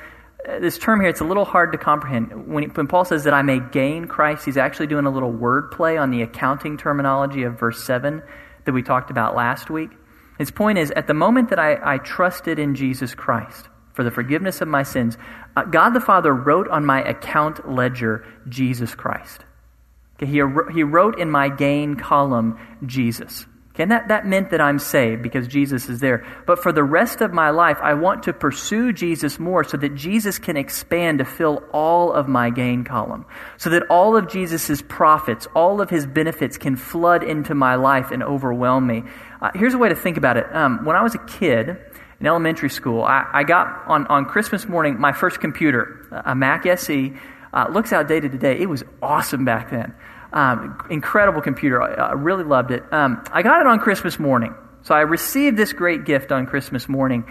this 0.46 0.78
term 0.78 1.00
here, 1.00 1.10
it's 1.10 1.22
a 1.22 1.26
little 1.26 1.46
hard 1.46 1.72
to 1.72 1.78
comprehend. 1.78 2.48
When, 2.48 2.70
when 2.72 2.88
Paul 2.88 3.06
says 3.06 3.24
that 3.24 3.34
I 3.34 3.42
may 3.42 3.60
gain 3.60 4.08
Christ, 4.08 4.44
he's 4.44 4.58
actually 4.58 4.88
doing 4.88 5.06
a 5.06 5.12
little 5.12 5.32
word 5.32 5.72
play 5.72 5.98
on 5.98 6.12
the 6.12 6.24
accounting 6.24 6.76
terminology 6.76 7.44
of 7.44 7.58
verse 7.58 7.82
7 7.86 8.22
that 8.66 8.72
we 8.74 8.84
talked 8.84 9.12
about 9.12 9.34
last 9.34 9.70
week. 9.70 9.92
His 10.38 10.52
point 10.52 10.78
is 10.78 10.92
at 10.92 11.08
the 11.08 11.14
moment 11.14 11.52
that 11.52 11.60
I, 11.60 11.78
I 11.82 11.98
trusted 12.00 12.60
in 12.60 12.76
Jesus 12.76 13.16
Christ 13.16 13.70
for 13.94 14.04
the 14.04 14.12
forgiveness 14.12 14.62
of 14.62 14.68
my 14.68 14.84
sins, 14.84 15.18
uh, 15.56 15.64
God 15.64 15.92
the 15.92 16.02
Father 16.02 16.34
wrote 16.34 16.68
on 16.68 16.86
my 16.86 17.04
account 17.04 17.70
ledger 17.70 18.26
Jesus 18.50 18.96
Christ. 18.96 19.46
Okay, 20.18 20.26
he, 20.26 20.42
he 20.74 20.84
wrote 20.84 21.20
in 21.20 21.30
my 21.30 21.50
gain 21.50 21.96
column 21.96 22.60
Jesus. 22.86 23.46
Okay, 23.74 23.84
and 23.84 23.92
that, 23.92 24.08
that 24.10 24.28
meant 24.28 24.52
that 24.52 24.62
I'm 24.62 24.78
saved 24.78 25.24
because 25.24 25.48
Jesus 25.48 25.90
is 25.90 26.00
there. 26.00 26.24
But 26.46 26.60
for 26.60 26.72
the 26.72 26.84
rest 26.84 27.22
of 27.22 27.34
my 27.34 27.50
life, 27.50 27.80
I 27.82 27.96
want 27.96 28.22
to 28.24 28.34
pursue 28.34 28.94
Jesus 28.94 29.40
more 29.40 29.64
so 29.64 29.78
that 29.78 29.96
Jesus 29.96 30.38
can 30.38 30.58
expand 30.58 31.18
to 31.18 31.26
fill 31.26 31.64
all 31.74 32.14
of 32.14 32.28
my 32.28 32.52
gain 32.52 32.84
column. 32.84 33.26
So 33.58 33.72
that 33.72 33.82
all 33.90 34.16
of 34.16 34.30
Jesus' 34.30 34.84
profits, 34.88 35.48
all 35.56 35.82
of 35.82 35.90
his 35.90 36.06
benefits 36.06 36.56
can 36.56 36.76
flood 36.76 37.24
into 37.24 37.56
my 37.56 37.74
life 37.74 38.12
and 38.12 38.22
overwhelm 38.22 38.86
me. 38.86 39.04
Uh, 39.42 39.50
here's 39.56 39.74
a 39.74 39.80
way 39.80 39.90
to 39.90 39.96
think 39.96 40.18
about 40.18 40.38
it. 40.38 40.46
Um, 40.56 40.86
when 40.86 40.96
I 40.96 41.02
was 41.02 41.16
a 41.16 41.26
kid, 41.26 41.76
in 42.24 42.28
elementary 42.28 42.70
school, 42.70 43.04
I, 43.04 43.30
I, 43.34 43.44
got 43.44 43.84
on, 43.86 44.08
on 44.08 44.24
Christmas 44.24 44.66
morning 44.66 44.98
my 44.98 45.12
first 45.12 45.42
computer, 45.42 46.08
a 46.26 46.34
Mac 46.34 46.66
SE. 46.66 47.12
Uh, 47.52 47.68
looks 47.70 47.92
outdated 47.92 48.32
today. 48.32 48.58
It 48.58 48.70
was 48.70 48.82
awesome 49.02 49.44
back 49.44 49.72
then. 49.72 49.94
Um, 50.32 50.82
incredible 50.90 51.42
computer. 51.42 51.82
I, 51.82 52.12
I, 52.12 52.12
really 52.14 52.46
loved 52.46 52.72
it. 52.72 52.82
Um, 52.94 53.22
I 53.30 53.42
got 53.42 53.60
it 53.60 53.68
on 53.68 53.78
Christmas 53.80 54.20
morning. 54.20 54.56
So 54.84 54.96
I 54.96 55.02
received 55.02 55.58
this 55.58 55.74
great 55.74 56.06
gift 56.06 56.32
on 56.32 56.46
Christmas 56.46 56.88
morning. 56.88 57.26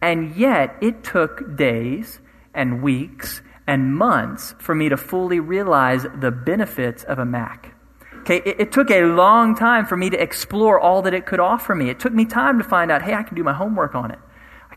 And 0.00 0.34
yet, 0.34 0.74
it 0.80 1.04
took 1.04 1.58
days 1.58 2.18
and 2.54 2.82
weeks 2.82 3.42
and 3.66 3.94
months 3.94 4.54
for 4.58 4.74
me 4.74 4.88
to 4.88 4.96
fully 4.96 5.38
realize 5.38 6.06
the 6.18 6.30
benefits 6.30 7.04
of 7.04 7.18
a 7.18 7.26
Mac. 7.26 7.74
Okay, 8.20 8.38
it, 8.38 8.58
it, 8.58 8.72
took 8.72 8.90
a 8.90 9.02
long 9.02 9.54
time 9.54 9.84
for 9.84 9.98
me 9.98 10.08
to 10.08 10.20
explore 10.20 10.80
all 10.80 11.02
that 11.02 11.12
it 11.12 11.26
could 11.26 11.40
offer 11.40 11.74
me. 11.74 11.90
It 11.90 12.00
took 12.00 12.14
me 12.14 12.24
time 12.24 12.56
to 12.56 12.64
find 12.64 12.90
out, 12.90 13.02
hey, 13.02 13.12
I 13.12 13.22
can 13.22 13.36
do 13.36 13.44
my 13.44 13.52
homework 13.52 13.94
on 13.94 14.10
it 14.10 14.18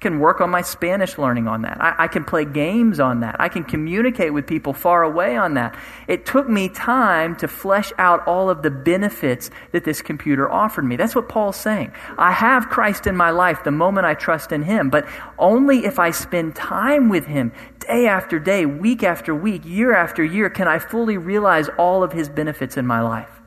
can 0.03 0.19
work 0.19 0.41
on 0.41 0.51
my 0.51 0.61
Spanish 0.61 1.17
learning 1.17 1.47
on 1.47 1.63
that. 1.63 1.81
I, 1.81 2.03
I, 2.03 2.07
can 2.07 2.25
play 2.25 2.45
games 2.45 2.99
on 2.99 3.21
that. 3.21 3.37
I 3.39 3.49
can 3.49 3.63
communicate 3.63 4.33
with 4.33 4.45
people 4.45 4.73
far 4.73 5.01
away 5.01 5.35
on 5.35 5.55
that. 5.55 5.75
It 6.07 6.25
took 6.25 6.47
me 6.47 6.69
time 6.69 7.35
to 7.37 7.47
flesh 7.47 7.91
out 7.97 8.27
all 8.27 8.49
of 8.49 8.61
the 8.61 8.69
benefits 8.69 9.49
that 9.71 9.85
this 9.85 10.01
computer 10.01 10.51
offered 10.51 10.83
me. 10.83 10.97
That's 10.97 11.15
what 11.15 11.29
Paul's 11.29 11.55
saying. 11.55 11.93
I 12.17 12.33
have 12.33 12.69
Christ 12.69 13.07
in 13.07 13.15
my 13.15 13.31
life 13.31 13.63
the 13.63 13.71
moment 13.71 14.05
I 14.05 14.13
trust 14.13 14.51
in 14.51 14.61
Him, 14.63 14.89
but 14.89 15.07
only 15.39 15.85
if 15.85 15.97
I 15.97 16.11
spend 16.11 16.53
time 16.53 17.07
with 17.07 17.25
Him 17.25 17.53
day 17.79 18.05
after 18.05 18.39
day, 18.39 18.65
week 18.65 19.03
after 19.03 19.33
week, 19.33 19.63
year 19.65 19.95
after 19.95 20.23
year, 20.23 20.49
can 20.49 20.67
I 20.67 20.79
fully 20.79 21.17
realize 21.17 21.69
all 21.77 22.03
of 22.03 22.11
His 22.11 22.27
benefits 22.27 22.75
in 22.75 22.85
my 22.85 23.01
life. 23.01 23.42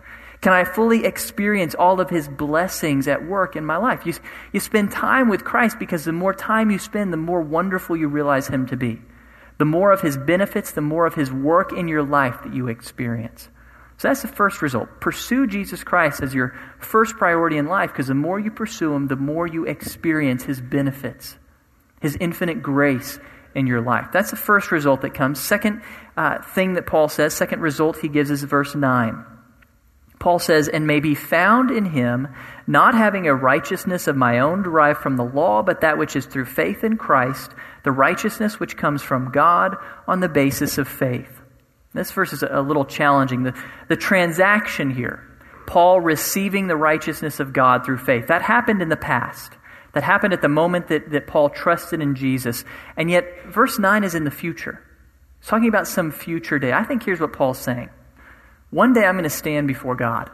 Can 0.46 0.52
I 0.52 0.62
fully 0.62 1.04
experience 1.04 1.74
all 1.74 2.00
of 2.00 2.08
his 2.08 2.28
blessings 2.28 3.08
at 3.08 3.26
work 3.26 3.56
in 3.56 3.66
my 3.66 3.78
life? 3.78 4.06
You, 4.06 4.14
you 4.52 4.60
spend 4.60 4.92
time 4.92 5.28
with 5.28 5.42
Christ 5.42 5.76
because 5.80 6.04
the 6.04 6.12
more 6.12 6.32
time 6.32 6.70
you 6.70 6.78
spend, 6.78 7.12
the 7.12 7.16
more 7.16 7.40
wonderful 7.40 7.96
you 7.96 8.06
realize 8.06 8.46
him 8.46 8.64
to 8.68 8.76
be. 8.76 9.02
The 9.58 9.64
more 9.64 9.90
of 9.90 10.02
his 10.02 10.16
benefits, 10.16 10.70
the 10.70 10.82
more 10.82 11.04
of 11.04 11.16
his 11.16 11.32
work 11.32 11.72
in 11.72 11.88
your 11.88 12.04
life 12.04 12.44
that 12.44 12.54
you 12.54 12.68
experience. 12.68 13.48
So 13.96 14.06
that's 14.06 14.22
the 14.22 14.28
first 14.28 14.62
result. 14.62 15.00
Pursue 15.00 15.48
Jesus 15.48 15.82
Christ 15.82 16.22
as 16.22 16.32
your 16.32 16.56
first 16.78 17.16
priority 17.16 17.56
in 17.56 17.66
life 17.66 17.90
because 17.90 18.06
the 18.06 18.14
more 18.14 18.38
you 18.38 18.52
pursue 18.52 18.94
him, 18.94 19.08
the 19.08 19.16
more 19.16 19.48
you 19.48 19.64
experience 19.64 20.44
his 20.44 20.60
benefits, 20.60 21.36
his 22.00 22.16
infinite 22.20 22.62
grace 22.62 23.18
in 23.56 23.66
your 23.66 23.80
life. 23.80 24.10
That's 24.12 24.30
the 24.30 24.36
first 24.36 24.70
result 24.70 25.00
that 25.00 25.12
comes. 25.12 25.40
Second 25.40 25.82
uh, 26.16 26.40
thing 26.40 26.74
that 26.74 26.86
Paul 26.86 27.08
says, 27.08 27.34
second 27.34 27.62
result 27.62 27.98
he 27.98 28.06
gives 28.06 28.30
is 28.30 28.44
verse 28.44 28.76
9. 28.76 29.24
Paul 30.26 30.40
says, 30.40 30.66
and 30.66 30.88
may 30.88 30.98
be 30.98 31.14
found 31.14 31.70
in 31.70 31.84
him, 31.84 32.26
not 32.66 32.96
having 32.96 33.28
a 33.28 33.34
righteousness 33.36 34.08
of 34.08 34.16
my 34.16 34.40
own 34.40 34.64
derived 34.64 34.98
from 34.98 35.16
the 35.16 35.24
law, 35.24 35.62
but 35.62 35.82
that 35.82 35.98
which 35.98 36.16
is 36.16 36.26
through 36.26 36.46
faith 36.46 36.82
in 36.82 36.96
Christ, 36.96 37.52
the 37.84 37.92
righteousness 37.92 38.58
which 38.58 38.76
comes 38.76 39.02
from 39.02 39.30
God 39.30 39.76
on 40.08 40.18
the 40.18 40.28
basis 40.28 40.78
of 40.78 40.88
faith. 40.88 41.40
This 41.94 42.10
verse 42.10 42.32
is 42.32 42.42
a 42.42 42.60
little 42.60 42.84
challenging. 42.84 43.44
The, 43.44 43.54
the 43.86 43.94
transaction 43.94 44.90
here, 44.90 45.22
Paul 45.64 46.00
receiving 46.00 46.66
the 46.66 46.74
righteousness 46.74 47.38
of 47.38 47.52
God 47.52 47.84
through 47.84 47.98
faith. 47.98 48.26
That 48.26 48.42
happened 48.42 48.82
in 48.82 48.88
the 48.88 48.96
past. 48.96 49.52
That 49.92 50.02
happened 50.02 50.32
at 50.32 50.42
the 50.42 50.48
moment 50.48 50.88
that, 50.88 51.08
that 51.10 51.28
Paul 51.28 51.50
trusted 51.50 52.00
in 52.00 52.16
Jesus. 52.16 52.64
And 52.96 53.12
yet, 53.12 53.44
verse 53.46 53.78
9 53.78 54.02
is 54.02 54.16
in 54.16 54.24
the 54.24 54.32
future. 54.32 54.82
It's 55.38 55.46
talking 55.46 55.68
about 55.68 55.86
some 55.86 56.10
future 56.10 56.58
day. 56.58 56.72
I 56.72 56.82
think 56.82 57.04
here's 57.04 57.20
what 57.20 57.32
Paul's 57.32 57.60
saying 57.60 57.90
One 58.70 58.92
day 58.92 59.04
I'm 59.04 59.14
going 59.14 59.24
to 59.24 59.30
stand 59.30 59.68
before 59.68 59.94
God. 59.94 60.30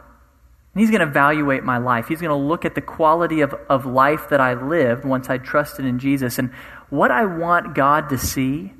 And 0.73 0.81
he's 0.81 0.89
going 0.89 1.01
to 1.01 1.07
evaluate 1.07 1.63
my 1.63 1.77
life. 1.77 2.07
He's 2.07 2.21
going 2.21 2.29
to 2.29 2.47
look 2.47 2.65
at 2.65 2.73
the 2.73 2.81
quality 2.81 3.41
of, 3.41 3.53
of 3.69 3.85
life 3.85 4.29
that 4.29 4.41
I 4.41 4.55
lived 4.55 5.05
once 5.05 5.29
I 5.29 5.37
trusted 5.37 5.85
in 5.85 5.99
Jesus. 5.99 6.39
And 6.39 6.51
what 6.89 7.11
I 7.11 7.25
want 7.25 7.75
God 7.75 8.09
to 8.09 8.17
see 8.17 8.73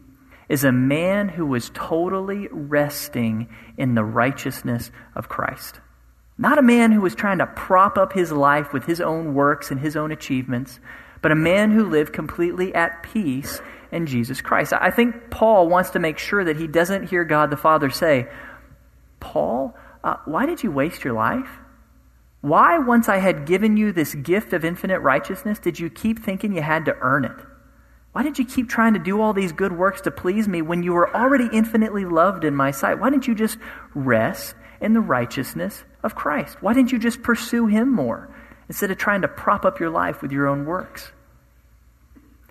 is 0.49 0.63
a 0.63 0.71
man 0.71 1.29
who 1.29 1.45
was 1.45 1.71
totally 1.73 2.47
resting 2.51 3.47
in 3.77 3.95
the 3.95 4.03
righteousness 4.03 4.91
of 5.15 5.29
Christ. 5.29 5.79
Not 6.37 6.57
a 6.57 6.63
man 6.63 6.91
who 6.91 7.01
was 7.01 7.13
trying 7.13 7.37
to 7.37 7.45
prop 7.45 7.97
up 7.97 8.13
his 8.13 8.31
life 8.31 8.73
with 8.73 8.85
his 8.85 8.99
own 8.99 9.35
works 9.35 9.69
and 9.69 9.79
his 9.79 9.95
own 9.95 10.11
achievements, 10.11 10.79
but 11.21 11.31
a 11.31 11.35
man 11.35 11.71
who 11.71 11.89
lived 11.89 12.11
completely 12.11 12.73
at 12.73 13.03
peace 13.03 13.61
in 13.91 14.07
Jesus 14.07 14.41
Christ. 14.41 14.73
I 14.73 14.89
think 14.89 15.29
Paul 15.29 15.69
wants 15.69 15.91
to 15.91 15.99
make 15.99 16.17
sure 16.17 16.43
that 16.43 16.57
he 16.57 16.67
doesn't 16.67 17.09
hear 17.09 17.23
God 17.23 17.51
the 17.51 17.57
Father 17.57 17.91
say, 17.91 18.27
Paul, 19.23 19.73
uh, 20.03 20.17
why 20.25 20.45
did 20.45 20.63
you 20.63 20.71
waste 20.71 21.05
your 21.05 21.13
life? 21.13 21.49
Why, 22.41 22.77
once 22.77 23.07
I 23.07 23.19
had 23.19 23.45
given 23.45 23.77
you 23.77 23.93
this 23.93 24.13
gift 24.15 24.51
of 24.51 24.65
infinite 24.65 24.99
righteousness, 24.99 25.59
did 25.59 25.79
you 25.79 25.89
keep 25.89 26.19
thinking 26.21 26.53
you 26.53 26.61
had 26.61 26.83
to 26.85 26.95
earn 26.99 27.23
it? 27.23 27.37
Why 28.11 28.21
did 28.21 28.37
you 28.37 28.43
keep 28.43 28.67
trying 28.67 28.93
to 28.95 28.99
do 28.99 29.21
all 29.21 29.31
these 29.31 29.53
good 29.53 29.71
works 29.71 30.01
to 30.01 30.11
please 30.11 30.45
me 30.45 30.61
when 30.61 30.83
you 30.83 30.91
were 30.91 31.15
already 31.15 31.47
infinitely 31.53 32.03
loved 32.03 32.43
in 32.43 32.53
my 32.53 32.71
sight? 32.71 32.99
Why 32.99 33.09
didn't 33.09 33.27
you 33.27 33.33
just 33.33 33.57
rest 33.95 34.55
in 34.81 34.91
the 34.91 34.99
righteousness 34.99 35.85
of 36.03 36.15
Christ? 36.15 36.61
Why 36.61 36.73
didn't 36.73 36.91
you 36.91 36.99
just 36.99 37.23
pursue 37.23 37.67
him 37.67 37.89
more 37.89 38.29
instead 38.67 38.91
of 38.91 38.97
trying 38.97 39.21
to 39.21 39.29
prop 39.29 39.63
up 39.63 39.79
your 39.79 39.89
life 39.89 40.21
with 40.21 40.33
your 40.33 40.47
own 40.47 40.65
works? 40.65 41.13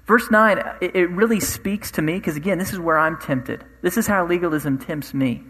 Verse 0.07 0.31
9, 0.31 0.59
it 0.81 1.11
really 1.11 1.39
speaks 1.39 1.91
to 1.93 2.03
me 2.03 2.15
because, 2.15 2.37
again, 2.37 2.57
this 2.57 2.73
is 2.73 2.81
where 2.81 2.99
I'm 2.99 3.19
tempted. 3.21 3.63
This 3.83 3.99
is 3.99 4.07
how 4.07 4.27
legalism 4.27 4.79
tempts 4.79 5.13
me. 5.13 5.43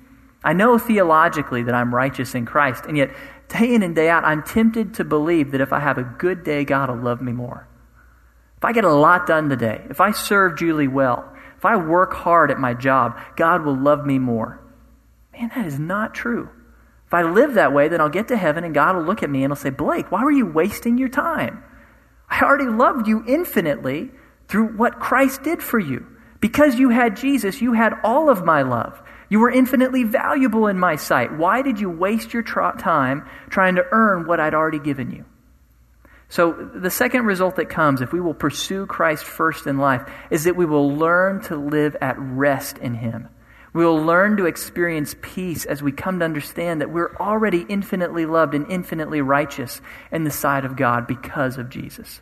I 0.44 0.52
know 0.52 0.78
theologically 0.78 1.62
that 1.64 1.74
I'm 1.74 1.94
righteous 1.94 2.34
in 2.34 2.46
Christ, 2.46 2.84
and 2.86 2.96
yet 2.96 3.10
day 3.48 3.74
in 3.74 3.82
and 3.82 3.94
day 3.94 4.08
out, 4.08 4.24
I'm 4.24 4.42
tempted 4.42 4.94
to 4.94 5.04
believe 5.04 5.52
that 5.52 5.60
if 5.60 5.72
I 5.72 5.80
have 5.80 5.98
a 5.98 6.02
good 6.04 6.42
day, 6.42 6.64
God 6.64 6.90
will 6.90 7.02
love 7.02 7.20
me 7.20 7.32
more. 7.32 7.68
If 8.56 8.64
I 8.64 8.72
get 8.72 8.84
a 8.84 8.92
lot 8.92 9.26
done 9.26 9.48
today, 9.48 9.84
if 9.90 10.00
I 10.00 10.12
serve 10.12 10.58
Julie 10.58 10.88
well, 10.88 11.32
if 11.56 11.64
I 11.64 11.76
work 11.76 12.12
hard 12.12 12.50
at 12.50 12.58
my 12.58 12.74
job, 12.74 13.18
God 13.36 13.64
will 13.64 13.76
love 13.76 14.04
me 14.04 14.18
more. 14.18 14.60
Man, 15.32 15.50
that 15.54 15.66
is 15.66 15.78
not 15.78 16.14
true. 16.14 16.48
If 17.06 17.14
I 17.14 17.22
live 17.22 17.54
that 17.54 17.72
way, 17.72 17.88
then 17.88 18.00
I'll 18.00 18.08
get 18.08 18.28
to 18.28 18.36
heaven 18.36 18.64
and 18.64 18.74
God 18.74 18.96
will 18.96 19.02
look 19.02 19.22
at 19.22 19.30
me 19.30 19.44
and 19.44 19.50
he'll 19.50 19.56
say, 19.56 19.70
Blake, 19.70 20.10
why 20.10 20.24
were 20.24 20.30
you 20.30 20.46
wasting 20.46 20.96
your 20.96 21.08
time? 21.08 21.62
I 22.28 22.40
already 22.40 22.66
loved 22.66 23.06
you 23.06 23.22
infinitely 23.28 24.10
through 24.48 24.76
what 24.76 24.98
Christ 24.98 25.42
did 25.42 25.62
for 25.62 25.78
you. 25.78 26.06
Because 26.40 26.78
you 26.78 26.88
had 26.88 27.16
Jesus, 27.16 27.60
you 27.60 27.74
had 27.74 27.94
all 28.02 28.30
of 28.30 28.44
my 28.44 28.62
love. 28.62 29.02
You 29.32 29.40
were 29.40 29.50
infinitely 29.50 30.04
valuable 30.04 30.66
in 30.66 30.78
my 30.78 30.96
sight. 30.96 31.32
Why 31.32 31.62
did 31.62 31.80
you 31.80 31.88
waste 31.88 32.34
your 32.34 32.42
tra- 32.42 32.76
time 32.78 33.26
trying 33.48 33.76
to 33.76 33.86
earn 33.90 34.26
what 34.26 34.40
I'd 34.40 34.52
already 34.52 34.78
given 34.78 35.10
you? 35.10 35.24
So, 36.28 36.52
the 36.52 36.90
second 36.90 37.24
result 37.24 37.56
that 37.56 37.70
comes 37.70 38.02
if 38.02 38.12
we 38.12 38.20
will 38.20 38.34
pursue 38.34 38.84
Christ 38.84 39.24
first 39.24 39.66
in 39.66 39.78
life 39.78 40.02
is 40.30 40.44
that 40.44 40.54
we 40.54 40.66
will 40.66 40.94
learn 40.94 41.40
to 41.44 41.56
live 41.56 41.96
at 42.02 42.16
rest 42.18 42.76
in 42.76 42.92
Him. 42.92 43.30
We 43.72 43.86
will 43.86 44.04
learn 44.04 44.36
to 44.36 44.44
experience 44.44 45.16
peace 45.22 45.64
as 45.64 45.82
we 45.82 45.92
come 45.92 46.18
to 46.18 46.26
understand 46.26 46.82
that 46.82 46.90
we're 46.90 47.16
already 47.16 47.64
infinitely 47.70 48.26
loved 48.26 48.52
and 48.52 48.70
infinitely 48.70 49.22
righteous 49.22 49.80
in 50.10 50.24
the 50.24 50.30
sight 50.30 50.66
of 50.66 50.76
God 50.76 51.06
because 51.06 51.56
of 51.56 51.70
Jesus. 51.70 52.20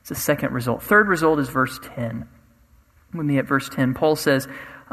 It's 0.00 0.10
the 0.10 0.14
second 0.16 0.52
result. 0.52 0.82
Third 0.82 1.08
result 1.08 1.38
is 1.38 1.48
verse 1.48 1.80
10. 1.82 2.28
With 3.14 3.24
me 3.24 3.38
at 3.38 3.46
verse 3.46 3.70
10, 3.70 3.94
Paul 3.94 4.16
says, 4.16 4.48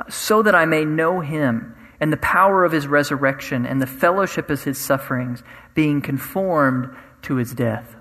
so 0.09 0.41
that 0.43 0.55
I 0.55 0.65
may 0.65 0.85
know 0.85 1.19
him 1.19 1.75
and 1.99 2.13
the 2.13 2.17
power 2.17 2.63
of 2.63 2.71
his 2.71 2.87
resurrection 2.87 3.65
and 3.65 3.81
the 3.81 3.87
fellowship 3.87 4.49
of 4.49 4.63
his 4.63 4.77
sufferings, 4.77 5.43
being 5.73 6.01
conformed 6.01 6.95
to 7.23 7.35
his 7.35 7.53
death. 7.53 7.95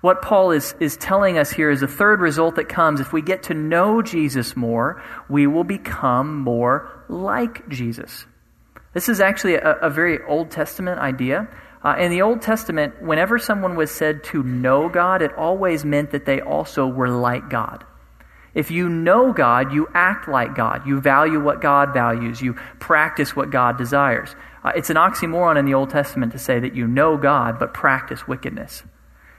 What 0.00 0.22
Paul 0.22 0.52
is, 0.52 0.74
is 0.78 0.96
telling 0.96 1.38
us 1.38 1.50
here 1.50 1.70
is 1.70 1.82
a 1.82 1.88
third 1.88 2.20
result 2.20 2.54
that 2.56 2.68
comes 2.68 3.00
if 3.00 3.12
we 3.12 3.22
get 3.22 3.44
to 3.44 3.54
know 3.54 4.00
Jesus 4.00 4.56
more, 4.56 5.02
we 5.28 5.46
will 5.46 5.64
become 5.64 6.38
more 6.38 7.04
like 7.08 7.68
Jesus. 7.68 8.26
This 8.94 9.08
is 9.08 9.20
actually 9.20 9.54
a, 9.54 9.76
a 9.82 9.90
very 9.90 10.22
Old 10.22 10.50
Testament 10.50 11.00
idea. 11.00 11.48
Uh, 11.82 11.96
in 11.98 12.10
the 12.10 12.22
Old 12.22 12.42
Testament, 12.42 13.02
whenever 13.02 13.38
someone 13.38 13.76
was 13.76 13.90
said 13.90 14.22
to 14.24 14.42
know 14.42 14.88
God, 14.88 15.22
it 15.22 15.32
always 15.34 15.84
meant 15.84 16.10
that 16.10 16.26
they 16.26 16.40
also 16.40 16.86
were 16.86 17.08
like 17.08 17.48
God. 17.50 17.84
If 18.58 18.72
you 18.72 18.88
know 18.88 19.32
God, 19.32 19.72
you 19.72 19.86
act 19.94 20.26
like 20.26 20.56
God. 20.56 20.84
You 20.84 21.00
value 21.00 21.38
what 21.38 21.60
God 21.60 21.94
values. 21.94 22.42
You 22.42 22.54
practice 22.80 23.36
what 23.36 23.50
God 23.50 23.78
desires. 23.78 24.34
Uh, 24.64 24.72
it's 24.74 24.90
an 24.90 24.96
oxymoron 24.96 25.56
in 25.56 25.64
the 25.64 25.74
Old 25.74 25.90
Testament 25.90 26.32
to 26.32 26.40
say 26.40 26.58
that 26.58 26.74
you 26.74 26.88
know 26.88 27.16
God 27.16 27.60
but 27.60 27.72
practice 27.72 28.26
wickedness. 28.26 28.82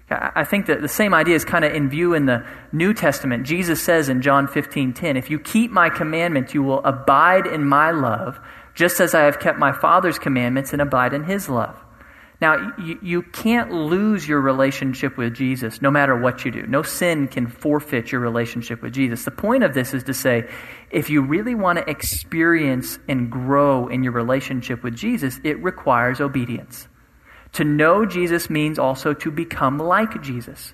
I 0.09 0.45
think 0.45 0.67
that 0.67 0.81
the 0.81 0.87
same 0.87 1.13
idea 1.13 1.35
is 1.35 1.43
kind 1.43 1.65
of 1.65 1.73
in 1.73 1.89
view 1.89 2.13
in 2.13 2.27
the 2.27 2.47
New 2.71 2.93
Testament. 2.93 3.45
Jesus 3.45 3.83
says 3.83 4.07
in 4.07 4.21
John 4.21 4.47
15 4.47 4.93
10, 4.93 5.17
If 5.17 5.29
you 5.29 5.37
keep 5.37 5.69
my 5.69 5.89
commandments, 5.89 6.53
you 6.53 6.63
will 6.63 6.79
abide 6.85 7.45
in 7.45 7.65
my 7.65 7.91
love, 7.91 8.39
just 8.73 9.01
as 9.01 9.13
I 9.13 9.23
have 9.23 9.41
kept 9.41 9.59
my 9.59 9.73
Father's 9.73 10.17
commandments 10.17 10.71
and 10.71 10.81
abide 10.81 11.13
in 11.13 11.25
his 11.25 11.49
love. 11.49 11.75
Now, 12.41 12.73
you, 12.77 12.97
you 13.01 13.21
can't 13.21 13.71
lose 13.71 14.27
your 14.27 14.39
relationship 14.39 15.17
with 15.17 15.33
Jesus 15.33 15.81
no 15.81 15.91
matter 15.91 16.17
what 16.17 16.45
you 16.45 16.51
do. 16.51 16.65
No 16.67 16.83
sin 16.83 17.27
can 17.27 17.47
forfeit 17.47 18.11
your 18.11 18.21
relationship 18.21 18.81
with 18.81 18.93
Jesus. 18.93 19.25
The 19.25 19.31
point 19.31 19.63
of 19.63 19.73
this 19.73 19.93
is 19.93 20.03
to 20.05 20.13
say, 20.13 20.49
if 20.89 21.09
you 21.09 21.21
really 21.21 21.53
want 21.53 21.79
to 21.79 21.89
experience 21.89 22.97
and 23.09 23.29
grow 23.29 23.87
in 23.87 24.03
your 24.03 24.13
relationship 24.13 24.83
with 24.83 24.95
Jesus, 24.95 25.39
it 25.43 25.61
requires 25.61 26.21
obedience. 26.21 26.87
To 27.53 27.65
know 27.65 28.05
Jesus 28.05 28.49
means 28.49 28.79
also 28.79 29.13
to 29.15 29.31
become 29.31 29.77
like 29.77 30.21
Jesus. 30.21 30.73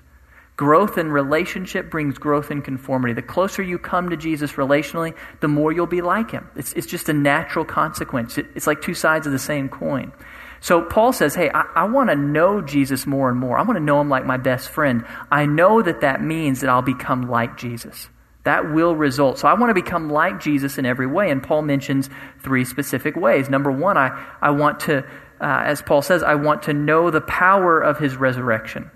Growth 0.56 0.96
in 0.96 1.10
relationship 1.10 1.90
brings 1.90 2.16
growth 2.16 2.50
in 2.50 2.62
conformity. 2.62 3.12
The 3.12 3.22
closer 3.22 3.62
you 3.62 3.78
come 3.78 4.08
to 4.08 4.16
Jesus 4.16 4.52
relationally, 4.52 5.14
the 5.40 5.48
more 5.48 5.72
you'll 5.72 5.86
be 5.86 6.00
like 6.00 6.30
him. 6.30 6.48
It's, 6.54 6.72
it's 6.74 6.86
just 6.86 7.08
a 7.08 7.12
natural 7.12 7.64
consequence. 7.64 8.38
It, 8.38 8.46
it's 8.54 8.66
like 8.66 8.80
two 8.80 8.94
sides 8.94 9.26
of 9.26 9.32
the 9.32 9.38
same 9.38 9.68
coin. 9.68 10.12
So 10.60 10.82
Paul 10.82 11.12
says, 11.12 11.34
hey, 11.34 11.50
I, 11.50 11.62
I 11.74 11.84
want 11.84 12.10
to 12.10 12.16
know 12.16 12.60
Jesus 12.60 13.06
more 13.06 13.28
and 13.28 13.38
more. 13.38 13.58
I 13.58 13.62
want 13.62 13.76
to 13.76 13.84
know 13.84 14.00
him 14.00 14.08
like 14.08 14.24
my 14.24 14.36
best 14.36 14.68
friend. 14.68 15.04
I 15.30 15.46
know 15.46 15.82
that 15.82 16.00
that 16.00 16.22
means 16.22 16.60
that 16.60 16.70
I'll 16.70 16.82
become 16.82 17.22
like 17.22 17.56
Jesus. 17.56 18.08
That 18.44 18.72
will 18.72 18.94
result. 18.94 19.38
So 19.38 19.48
I 19.48 19.54
want 19.54 19.70
to 19.70 19.74
become 19.74 20.08
like 20.08 20.40
Jesus 20.40 20.78
in 20.78 20.86
every 20.86 21.06
way. 21.06 21.30
And 21.30 21.42
Paul 21.42 21.62
mentions 21.62 22.08
three 22.40 22.64
specific 22.64 23.16
ways. 23.16 23.50
Number 23.50 23.72
one, 23.72 23.96
I, 23.96 24.24
I 24.40 24.50
want 24.50 24.80
to, 24.80 24.98
uh, 24.98 25.04
as 25.40 25.82
Paul 25.82 26.00
says, 26.00 26.22
I 26.22 26.36
want 26.36 26.62
to 26.64 26.72
know 26.72 27.10
the 27.10 27.20
power 27.20 27.80
of 27.80 27.98
his 27.98 28.16
resurrection. 28.16 28.90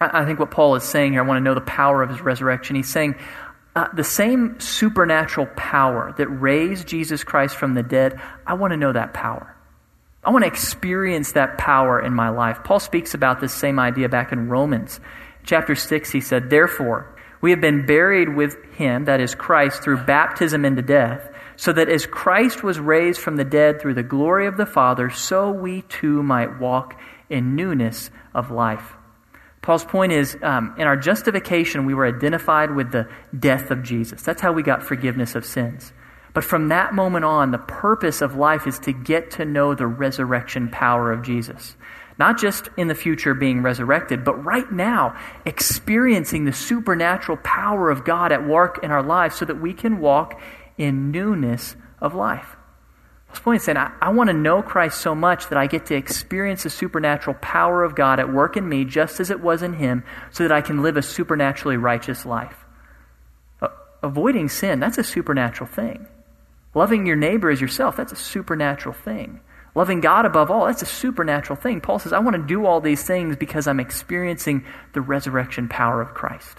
I, 0.00 0.22
I 0.22 0.24
think 0.24 0.38
what 0.38 0.50
Paul 0.50 0.76
is 0.76 0.84
saying 0.84 1.12
here, 1.12 1.22
I 1.22 1.26
want 1.26 1.38
to 1.38 1.44
know 1.44 1.54
the 1.54 1.60
power 1.60 2.02
of 2.02 2.10
his 2.10 2.20
resurrection. 2.20 2.76
He's 2.76 2.88
saying, 2.88 3.16
uh, 3.74 3.88
the 3.94 4.04
same 4.04 4.60
supernatural 4.60 5.46
power 5.56 6.14
that 6.18 6.28
raised 6.28 6.86
Jesus 6.86 7.24
Christ 7.24 7.56
from 7.56 7.74
the 7.74 7.82
dead, 7.82 8.20
I 8.46 8.54
want 8.54 8.72
to 8.72 8.76
know 8.76 8.92
that 8.92 9.14
power. 9.14 9.56
I 10.24 10.30
want 10.30 10.44
to 10.44 10.48
experience 10.48 11.32
that 11.32 11.58
power 11.58 12.00
in 12.00 12.14
my 12.14 12.28
life. 12.28 12.62
Paul 12.62 12.78
speaks 12.78 13.14
about 13.14 13.40
this 13.40 13.52
same 13.52 13.80
idea 13.80 14.08
back 14.08 14.30
in 14.30 14.48
Romans. 14.48 15.00
Chapter 15.44 15.74
6, 15.74 16.10
he 16.10 16.20
said, 16.20 16.48
Therefore, 16.48 17.12
we 17.40 17.50
have 17.50 17.60
been 17.60 17.86
buried 17.86 18.36
with 18.36 18.56
him, 18.74 19.06
that 19.06 19.20
is 19.20 19.34
Christ, 19.34 19.82
through 19.82 20.04
baptism 20.04 20.64
into 20.64 20.80
death, 20.80 21.28
so 21.56 21.72
that 21.72 21.88
as 21.88 22.06
Christ 22.06 22.62
was 22.62 22.78
raised 22.78 23.20
from 23.20 23.34
the 23.36 23.44
dead 23.44 23.80
through 23.80 23.94
the 23.94 24.04
glory 24.04 24.46
of 24.46 24.56
the 24.56 24.66
Father, 24.66 25.10
so 25.10 25.50
we 25.50 25.82
too 25.82 26.22
might 26.22 26.60
walk 26.60 27.00
in 27.28 27.56
newness 27.56 28.10
of 28.32 28.52
life. 28.52 28.94
Paul's 29.60 29.84
point 29.84 30.12
is 30.12 30.36
um, 30.42 30.74
in 30.78 30.86
our 30.86 30.96
justification, 30.96 31.84
we 31.84 31.94
were 31.94 32.06
identified 32.06 32.74
with 32.74 32.92
the 32.92 33.08
death 33.36 33.72
of 33.72 33.82
Jesus. 33.82 34.22
That's 34.22 34.40
how 34.40 34.52
we 34.52 34.62
got 34.62 34.84
forgiveness 34.84 35.34
of 35.34 35.44
sins. 35.44 35.92
But 36.34 36.44
from 36.44 36.68
that 36.68 36.94
moment 36.94 37.24
on, 37.24 37.50
the 37.50 37.58
purpose 37.58 38.22
of 38.22 38.36
life 38.36 38.66
is 38.66 38.78
to 38.80 38.92
get 38.92 39.32
to 39.32 39.44
know 39.44 39.74
the 39.74 39.86
resurrection 39.86 40.68
power 40.70 41.12
of 41.12 41.22
Jesus. 41.22 41.76
Not 42.18 42.38
just 42.38 42.68
in 42.76 42.88
the 42.88 42.94
future 42.94 43.34
being 43.34 43.62
resurrected, 43.62 44.24
but 44.24 44.44
right 44.44 44.70
now 44.70 45.18
experiencing 45.44 46.44
the 46.44 46.52
supernatural 46.52 47.38
power 47.42 47.90
of 47.90 48.04
God 48.04 48.32
at 48.32 48.46
work 48.46 48.80
in 48.82 48.90
our 48.90 49.02
lives 49.02 49.36
so 49.36 49.44
that 49.44 49.60
we 49.60 49.72
can 49.72 50.00
walk 50.00 50.40
in 50.78 51.10
newness 51.10 51.76
of 52.00 52.14
life. 52.14 52.56
This 53.30 53.40
point 53.40 53.60
is 53.60 53.64
saying, 53.64 53.78
I, 53.78 53.92
I 54.00 54.10
want 54.10 54.28
to 54.28 54.34
know 54.34 54.62
Christ 54.62 55.00
so 55.00 55.14
much 55.14 55.48
that 55.48 55.56
I 55.56 55.66
get 55.66 55.86
to 55.86 55.94
experience 55.94 56.64
the 56.64 56.70
supernatural 56.70 57.36
power 57.40 57.82
of 57.82 57.94
God 57.94 58.20
at 58.20 58.32
work 58.32 58.58
in 58.58 58.68
me 58.68 58.84
just 58.84 59.20
as 59.20 59.30
it 59.30 59.40
was 59.40 59.62
in 59.62 59.74
Him 59.74 60.04
so 60.30 60.44
that 60.44 60.52
I 60.52 60.60
can 60.60 60.82
live 60.82 60.98
a 60.98 61.02
supernaturally 61.02 61.78
righteous 61.78 62.26
life. 62.26 62.56
Avoiding 64.02 64.48
sin, 64.48 64.80
that's 64.80 64.98
a 64.98 65.04
supernatural 65.04 65.70
thing. 65.70 66.06
Loving 66.74 67.06
your 67.06 67.16
neighbor 67.16 67.50
as 67.50 67.60
yourself, 67.60 67.96
that's 67.96 68.12
a 68.12 68.16
supernatural 68.16 68.94
thing. 68.94 69.40
Loving 69.74 70.00
God 70.00 70.26
above 70.26 70.50
all, 70.50 70.66
that's 70.66 70.82
a 70.82 70.86
supernatural 70.86 71.58
thing. 71.58 71.80
Paul 71.80 71.98
says, 71.98 72.12
I 72.12 72.18
want 72.18 72.36
to 72.36 72.42
do 72.42 72.66
all 72.66 72.80
these 72.80 73.02
things 73.02 73.36
because 73.36 73.66
I'm 73.66 73.80
experiencing 73.80 74.64
the 74.92 75.00
resurrection 75.00 75.68
power 75.68 76.00
of 76.00 76.14
Christ. 76.14 76.58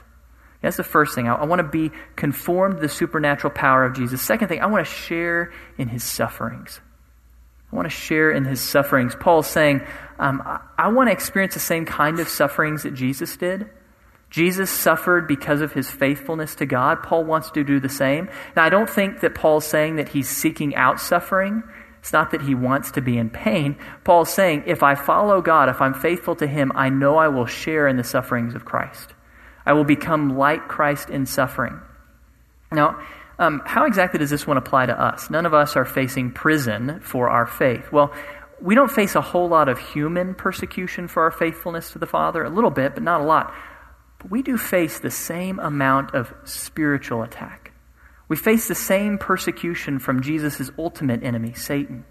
That's 0.61 0.77
the 0.77 0.83
first 0.83 1.13
thing. 1.13 1.27
I, 1.27 1.43
want 1.43 1.59
to 1.59 1.67
be 1.67 1.91
conformed 2.15 2.75
to 2.75 2.81
the 2.81 2.89
supernatural 2.89 3.53
power 3.53 3.85
of 3.85 3.95
Jesus. 3.95 4.21
Second 4.21 4.47
thing, 4.47 4.61
I 4.61 4.65
want 4.67 4.85
to 4.85 4.91
share 4.91 5.51
in 5.77 5.89
his 5.89 6.03
sufferings. 6.03 6.79
I 7.71 7.75
want 7.75 7.85
to 7.85 7.95
share 7.95 8.31
in 8.31 8.45
his 8.45 8.61
sufferings. 8.61 9.13
Paul's 9.13 9.47
saying, 9.47 9.81
um, 10.19 10.41
I 10.77 10.87
want 10.87 11.09
to 11.09 11.11
experience 11.11 11.53
the 11.53 11.59
same 11.59 11.85
kind 11.85 12.19
of 12.19 12.29
sufferings 12.29 12.83
that 12.83 12.93
Jesus 12.93 13.35
did. 13.35 13.69
Jesus 14.33 14.71
suffered 14.71 15.27
because 15.27 15.61
of 15.61 15.73
his 15.73 15.91
faithfulness 15.91 16.55
to 16.55 16.65
God. 16.65 17.03
Paul 17.03 17.23
wants 17.23 17.51
to 17.51 17.63
do 17.63 17.79
the 17.79 17.87
same. 17.87 18.29
Now, 18.55 18.63
I 18.63 18.69
don't 18.69 18.89
think 18.89 19.19
that 19.19 19.35
Paul's 19.35 19.63
saying 19.63 19.97
that 19.97 20.09
he's 20.09 20.27
seeking 20.27 20.73
out 20.73 20.99
suffering. 20.99 21.61
It's 21.99 22.11
not 22.11 22.31
that 22.31 22.41
he 22.41 22.55
wants 22.55 22.89
to 22.93 23.01
be 23.01 23.15
in 23.15 23.29
pain. 23.29 23.77
Paul's 24.03 24.33
saying, 24.33 24.63
if 24.65 24.81
I 24.81 24.95
follow 24.95 25.39
God, 25.43 25.69
if 25.69 25.81
I'm 25.81 25.93
faithful 25.93 26.35
to 26.37 26.47
him, 26.47 26.71
I 26.73 26.89
know 26.89 27.17
I 27.17 27.27
will 27.27 27.45
share 27.45 27.87
in 27.87 27.95
the 27.95 28.03
sufferings 28.03 28.55
of 28.55 28.65
Christ. 28.65 29.13
I 29.67 29.73
will 29.73 29.83
become 29.83 30.35
like 30.35 30.67
Christ 30.67 31.11
in 31.11 31.27
suffering. 31.27 31.79
Now, 32.71 33.03
um, 33.37 33.61
how 33.65 33.85
exactly 33.85 34.17
does 34.17 34.31
this 34.31 34.47
one 34.47 34.57
apply 34.57 34.87
to 34.87 34.99
us? 34.99 35.29
None 35.29 35.45
of 35.45 35.53
us 35.53 35.75
are 35.75 35.85
facing 35.85 36.31
prison 36.31 37.01
for 37.01 37.29
our 37.29 37.45
faith. 37.45 37.91
Well, 37.91 38.11
we 38.59 38.73
don't 38.73 38.89
face 38.89 39.13
a 39.13 39.21
whole 39.21 39.47
lot 39.47 39.69
of 39.69 39.77
human 39.77 40.33
persecution 40.33 41.07
for 41.07 41.21
our 41.21 41.31
faithfulness 41.31 41.91
to 41.91 41.99
the 41.99 42.07
Father, 42.07 42.43
a 42.43 42.49
little 42.49 42.71
bit, 42.71 42.95
but 42.95 43.03
not 43.03 43.21
a 43.21 43.25
lot. 43.25 43.53
But 44.23 44.31
we 44.31 44.41
do 44.41 44.57
face 44.57 44.99
the 44.99 45.11
same 45.11 45.59
amount 45.59 46.15
of 46.15 46.33
spiritual 46.45 47.23
attack. 47.23 47.71
We 48.29 48.37
face 48.37 48.67
the 48.67 48.75
same 48.75 49.17
persecution 49.17 49.99
from 49.99 50.21
Jesus' 50.21 50.71
ultimate 50.79 51.23
enemy, 51.23 51.53
Satan. 51.53 52.05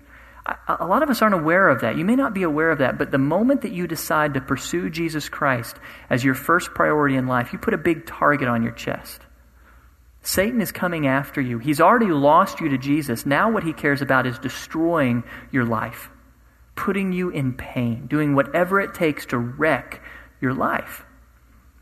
A 0.68 0.86
lot 0.86 1.02
of 1.02 1.08
us 1.08 1.22
aren't 1.22 1.34
aware 1.34 1.68
of 1.68 1.80
that. 1.80 1.96
You 1.96 2.04
may 2.04 2.16
not 2.16 2.34
be 2.34 2.42
aware 2.42 2.70
of 2.70 2.78
that, 2.78 2.98
but 2.98 3.10
the 3.10 3.18
moment 3.18 3.62
that 3.62 3.72
you 3.72 3.86
decide 3.86 4.34
to 4.34 4.40
pursue 4.40 4.90
Jesus 4.90 5.28
Christ 5.28 5.76
as 6.10 6.22
your 6.22 6.34
first 6.34 6.74
priority 6.74 7.16
in 7.16 7.26
life, 7.26 7.52
you 7.52 7.58
put 7.58 7.74
a 7.74 7.78
big 7.78 8.06
target 8.06 8.46
on 8.46 8.62
your 8.62 8.72
chest. 8.72 9.22
Satan 10.20 10.60
is 10.60 10.70
coming 10.70 11.06
after 11.06 11.40
you. 11.40 11.58
He's 11.58 11.80
already 11.80 12.12
lost 12.12 12.60
you 12.60 12.68
to 12.68 12.78
Jesus. 12.78 13.24
Now, 13.24 13.50
what 13.50 13.64
he 13.64 13.72
cares 13.72 14.02
about 14.02 14.26
is 14.26 14.38
destroying 14.38 15.24
your 15.50 15.64
life, 15.64 16.10
putting 16.76 17.12
you 17.12 17.30
in 17.30 17.54
pain, 17.54 18.06
doing 18.06 18.34
whatever 18.34 18.80
it 18.80 18.94
takes 18.94 19.26
to 19.26 19.38
wreck 19.38 20.02
your 20.40 20.52
life. 20.52 21.06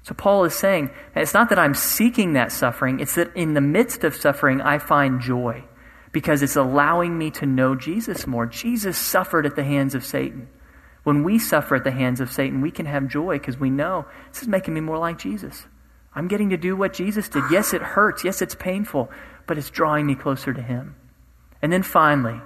So, 0.03 0.15
Paul 0.15 0.45
is 0.45 0.55
saying, 0.55 0.91
it's 1.15 1.35
not 1.35 1.51
that 1.51 1.59
I'm 1.59 1.75
seeking 1.75 2.33
that 2.33 2.53
suffering, 2.53 3.01
it's 3.01 3.17
that 3.17 3.35
in 3.37 3.55
the 3.55 3.61
midst 3.61 4.03
of 4.03 4.17
suffering, 4.17 4.61
I 4.61 4.79
find 4.79 5.21
joy 5.21 5.65
because 6.13 6.43
it's 6.43 6.57
allowing 6.57 7.17
me 7.17 7.31
to 7.33 7.47
know 7.47 7.75
Jesus 7.75 8.27
more. 8.27 8.47
Jesus 8.47 8.99
suffered 8.99 9.47
at 9.47 9.57
the 9.57 9.65
hands 9.65 9.95
of 9.95 10.05
Satan. 10.05 10.49
When 11.03 11.23
we 11.23 11.39
suffer 11.39 11.77
at 11.77 11.85
the 11.85 11.91
hands 11.91 12.21
of 12.21 12.33
Satan, 12.33 12.61
we 12.61 12.71
can 12.71 12.87
have 12.87 13.09
joy 13.09 13.39
because 13.39 13.59
we 13.59 13.71
know 13.71 14.07
this 14.33 14.43
is 14.43 14.49
making 14.49 14.75
me 14.75 14.81
more 14.81 14.99
like 14.99 15.19
Jesus. 15.19 15.67
I'm 16.15 16.29
getting 16.29 16.51
to 16.51 16.57
do 16.57 16.77
what 16.77 16.93
Jesus 16.93 17.29
did. 17.29 17.45
Yes, 17.51 17.73
it 17.73 17.83
hurts. 17.83 18.25
Yes, 18.25 18.43
it's 18.43 18.55
painful, 18.55 19.11
but 19.47 19.57
it's 19.57 19.71
drawing 19.71 20.07
me 20.07 20.15
closer 20.15 20.53
to 20.53 20.63
Him. 20.63 20.97
And 21.63 21.73
then 21.73 21.83
finally, 21.83 22.41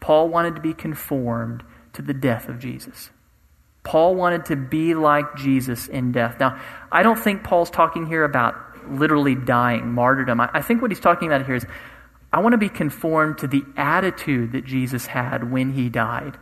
Paul 0.00 0.28
wanted 0.28 0.56
to 0.56 0.60
be 0.60 0.74
conformed 0.74 1.62
to 1.92 2.02
the 2.02 2.14
death 2.14 2.48
of 2.48 2.58
Jesus. 2.58 3.10
Paul 3.84 4.14
wanted 4.14 4.46
to 4.46 4.56
be 4.56 4.94
like 4.94 5.36
Jesus 5.36 5.86
in 5.86 6.10
death. 6.10 6.40
Now, 6.40 6.60
I 6.90 7.02
don't 7.02 7.18
think 7.18 7.44
Paul's 7.44 7.70
talking 7.70 8.06
here 8.06 8.24
about 8.24 8.54
literally 8.88 9.34
dying, 9.34 9.92
martyrdom. 9.92 10.40
I, 10.40 10.62
think 10.62 10.82
what 10.82 10.90
he's 10.90 11.00
talking 11.00 11.28
about 11.28 11.46
here 11.46 11.54
is 11.54 11.66
I 12.32 12.40
want 12.40 12.54
to 12.54 12.58
be 12.58 12.68
conformed 12.68 13.38
to 13.38 13.46
the 13.46 13.62
attitude 13.76 14.52
that 14.52 14.64
Jesus 14.64 15.06
had 15.06 15.50
when 15.50 15.72
he 15.72 15.88
died. 15.88 16.36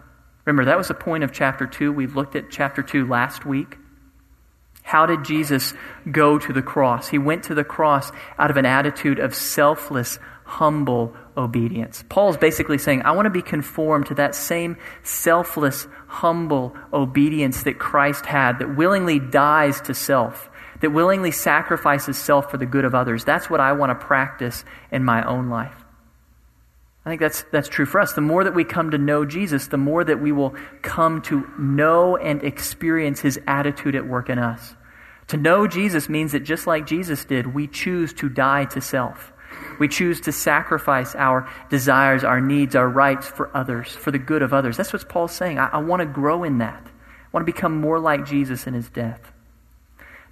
Remember, 0.44 0.64
that 0.64 0.78
was 0.78 0.88
the 0.88 0.94
point 0.94 1.24
of 1.24 1.32
chapter 1.32 1.66
2. 1.66 1.92
We 1.92 2.06
looked 2.06 2.34
at 2.34 2.50
chapter 2.50 2.82
2 2.82 3.06
last 3.06 3.44
week. 3.44 3.76
How 4.82 5.06
did 5.06 5.24
Jesus 5.24 5.74
go 6.10 6.38
to 6.38 6.52
the 6.52 6.62
cross? 6.62 7.08
He 7.08 7.18
went 7.18 7.44
to 7.44 7.54
the 7.54 7.64
cross 7.64 8.10
out 8.38 8.50
of 8.50 8.56
an 8.56 8.66
attitude 8.66 9.20
of 9.20 9.34
selfless, 9.34 10.18
humble 10.44 11.14
obedience. 11.36 12.04
Paul's 12.08 12.36
basically 12.36 12.78
saying, 12.78 13.02
I 13.02 13.12
want 13.12 13.26
to 13.26 13.30
be 13.30 13.42
conformed 13.42 14.06
to 14.06 14.14
that 14.14 14.34
same 14.34 14.76
selfless, 15.02 15.86
humble 16.12 16.76
obedience 16.92 17.62
that 17.62 17.78
Christ 17.78 18.26
had, 18.26 18.58
that 18.58 18.76
willingly 18.76 19.18
dies 19.18 19.80
to 19.82 19.94
self 19.94 20.50
that 20.82 20.90
willingly 20.90 21.30
sacrifices 21.30 22.18
self 22.18 22.50
for 22.50 22.58
the 22.58 22.66
good 22.66 22.84
of 22.84 22.92
others. 22.94 23.24
That's 23.24 23.48
what 23.48 23.60
I 23.60 23.72
want 23.72 23.90
to 23.90 24.06
practice 24.06 24.64
in 24.90 25.04
my 25.04 25.24
own 25.24 25.48
life. 25.48 25.76
I 27.06 27.10
think 27.10 27.20
that's, 27.20 27.44
that's 27.52 27.68
true 27.68 27.86
for 27.86 28.00
us. 28.00 28.12
The 28.12 28.20
more 28.20 28.44
that 28.44 28.54
we 28.54 28.64
come 28.64 28.90
to 28.90 28.98
know 28.98 29.24
Jesus, 29.24 29.68
the 29.68 29.76
more 29.76 30.04
that 30.04 30.20
we 30.20 30.32
will 30.32 30.54
come 30.82 31.22
to 31.22 31.48
know 31.58 32.16
and 32.16 32.42
experience 32.42 33.20
his 33.20 33.40
attitude 33.46 33.94
at 33.94 34.06
work 34.06 34.28
in 34.28 34.38
us. 34.38 34.74
To 35.28 35.36
know 35.36 35.68
Jesus 35.68 36.08
means 36.08 36.32
that 36.32 36.40
just 36.40 36.66
like 36.66 36.86
Jesus 36.86 37.24
did, 37.24 37.54
we 37.54 37.68
choose 37.68 38.12
to 38.14 38.28
die 38.28 38.64
to 38.66 38.80
self. 38.80 39.32
We 39.78 39.88
choose 39.88 40.20
to 40.22 40.32
sacrifice 40.32 41.14
our 41.14 41.48
desires, 41.70 42.24
our 42.24 42.40
needs, 42.40 42.76
our 42.76 42.88
rights 42.88 43.26
for 43.26 43.54
others, 43.56 43.88
for 43.88 44.10
the 44.10 44.18
good 44.18 44.42
of 44.42 44.52
others. 44.52 44.76
That's 44.76 44.92
what 44.92 45.08
Paul's 45.08 45.32
saying. 45.32 45.58
I, 45.58 45.68
I 45.68 45.78
want 45.78 46.00
to 46.00 46.06
grow 46.06 46.44
in 46.44 46.58
that. 46.58 46.82
I 46.84 47.28
want 47.32 47.46
to 47.46 47.52
become 47.52 47.80
more 47.80 47.98
like 47.98 48.26
Jesus 48.26 48.66
in 48.66 48.74
his 48.74 48.88
death. 48.88 49.32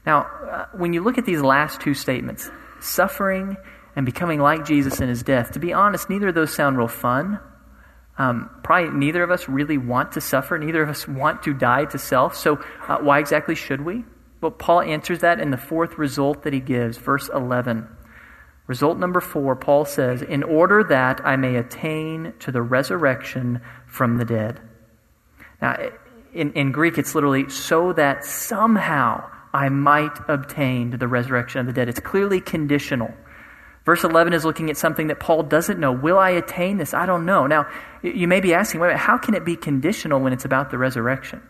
Now, 0.07 0.23
uh, 0.23 0.67
when 0.73 0.93
you 0.93 1.03
look 1.03 1.19
at 1.19 1.27
these 1.27 1.41
last 1.41 1.81
two 1.81 1.95
statements, 1.95 2.51
suffering 2.81 3.57
and 3.97 4.07
becoming 4.07 4.41
like 4.41 4.65
Jesus 4.65 5.01
in 5.01 5.09
his 5.09 5.23
death, 5.23 5.53
to 5.53 5.59
be 5.59 5.73
honest, 5.73 6.09
neither 6.09 6.29
of 6.29 6.35
those 6.35 6.55
sound 6.55 6.79
real 6.79 6.89
fun. 6.89 7.41
Um, 8.19 8.51
probably 8.63 8.91
neither 8.91 9.23
of 9.23 9.31
us 9.31 9.49
really 9.49 9.79
want 9.79 10.13
to 10.13 10.21
suffer. 10.21 10.59
Neither 10.59 10.83
of 10.83 10.91
us 10.91 11.09
want 11.09 11.43
to 11.45 11.55
die 11.55 11.87
to 11.87 11.99
self. 11.99 12.37
So, 12.37 12.63
uh, 12.87 12.99
why 12.99 13.19
exactly 13.19 13.55
should 13.55 13.81
we? 13.81 14.05
Well, 14.41 14.51
Paul 14.51 14.83
answers 14.83 15.21
that 15.21 15.41
in 15.41 15.51
the 15.51 15.57
fourth 15.57 15.99
result 15.99 16.43
that 16.43 16.53
he 16.53 16.61
gives, 16.61 16.97
verse 16.97 17.29
11. 17.33 17.89
Result 18.71 18.99
number 18.99 19.21
four, 19.21 19.57
Paul 19.57 19.85
says, 19.85 20.23
In 20.23 20.45
order 20.45 20.85
that 20.85 21.27
I 21.27 21.35
may 21.35 21.57
attain 21.57 22.35
to 22.39 22.53
the 22.53 22.63
resurrection 22.63 23.61
from 23.89 24.17
the 24.17 24.25
dead. 24.25 24.61
Now, 25.61 25.91
in, 26.33 26.53
in 26.53 26.71
Greek, 26.71 26.97
it's 26.97 27.17
literally 27.17 27.51
so 27.51 27.93
that 27.95 28.25
somehow 28.25 29.29
I 29.53 29.71
might 29.71 30.17
obtain 30.29 30.93
to 30.93 30.97
the 30.97 31.09
resurrection 31.09 31.61
of 31.61 31.67
the 31.67 31.73
dead. 31.73 31.89
It's 31.89 31.99
clearly 31.99 32.41
conditional. 32.41 33.13
Verse 33.85 34.05
11 34.05 34.35
is 34.35 34.45
looking 34.45 34.71
at 34.71 34.77
something 34.77 35.09
that 35.09 35.19
Paul 35.19 35.43
doesn't 35.43 35.81
know. 35.81 35.91
Will 35.91 36.21
I 36.21 36.31
attain 36.31 36.77
this? 36.77 36.95
I 36.95 37.07
don't 37.07 37.27
know. 37.27 37.49
Now, 37.49 37.67
you 38.05 38.29
may 38.29 38.39
be 38.39 38.55
asking, 38.55 38.81
wait, 38.83 38.95
how 38.95 39.19
can 39.19 39.35
it 39.35 39.45
be 39.45 39.57
conditional 39.57 40.21
when 40.21 40.33
it's 40.33 40.45
about 40.45 40.71
the 40.71 40.79
resurrection? 40.79 41.43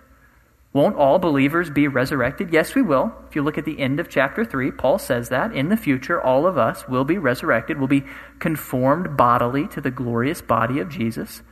Won't 0.73 0.97
all 0.97 1.19
believers 1.19 1.69
be 1.69 1.89
resurrected? 1.89 2.53
Yes, 2.53 2.77
we 2.77 2.83
will. 2.83 3.13
If 3.29 3.35
you 3.35 3.43
look 3.43 3.59
at 3.59 3.65
the 3.65 3.81
end 3.81 3.99
of 3.99 4.09
chapter 4.09 4.45
3, 4.45 4.71
Paul 4.71 4.99
says 4.99 5.29
that 5.31 5.53
in 5.53 5.69
the 5.69 5.77
future, 5.77 6.23
all 6.23 6.47
of 6.47 6.57
us 6.57 6.87
will 6.87 7.05
be 7.05 7.19
resurrected, 7.19 7.81
will 7.81 7.89
be 7.89 8.05
conformed 8.39 9.17
bodily 9.17 9.67
to 9.69 9.81
the 9.81 9.91
glorious 9.91 10.41
body 10.41 10.79
of 10.79 10.89
Jesus. 10.89 11.43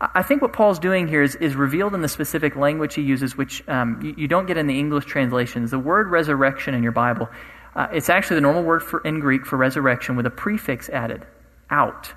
I 0.00 0.22
think 0.22 0.40
what 0.40 0.52
Paul's 0.52 0.78
doing 0.78 1.08
here 1.08 1.22
is, 1.22 1.34
is 1.36 1.56
revealed 1.56 1.94
in 1.94 2.00
the 2.00 2.08
specific 2.08 2.56
language 2.56 2.94
he 2.94 3.02
uses, 3.02 3.36
which 3.36 3.66
um, 3.68 4.00
you, 4.02 4.14
you, 4.16 4.28
don't 4.28 4.46
get 4.46 4.56
in 4.56 4.66
the 4.66 4.78
English 4.78 5.04
translations. 5.04 5.72
The 5.72 5.78
word 5.78 6.08
resurrection 6.08 6.72
in 6.72 6.82
your 6.82 6.92
Bible, 6.92 7.28
uh, 7.74 7.88
it's 7.92 8.08
actually 8.08 8.36
the 8.36 8.42
normal 8.42 8.62
word 8.62 8.82
for, 8.82 9.00
in 9.00 9.20
Greek 9.20 9.44
for 9.44 9.56
resurrection 9.56 10.16
with 10.16 10.24
a 10.24 10.30
prefix 10.30 10.88
added, 10.88 11.26
out. 11.68 12.14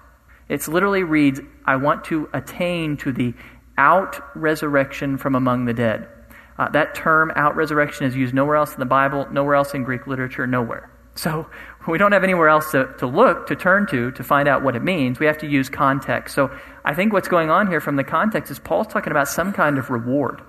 It 0.47 0.65
literally 0.67 1.03
reads, 1.03 1.41
I 1.65 1.75
want 1.75 2.05
to 2.05 2.29
attain 2.31 2.95
to 2.97 3.11
the 3.11 3.33
out 3.77 4.21
resurrection 4.35 5.17
from 5.17 5.35
among 5.35 5.65
the 5.65 5.73
dead. 5.73 6.07
Uh, 6.57 6.69
that 6.69 6.95
term, 6.95 7.31
out 7.35 7.55
resurrection, 7.55 8.05
is 8.05 8.15
used 8.15 8.33
nowhere 8.33 8.55
else 8.55 8.73
in 8.73 8.79
the 8.79 8.85
Bible, 8.85 9.27
nowhere 9.31 9.55
else 9.55 9.73
in 9.73 9.83
Greek 9.83 10.07
literature, 10.07 10.45
nowhere. 10.45 10.91
So 11.15 11.49
we 11.87 11.97
don't 11.97 12.11
have 12.11 12.23
anywhere 12.23 12.49
else 12.49 12.71
to, 12.71 12.93
to 12.99 13.07
look, 13.07 13.47
to 13.47 13.55
turn 13.55 13.87
to, 13.87 14.11
to 14.11 14.23
find 14.23 14.47
out 14.47 14.63
what 14.63 14.75
it 14.75 14.83
means. 14.83 15.19
We 15.19 15.25
have 15.25 15.37
to 15.39 15.47
use 15.47 15.69
context. 15.69 16.35
So 16.35 16.51
I 16.85 16.93
think 16.93 17.13
what's 17.13 17.27
going 17.27 17.49
on 17.49 17.67
here 17.67 17.81
from 17.81 17.95
the 17.95 18.03
context 18.03 18.51
is 18.51 18.59
Paul's 18.59 18.87
talking 18.87 19.11
about 19.11 19.27
some 19.27 19.53
kind 19.53 19.77
of 19.77 19.89
reward. 19.89 20.41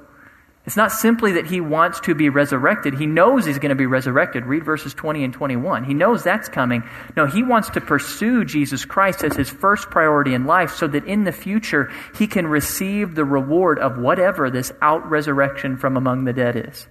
It's 0.67 0.77
not 0.77 0.93
simply 0.93 1.33
that 1.33 1.47
he 1.47 1.61
wants 1.61 2.01
to 2.01 2.15
be 2.15 2.31
resurrected. 2.31 2.95
He 2.95 3.05
knows 3.05 3.45
he's 3.45 3.59
going 3.59 3.69
to 3.69 3.75
be 3.75 3.85
resurrected. 3.85 4.47
Read 4.47 4.65
verses 4.65 4.95
20 4.95 5.23
and 5.23 5.35
21. 5.35 5.85
He 5.85 5.93
knows 5.93 6.23
that's 6.23 6.49
coming. 6.49 6.83
No, 7.17 7.27
he 7.27 7.43
wants 7.43 7.69
to 7.71 7.83
pursue 7.83 8.47
Jesus 8.47 8.87
Christ 8.87 9.23
as 9.23 9.37
his 9.37 9.51
first 9.51 9.91
priority 9.91 10.33
in 10.33 10.47
life 10.47 10.75
so 10.75 10.87
that 10.87 11.05
in 11.05 11.25
the 11.25 11.33
future 11.33 11.93
he 12.17 12.27
can 12.27 12.47
receive 12.47 13.15
the 13.15 13.27
reward 13.27 13.79
of 13.79 13.99
whatever 13.99 14.51
this 14.51 14.73
out 14.81 15.09
resurrection 15.09 15.77
from 15.77 15.99
among 15.99 16.25
the 16.25 16.33
dead 16.33 16.57
is. 16.71 16.89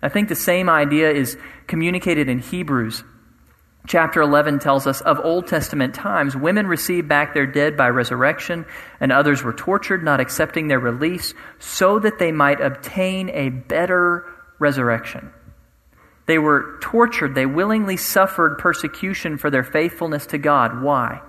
I 0.00 0.08
think 0.08 0.28
the 0.28 0.36
same 0.36 0.68
idea 0.68 1.10
is 1.10 1.36
communicated 1.66 2.28
in 2.28 2.38
Hebrews 2.38 3.02
chapter 3.86 4.20
11 4.20 4.58
tells 4.58 4.86
us 4.86 5.00
of 5.00 5.20
Old 5.20 5.46
Testament 5.46 5.94
times, 5.94 6.36
women 6.36 6.66
received 6.66 7.08
back 7.08 7.34
their 7.34 7.46
dead 7.46 7.76
by 7.76 7.88
resurrection, 7.88 8.66
and 9.00 9.12
others 9.12 9.42
were 9.42 9.52
tortured, 9.52 10.04
not 10.04 10.20
accepting 10.20 10.68
their 10.68 10.80
release, 10.80 11.34
so 11.58 11.98
that 11.98 12.18
they 12.18 12.32
might 12.32 12.60
obtain 12.60 13.30
a 13.30 13.48
better 13.50 14.24
resurrection. 14.58 15.30
They 16.26 16.38
were 16.38 16.78
tortured. 16.80 17.34
They 17.34 17.46
willingly 17.46 17.96
suffered 17.96 18.58
persecution 18.58 19.38
for 19.38 19.50
their 19.50 19.62
faithfulness 19.62 20.26
to 20.26 20.38
God. 20.38 20.82
Why? 20.82 21.20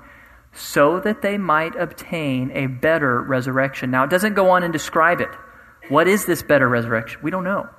so 0.57 0.99
that 0.99 1.21
they 1.21 1.37
might 1.37 1.75
obtain 1.75 2.51
a 2.51 2.65
better 2.65 3.21
resurrection. 3.21 3.91
Now, 3.91 4.03
it 4.03 4.09
doesn't 4.09 4.33
go 4.33 4.49
on 4.49 4.63
and 4.63 4.73
describe 4.73 5.21
it. 5.21 5.29
What 5.89 6.07
is 6.07 6.25
this 6.25 6.41
better 6.41 6.67
resurrection? 6.67 7.19
We 7.21 7.31
don't 7.31 7.43
know. 7.43 7.69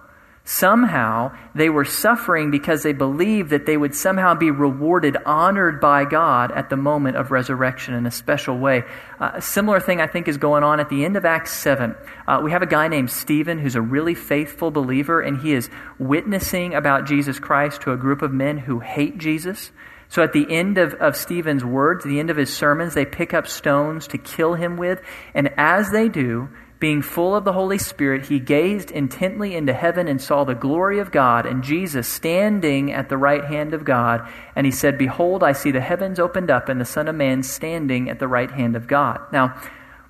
Somehow 0.51 1.37
they 1.55 1.69
were 1.69 1.85
suffering 1.85 2.51
because 2.51 2.83
they 2.83 2.95
believed 2.95 3.51
that 3.51 3.67
they 3.67 3.77
would 3.77 3.95
somehow 3.95 4.35
be 4.35 4.51
rewarded, 4.51 5.19
honored 5.27 5.79
by 5.79 6.07
God 6.07 6.53
at 6.53 6.71
the 6.71 6.77
moment 6.77 7.19
of 7.19 7.31
resurrection 7.31 7.93
in 7.93 8.07
a 8.07 8.11
special 8.11 8.57
way. 8.57 8.85
Uh, 9.21 9.33
a 9.35 9.43
similar 9.43 9.79
thing 9.79 10.01
I 10.01 10.07
think 10.07 10.27
is 10.27 10.39
going 10.39 10.65
on 10.65 10.81
at 10.81 10.89
the 10.89 11.05
end 11.05 11.19
of 11.19 11.27
Acts 11.27 11.53
7. 11.53 11.95
Uh, 12.27 12.41
we 12.43 12.51
have 12.53 12.63
a 12.63 12.67
guy 12.67 12.89
named 12.89 13.11
Stephen 13.11 13.59
who's 13.59 13.75
a 13.75 13.83
really 13.83 14.15
faithful 14.15 14.71
believer, 14.71 15.21
and 15.21 15.39
he 15.39 15.53
is 15.53 15.69
witnessing 15.99 16.73
about 16.73 17.05
Jesus 17.05 17.39
Christ 17.39 17.83
to 17.83 17.93
a 17.93 17.99
group 17.99 18.23
of 18.23 18.33
men 18.33 18.57
who 18.57 18.79
hate 18.79 19.19
Jesus. 19.19 19.71
So 20.09 20.23
at 20.23 20.33
the 20.33 20.47
end 20.51 20.79
of, 20.79 20.95
of 20.95 21.15
Stephen's 21.15 21.63
words, 21.63 22.07
the 22.07 22.21
end 22.21 22.31
of 22.31 22.39
his 22.39 22.51
sermons, 22.51 22.95
they 22.95 23.05
pick 23.05 23.35
up 23.35 23.47
stones 23.47 24.07
to 24.07 24.17
kill 24.17 24.55
him 24.55 24.79
with. 24.79 25.03
And 25.35 25.53
as 25.59 25.91
they 25.91 26.09
do, 26.09 26.49
being 26.79 27.03
full 27.03 27.35
of 27.35 27.45
the 27.45 27.53
Holy 27.53 27.79
Spirit, 27.79 28.27
he 28.27 28.39
gazed 28.39 28.93
intently 28.93 29.57
into 29.57 29.73
heaven 29.73 30.07
and 30.07 30.21
saw 30.21 30.45
the 30.45 30.55
glory 30.55 31.01
of 31.01 31.11
God 31.11 31.45
and 31.45 31.65
Jesus 31.65 32.07
standing 32.07 32.93
at 32.93 33.09
the 33.09 33.17
right 33.17 33.45
hand 33.45 33.75
of 33.75 33.85
God. 33.85 34.29
And 34.55 34.65
he 34.65 34.71
said, 34.71 34.97
Behold, 34.97 35.43
I 35.43 35.53
see 35.53 35.73
the 35.73 35.81
heavens 35.81 36.21
opened 36.21 36.51
up 36.51 36.69
and 36.69 36.81
the 36.81 36.85
Son 36.85 37.09
of 37.09 37.17
Man 37.17 37.43
standing 37.43 38.09
at 38.09 38.21
the 38.21 38.29
right 38.29 38.51
hand 38.51 38.77
of 38.77 38.87
God. 38.87 39.21
Now, 39.33 39.61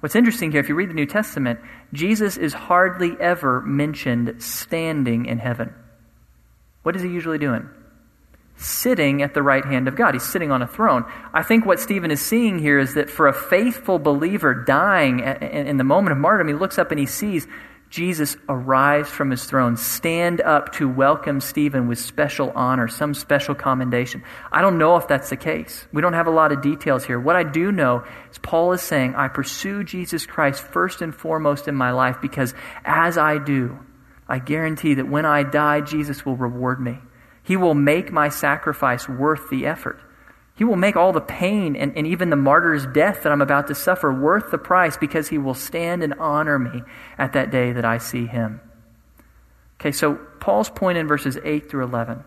what's 0.00 0.14
interesting 0.14 0.52
here, 0.52 0.60
if 0.60 0.68
you 0.68 0.74
read 0.74 0.90
the 0.90 0.94
New 0.94 1.06
Testament, 1.06 1.58
Jesus 1.94 2.36
is 2.36 2.52
hardly 2.52 3.16
ever 3.18 3.62
mentioned 3.62 4.42
standing 4.42 5.24
in 5.24 5.38
heaven. 5.38 5.74
What 6.82 6.96
is 6.96 7.02
he 7.02 7.08
usually 7.08 7.38
doing? 7.38 7.68
Sitting 8.58 9.22
at 9.22 9.34
the 9.34 9.42
right 9.42 9.64
hand 9.64 9.88
of 9.88 9.96
God. 9.96 10.14
He's 10.14 10.28
sitting 10.28 10.50
on 10.50 10.62
a 10.62 10.66
throne. 10.66 11.04
I 11.32 11.42
think 11.42 11.64
what 11.64 11.80
Stephen 11.80 12.10
is 12.10 12.20
seeing 12.20 12.58
here 12.58 12.78
is 12.78 12.94
that 12.94 13.08
for 13.08 13.28
a 13.28 13.32
faithful 13.32 13.98
believer 13.98 14.54
dying 14.54 15.20
in 15.20 15.76
the 15.76 15.84
moment 15.84 16.12
of 16.12 16.18
martyrdom, 16.18 16.48
he 16.48 16.54
looks 16.54 16.78
up 16.78 16.90
and 16.90 16.98
he 16.98 17.06
sees 17.06 17.46
Jesus 17.90 18.36
arise 18.50 19.08
from 19.08 19.30
his 19.30 19.44
throne, 19.44 19.78
stand 19.78 20.42
up 20.42 20.72
to 20.74 20.86
welcome 20.86 21.40
Stephen 21.40 21.88
with 21.88 21.98
special 21.98 22.50
honor, 22.54 22.86
some 22.86 23.14
special 23.14 23.54
commendation. 23.54 24.22
I 24.52 24.60
don't 24.60 24.76
know 24.76 24.96
if 24.96 25.08
that's 25.08 25.30
the 25.30 25.38
case. 25.38 25.86
We 25.90 26.02
don't 26.02 26.12
have 26.12 26.26
a 26.26 26.30
lot 26.30 26.52
of 26.52 26.60
details 26.60 27.04
here. 27.04 27.18
What 27.18 27.36
I 27.36 27.44
do 27.44 27.72
know 27.72 28.04
is 28.30 28.36
Paul 28.38 28.72
is 28.72 28.82
saying, 28.82 29.14
I 29.14 29.28
pursue 29.28 29.84
Jesus 29.84 30.26
Christ 30.26 30.62
first 30.62 31.00
and 31.00 31.14
foremost 31.14 31.66
in 31.66 31.74
my 31.74 31.92
life 31.92 32.18
because 32.20 32.52
as 32.84 33.16
I 33.16 33.38
do, 33.38 33.78
I 34.28 34.38
guarantee 34.38 34.94
that 34.94 35.08
when 35.08 35.24
I 35.24 35.42
die, 35.42 35.80
Jesus 35.80 36.26
will 36.26 36.36
reward 36.36 36.80
me. 36.80 36.98
He 37.48 37.56
will 37.56 37.72
make 37.72 38.12
my 38.12 38.28
sacrifice 38.28 39.08
worth 39.08 39.48
the 39.48 39.64
effort. 39.64 39.98
He 40.54 40.64
will 40.64 40.76
make 40.76 40.96
all 40.96 41.14
the 41.14 41.22
pain 41.22 41.76
and, 41.76 41.96
and 41.96 42.06
even 42.06 42.28
the 42.28 42.36
martyr's 42.36 42.84
death 42.84 43.22
that 43.22 43.32
I'm 43.32 43.40
about 43.40 43.68
to 43.68 43.74
suffer 43.74 44.12
worth 44.12 44.50
the 44.50 44.58
price 44.58 44.98
because 44.98 45.28
he 45.28 45.38
will 45.38 45.54
stand 45.54 46.02
and 46.02 46.12
honor 46.18 46.58
me 46.58 46.82
at 47.16 47.32
that 47.32 47.50
day 47.50 47.72
that 47.72 47.86
I 47.86 47.96
see 47.96 48.26
him. 48.26 48.60
Okay, 49.80 49.92
so 49.92 50.16
Paul's 50.40 50.68
point 50.68 50.98
in 50.98 51.08
verses 51.08 51.38
8 51.42 51.70
through 51.70 51.84
11 51.84 52.22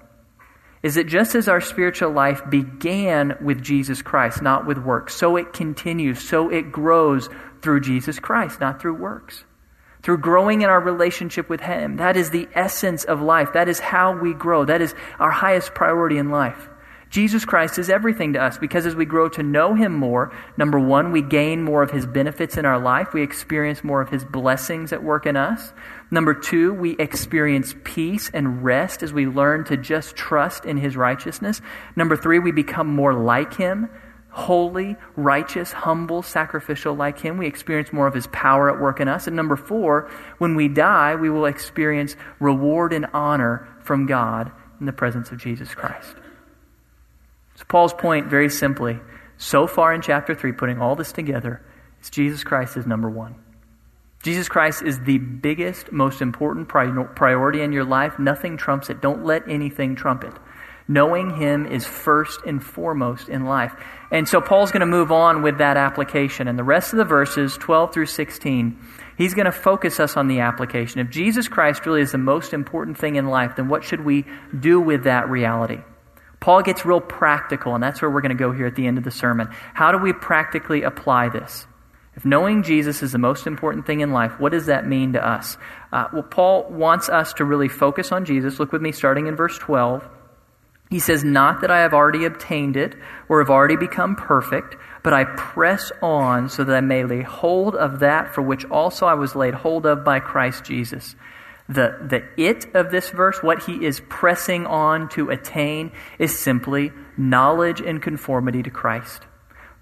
is 0.81 0.95
that 0.95 1.03
just 1.03 1.36
as 1.36 1.47
our 1.47 1.62
spiritual 1.62 2.10
life 2.10 2.41
began 2.49 3.38
with 3.43 3.62
Jesus 3.62 4.01
Christ, 4.01 4.41
not 4.41 4.65
with 4.65 4.79
works, 4.79 5.13
so 5.13 5.36
it 5.36 5.53
continues, 5.53 6.19
so 6.19 6.49
it 6.49 6.71
grows 6.71 7.29
through 7.62 7.81
Jesus 7.81 8.17
Christ, 8.17 8.60
not 8.60 8.81
through 8.81 8.95
works 8.95 9.43
through 10.03 10.17
growing 10.19 10.61
in 10.61 10.69
our 10.69 10.79
relationship 10.79 11.49
with 11.49 11.61
Him. 11.61 11.97
That 11.97 12.17
is 12.17 12.29
the 12.29 12.47
essence 12.53 13.03
of 13.03 13.21
life. 13.21 13.53
That 13.53 13.69
is 13.69 13.79
how 13.79 14.17
we 14.17 14.33
grow. 14.33 14.65
That 14.65 14.81
is 14.81 14.95
our 15.19 15.31
highest 15.31 15.73
priority 15.73 16.17
in 16.17 16.29
life. 16.29 16.69
Jesus 17.11 17.43
Christ 17.43 17.77
is 17.77 17.89
everything 17.89 18.33
to 18.33 18.41
us 18.41 18.57
because 18.57 18.85
as 18.85 18.95
we 18.95 19.03
grow 19.03 19.27
to 19.29 19.43
know 19.43 19.75
Him 19.75 19.93
more, 19.93 20.33
number 20.55 20.79
one, 20.79 21.11
we 21.11 21.21
gain 21.21 21.61
more 21.61 21.83
of 21.83 21.91
His 21.91 22.05
benefits 22.05 22.55
in 22.55 22.65
our 22.65 22.79
life. 22.79 23.13
We 23.13 23.21
experience 23.21 23.83
more 23.83 24.01
of 24.01 24.09
His 24.09 24.23
blessings 24.23 24.93
at 24.93 25.03
work 25.03 25.25
in 25.25 25.35
us. 25.35 25.73
Number 26.09 26.33
two, 26.33 26.73
we 26.73 26.95
experience 26.97 27.75
peace 27.83 28.31
and 28.33 28.63
rest 28.63 29.03
as 29.03 29.11
we 29.11 29.27
learn 29.27 29.65
to 29.65 29.75
just 29.75 30.15
trust 30.15 30.63
in 30.63 30.77
His 30.77 30.95
righteousness. 30.95 31.61
Number 31.97 32.15
three, 32.15 32.39
we 32.39 32.53
become 32.53 32.87
more 32.87 33.13
like 33.13 33.55
Him 33.55 33.89
holy, 34.31 34.95
righteous, 35.15 35.71
humble, 35.71 36.21
sacrificial 36.21 36.95
like 36.95 37.19
Him. 37.19 37.37
We 37.37 37.47
experience 37.47 37.93
more 37.93 38.07
of 38.07 38.13
His 38.13 38.27
power 38.27 38.73
at 38.73 38.81
work 38.81 38.99
in 38.99 39.07
us. 39.07 39.27
And 39.27 39.35
number 39.35 39.55
four, 39.55 40.09
when 40.37 40.55
we 40.55 40.67
die, 40.67 41.15
we 41.15 41.29
will 41.29 41.45
experience 41.45 42.15
reward 42.39 42.93
and 42.93 43.05
honor 43.13 43.67
from 43.83 44.05
God 44.05 44.51
in 44.79 44.85
the 44.85 44.93
presence 44.93 45.31
of 45.31 45.37
Jesus 45.37 45.75
Christ. 45.75 46.15
So, 47.55 47.65
Paul's 47.67 47.93
point, 47.93 48.27
very 48.27 48.49
simply, 48.49 48.99
so 49.37 49.67
far 49.67 49.93
in 49.93 50.01
chapter 50.01 50.33
3, 50.33 50.53
putting 50.53 50.81
all 50.81 50.95
this 50.95 51.11
together, 51.11 51.61
is 52.01 52.09
Jesus 52.09 52.43
Christ 52.43 52.77
is 52.77 52.87
number 52.87 53.09
one. 53.09 53.35
Jesus 54.23 54.47
Christ 54.47 54.83
is 54.83 54.99
the 54.99 55.17
biggest, 55.17 55.91
most 55.91 56.21
important 56.21 56.67
priority 56.67 57.61
in 57.61 57.71
your 57.71 57.83
life. 57.83 58.19
Nothing 58.19 58.55
trumps 58.55 58.89
it. 58.91 59.01
Don't 59.01 59.25
let 59.25 59.47
anything 59.49 59.95
trump 59.95 60.23
it. 60.23 60.33
Knowing 60.91 61.38
Him 61.38 61.65
is 61.65 61.88
first 61.88 62.41
and 62.45 62.62
foremost 62.62 63.30
in 63.30 63.45
life. 63.45 63.73
And 64.12 64.27
so 64.27 64.41
Paul's 64.41 64.71
going 64.71 64.82
to 64.82 64.86
move 64.86 65.10
on 65.10 65.41
with 65.41 65.60
that 65.60 65.77
application. 65.77 66.49
And 66.49 66.60
the 66.60 66.65
rest 66.65 66.91
of 66.91 66.97
the 66.97 67.06
verses, 67.06 67.56
12 67.58 67.93
through 67.93 68.08
16, 68.08 68.77
he's 69.17 69.34
going 69.34 69.45
to 69.45 69.54
focus 69.54 70.01
us 70.01 70.17
on 70.17 70.27
the 70.27 70.41
application. 70.41 70.99
If 70.99 71.10
Jesus 71.10 71.47
Christ 71.47 71.86
really 71.86 72.01
is 72.01 72.12
the 72.12 72.17
most 72.17 72.51
important 72.51 72.97
thing 72.97 73.15
in 73.15 73.27
life, 73.27 73.56
then 73.56 73.69
what 73.69 73.86
should 73.86 74.04
we 74.04 74.25
do 74.60 74.82
with 74.82 75.06
that 75.06 75.30
reality? 75.30 75.77
Paul 76.41 76.62
gets 76.62 76.84
real 76.84 76.99
practical, 76.99 77.73
and 77.73 77.82
that's 77.82 78.01
where 78.01 78.12
we're 78.12 78.19
going 78.19 78.36
to 78.38 78.43
go 78.43 78.51
here 78.51 78.65
at 78.65 78.75
the 78.75 78.86
end 78.86 78.97
of 78.97 79.06
the 79.06 79.12
sermon. 79.12 79.47
How 79.73 79.93
do 79.93 79.97
we 79.97 80.12
practically 80.12 80.84
apply 80.84 81.30
this? 81.30 81.67
If 82.17 82.25
knowing 82.25 82.63
Jesus 82.63 83.01
is 83.01 83.13
the 83.13 83.17
most 83.17 83.47
important 83.47 83.88
thing 83.88 84.01
in 84.01 84.12
life, 84.12 84.38
what 84.41 84.51
does 84.51 84.65
that 84.65 84.86
mean 84.86 85.13
to 85.13 85.25
us? 85.25 85.56
Uh, 85.93 86.08
well, 86.12 86.23
Paul 86.23 86.65
wants 86.69 87.08
us 87.08 87.32
to 87.36 87.45
really 87.45 87.69
focus 87.69 88.12
on 88.12 88.25
Jesus. 88.25 88.60
Look 88.60 88.73
with 88.73 88.82
me 88.82 88.91
starting 88.91 89.27
in 89.27 89.38
verse 89.38 89.58
12. 89.58 90.06
He 90.91 90.99
says, 90.99 91.23
Not 91.23 91.62
that 91.62 91.71
I 91.71 91.80
have 91.80 91.93
already 91.93 92.25
obtained 92.25 92.75
it 92.75 92.97
or 93.30 93.39
have 93.39 93.49
already 93.49 93.77
become 93.77 94.17
perfect, 94.17 94.75
but 95.04 95.13
I 95.13 95.23
press 95.23 95.89
on 96.01 96.49
so 96.49 96.65
that 96.65 96.75
I 96.75 96.82
may 96.82 97.06
lay 97.06 97.21
hold 97.21 97.75
of 97.75 97.99
that 98.01 98.36
for 98.36 98.41
which 98.41 98.65
also 98.65 99.06
I 99.06 99.13
was 99.13 99.34
laid 99.34 99.54
hold 99.54 99.86
of 99.86 100.04
by 100.04 100.19
Christ 100.19 100.65
Jesus. 100.65 101.15
The, 101.69 101.97
the 102.01 102.27
it 102.36 102.75
of 102.75 102.91
this 102.91 103.10
verse, 103.10 103.41
what 103.41 103.63
he 103.63 103.86
is 103.86 104.01
pressing 104.10 104.65
on 104.65 105.08
to 105.10 105.30
attain, 105.30 105.93
is 106.19 106.38
simply 106.38 106.91
knowledge 107.15 107.80
and 107.80 108.01
conformity 108.01 108.62
to 108.62 108.69
Christ. 108.69 109.23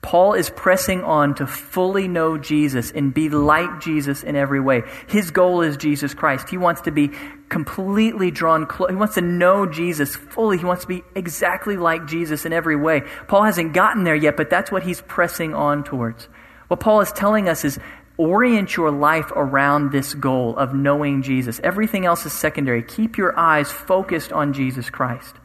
Paul 0.01 0.33
is 0.33 0.51
pressing 0.51 1.03
on 1.03 1.33
to 1.35 1.47
fully 1.47 2.07
know 2.07 2.37
Jesus 2.37 2.91
and 2.91 3.13
be 3.13 3.29
like 3.29 3.81
Jesus 3.81 4.23
in 4.23 4.35
every 4.35 4.59
way. 4.59 4.83
His 5.07 5.31
goal 5.31 5.61
is 5.61 5.75
Jesus 5.75 6.13
Christ. 6.13 6.49
He 6.49 6.57
wants 6.57 6.81
to 6.81 6.91
be 6.91 7.11
completely 7.49 8.31
drawn 8.31 8.65
close. 8.65 8.89
He 8.89 8.95
wants 8.95 9.15
to 9.15 9.21
know 9.21 9.65
Jesus 9.65 10.15
fully. 10.15 10.57
He 10.57 10.65
wants 10.65 10.83
to 10.83 10.87
be 10.87 11.03
exactly 11.15 11.77
like 11.77 12.05
Jesus 12.05 12.45
in 12.45 12.53
every 12.53 12.75
way. 12.75 13.01
Paul 13.27 13.43
hasn't 13.43 13.73
gotten 13.73 14.03
there 14.03 14.15
yet, 14.15 14.37
but 14.37 14.49
that's 14.49 14.71
what 14.71 14.83
he's 14.83 15.01
pressing 15.01 15.53
on 15.53 15.83
towards. 15.83 16.29
What 16.67 16.79
Paul 16.79 17.01
is 17.01 17.11
telling 17.11 17.49
us 17.49 17.65
is 17.65 17.79
orient 18.17 18.75
your 18.75 18.91
life 18.91 19.31
around 19.35 19.91
this 19.91 20.13
goal 20.13 20.55
of 20.57 20.73
knowing 20.73 21.23
Jesus. 21.23 21.59
Everything 21.63 22.05
else 22.05 22.25
is 22.25 22.33
secondary. 22.33 22.83
Keep 22.83 23.17
your 23.17 23.37
eyes 23.37 23.71
focused 23.71 24.31
on 24.31 24.53
Jesus 24.53 24.89
Christ. 24.89 25.35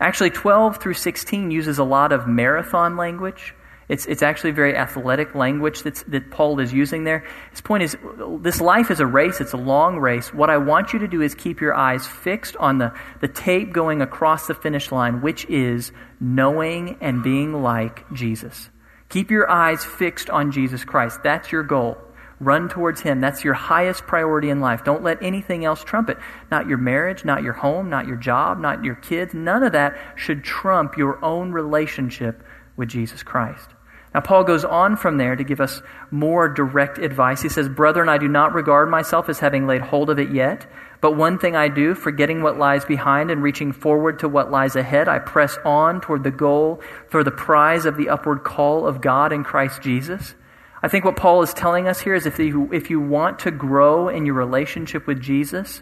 Actually, 0.00 0.30
12 0.30 0.76
through 0.76 0.94
16 0.94 1.50
uses 1.50 1.78
a 1.78 1.84
lot 1.84 2.12
of 2.12 2.28
marathon 2.28 2.96
language. 2.96 3.54
It's, 3.88 4.04
it's 4.04 4.22
actually 4.22 4.50
very 4.50 4.76
athletic 4.76 5.34
language 5.34 5.82
that's, 5.82 6.02
that 6.04 6.30
Paul 6.30 6.60
is 6.60 6.72
using 6.72 7.04
there. 7.04 7.24
His 7.50 7.62
point 7.62 7.82
is 7.82 7.96
this 8.40 8.60
life 8.60 8.90
is 8.90 9.00
a 9.00 9.06
race, 9.06 9.40
it's 9.40 9.54
a 9.54 9.58
long 9.58 9.98
race. 9.98 10.32
What 10.32 10.50
I 10.50 10.58
want 10.58 10.92
you 10.92 10.98
to 10.98 11.08
do 11.08 11.22
is 11.22 11.34
keep 11.34 11.60
your 11.60 11.74
eyes 11.74 12.06
fixed 12.06 12.56
on 12.56 12.78
the, 12.78 12.92
the 13.20 13.28
tape 13.28 13.72
going 13.72 14.02
across 14.02 14.46
the 14.46 14.54
finish 14.54 14.92
line, 14.92 15.22
which 15.22 15.46
is 15.46 15.90
knowing 16.20 16.98
and 17.00 17.22
being 17.22 17.62
like 17.62 18.04
Jesus. 18.12 18.68
Keep 19.08 19.30
your 19.30 19.50
eyes 19.50 19.84
fixed 19.84 20.28
on 20.28 20.52
Jesus 20.52 20.84
Christ. 20.84 21.20
That's 21.22 21.50
your 21.50 21.62
goal. 21.62 21.96
Run 22.40 22.68
towards 22.68 23.00
Him. 23.00 23.20
That's 23.22 23.42
your 23.42 23.54
highest 23.54 24.06
priority 24.06 24.50
in 24.50 24.60
life. 24.60 24.84
Don't 24.84 25.02
let 25.02 25.22
anything 25.22 25.64
else 25.64 25.82
trump 25.82 26.10
it. 26.10 26.18
Not 26.50 26.68
your 26.68 26.78
marriage, 26.78 27.24
not 27.24 27.42
your 27.42 27.54
home, 27.54 27.88
not 27.88 28.06
your 28.06 28.16
job, 28.16 28.60
not 28.60 28.84
your 28.84 28.94
kids. 28.96 29.32
None 29.32 29.62
of 29.62 29.72
that 29.72 29.98
should 30.14 30.44
trump 30.44 30.96
your 30.98 31.24
own 31.24 31.52
relationship 31.52 32.42
with 32.76 32.90
Jesus 32.90 33.22
Christ. 33.22 33.70
Now, 34.18 34.22
Paul 34.22 34.42
goes 34.42 34.64
on 34.64 34.96
from 34.96 35.16
there 35.16 35.36
to 35.36 35.44
give 35.44 35.60
us 35.60 35.80
more 36.10 36.48
direct 36.48 36.98
advice. 36.98 37.40
He 37.40 37.48
says, 37.48 37.68
Brethren, 37.68 38.08
I 38.08 38.18
do 38.18 38.26
not 38.26 38.52
regard 38.52 38.90
myself 38.90 39.28
as 39.28 39.38
having 39.38 39.68
laid 39.68 39.80
hold 39.80 40.10
of 40.10 40.18
it 40.18 40.32
yet, 40.32 40.66
but 41.00 41.16
one 41.16 41.38
thing 41.38 41.54
I 41.54 41.68
do, 41.68 41.94
forgetting 41.94 42.42
what 42.42 42.58
lies 42.58 42.84
behind 42.84 43.30
and 43.30 43.44
reaching 43.44 43.70
forward 43.70 44.18
to 44.18 44.28
what 44.28 44.50
lies 44.50 44.74
ahead, 44.74 45.06
I 45.06 45.20
press 45.20 45.56
on 45.64 46.00
toward 46.00 46.24
the 46.24 46.32
goal 46.32 46.82
for 47.08 47.22
the 47.22 47.30
prize 47.30 47.86
of 47.86 47.96
the 47.96 48.08
upward 48.08 48.42
call 48.42 48.88
of 48.88 49.00
God 49.00 49.32
in 49.32 49.44
Christ 49.44 49.82
Jesus. 49.82 50.34
I 50.82 50.88
think 50.88 51.04
what 51.04 51.14
Paul 51.14 51.42
is 51.42 51.54
telling 51.54 51.86
us 51.86 52.00
here 52.00 52.16
is 52.16 52.26
if 52.26 52.40
you, 52.40 52.72
if 52.72 52.90
you 52.90 53.00
want 53.00 53.38
to 53.38 53.52
grow 53.52 54.08
in 54.08 54.26
your 54.26 54.34
relationship 54.34 55.06
with 55.06 55.20
Jesus, 55.20 55.80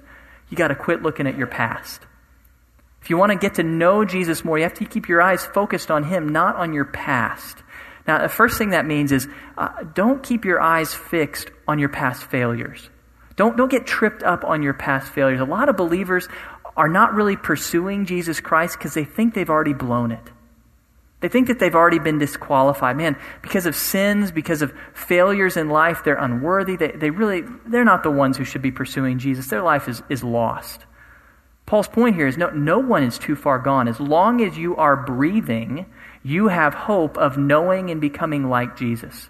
you 0.50 0.58
got 0.58 0.68
to 0.68 0.74
quit 0.74 1.02
looking 1.02 1.26
at 1.26 1.38
your 1.38 1.46
past. 1.46 2.02
If 3.00 3.08
you 3.08 3.16
want 3.16 3.32
to 3.32 3.38
get 3.38 3.54
to 3.54 3.62
know 3.62 4.04
Jesus 4.04 4.44
more, 4.44 4.58
you 4.58 4.64
have 4.64 4.74
to 4.74 4.84
keep 4.84 5.08
your 5.08 5.22
eyes 5.22 5.46
focused 5.46 5.90
on 5.90 6.04
Him, 6.04 6.28
not 6.28 6.56
on 6.56 6.74
your 6.74 6.84
past. 6.84 7.62
Now, 8.06 8.22
the 8.22 8.28
first 8.28 8.58
thing 8.58 8.70
that 8.70 8.86
means 8.86 9.12
is 9.12 9.26
uh, 9.58 9.82
don't 9.94 10.22
keep 10.22 10.44
your 10.44 10.60
eyes 10.60 10.94
fixed 10.94 11.50
on 11.66 11.78
your 11.78 11.88
past 11.88 12.24
failures. 12.24 12.88
Don't, 13.36 13.56
don't 13.56 13.70
get 13.70 13.86
tripped 13.86 14.22
up 14.22 14.44
on 14.44 14.62
your 14.62 14.74
past 14.74 15.12
failures. 15.12 15.40
A 15.40 15.44
lot 15.44 15.68
of 15.68 15.76
believers 15.76 16.28
are 16.76 16.88
not 16.88 17.14
really 17.14 17.36
pursuing 17.36 18.06
Jesus 18.06 18.40
Christ 18.40 18.78
because 18.78 18.94
they 18.94 19.04
think 19.04 19.34
they've 19.34 19.50
already 19.50 19.74
blown 19.74 20.12
it. 20.12 20.30
They 21.20 21.28
think 21.28 21.48
that 21.48 21.58
they've 21.58 21.74
already 21.74 21.98
been 21.98 22.18
disqualified. 22.18 22.96
Man, 22.96 23.16
because 23.42 23.66
of 23.66 23.74
sins, 23.74 24.30
because 24.30 24.62
of 24.62 24.72
failures 24.92 25.56
in 25.56 25.70
life, 25.70 26.02
they're 26.04 26.14
unworthy. 26.14 26.76
They, 26.76 26.92
they 26.92 27.10
really, 27.10 27.42
they're 27.66 27.84
not 27.84 28.02
the 28.02 28.10
ones 28.10 28.36
who 28.36 28.44
should 28.44 28.62
be 28.62 28.70
pursuing 28.70 29.18
Jesus. 29.18 29.48
Their 29.48 29.62
life 29.62 29.88
is, 29.88 30.02
is 30.10 30.22
lost. 30.22 30.84
Paul's 31.64 31.88
point 31.88 32.14
here 32.14 32.28
is 32.28 32.36
no, 32.36 32.50
no 32.50 32.78
one 32.78 33.02
is 33.02 33.18
too 33.18 33.34
far 33.34 33.58
gone. 33.58 33.88
As 33.88 33.98
long 33.98 34.42
as 34.42 34.56
you 34.56 34.76
are 34.76 34.96
breathing, 34.96 35.86
you 36.26 36.48
have 36.48 36.74
hope 36.74 37.16
of 37.16 37.38
knowing 37.38 37.90
and 37.90 38.00
becoming 38.00 38.48
like 38.48 38.76
Jesus. 38.76 39.28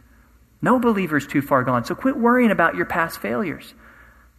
No 0.63 0.81
believer 0.81 1.19
is 1.19 1.27
too 1.27 1.43
far 1.43 1.63
gone. 1.63 1.85
So 1.85 1.95
quit 1.95 2.17
worrying 2.17 2.51
about 2.51 2.75
your 2.75 2.87
past 2.87 3.21
failures. 3.21 3.75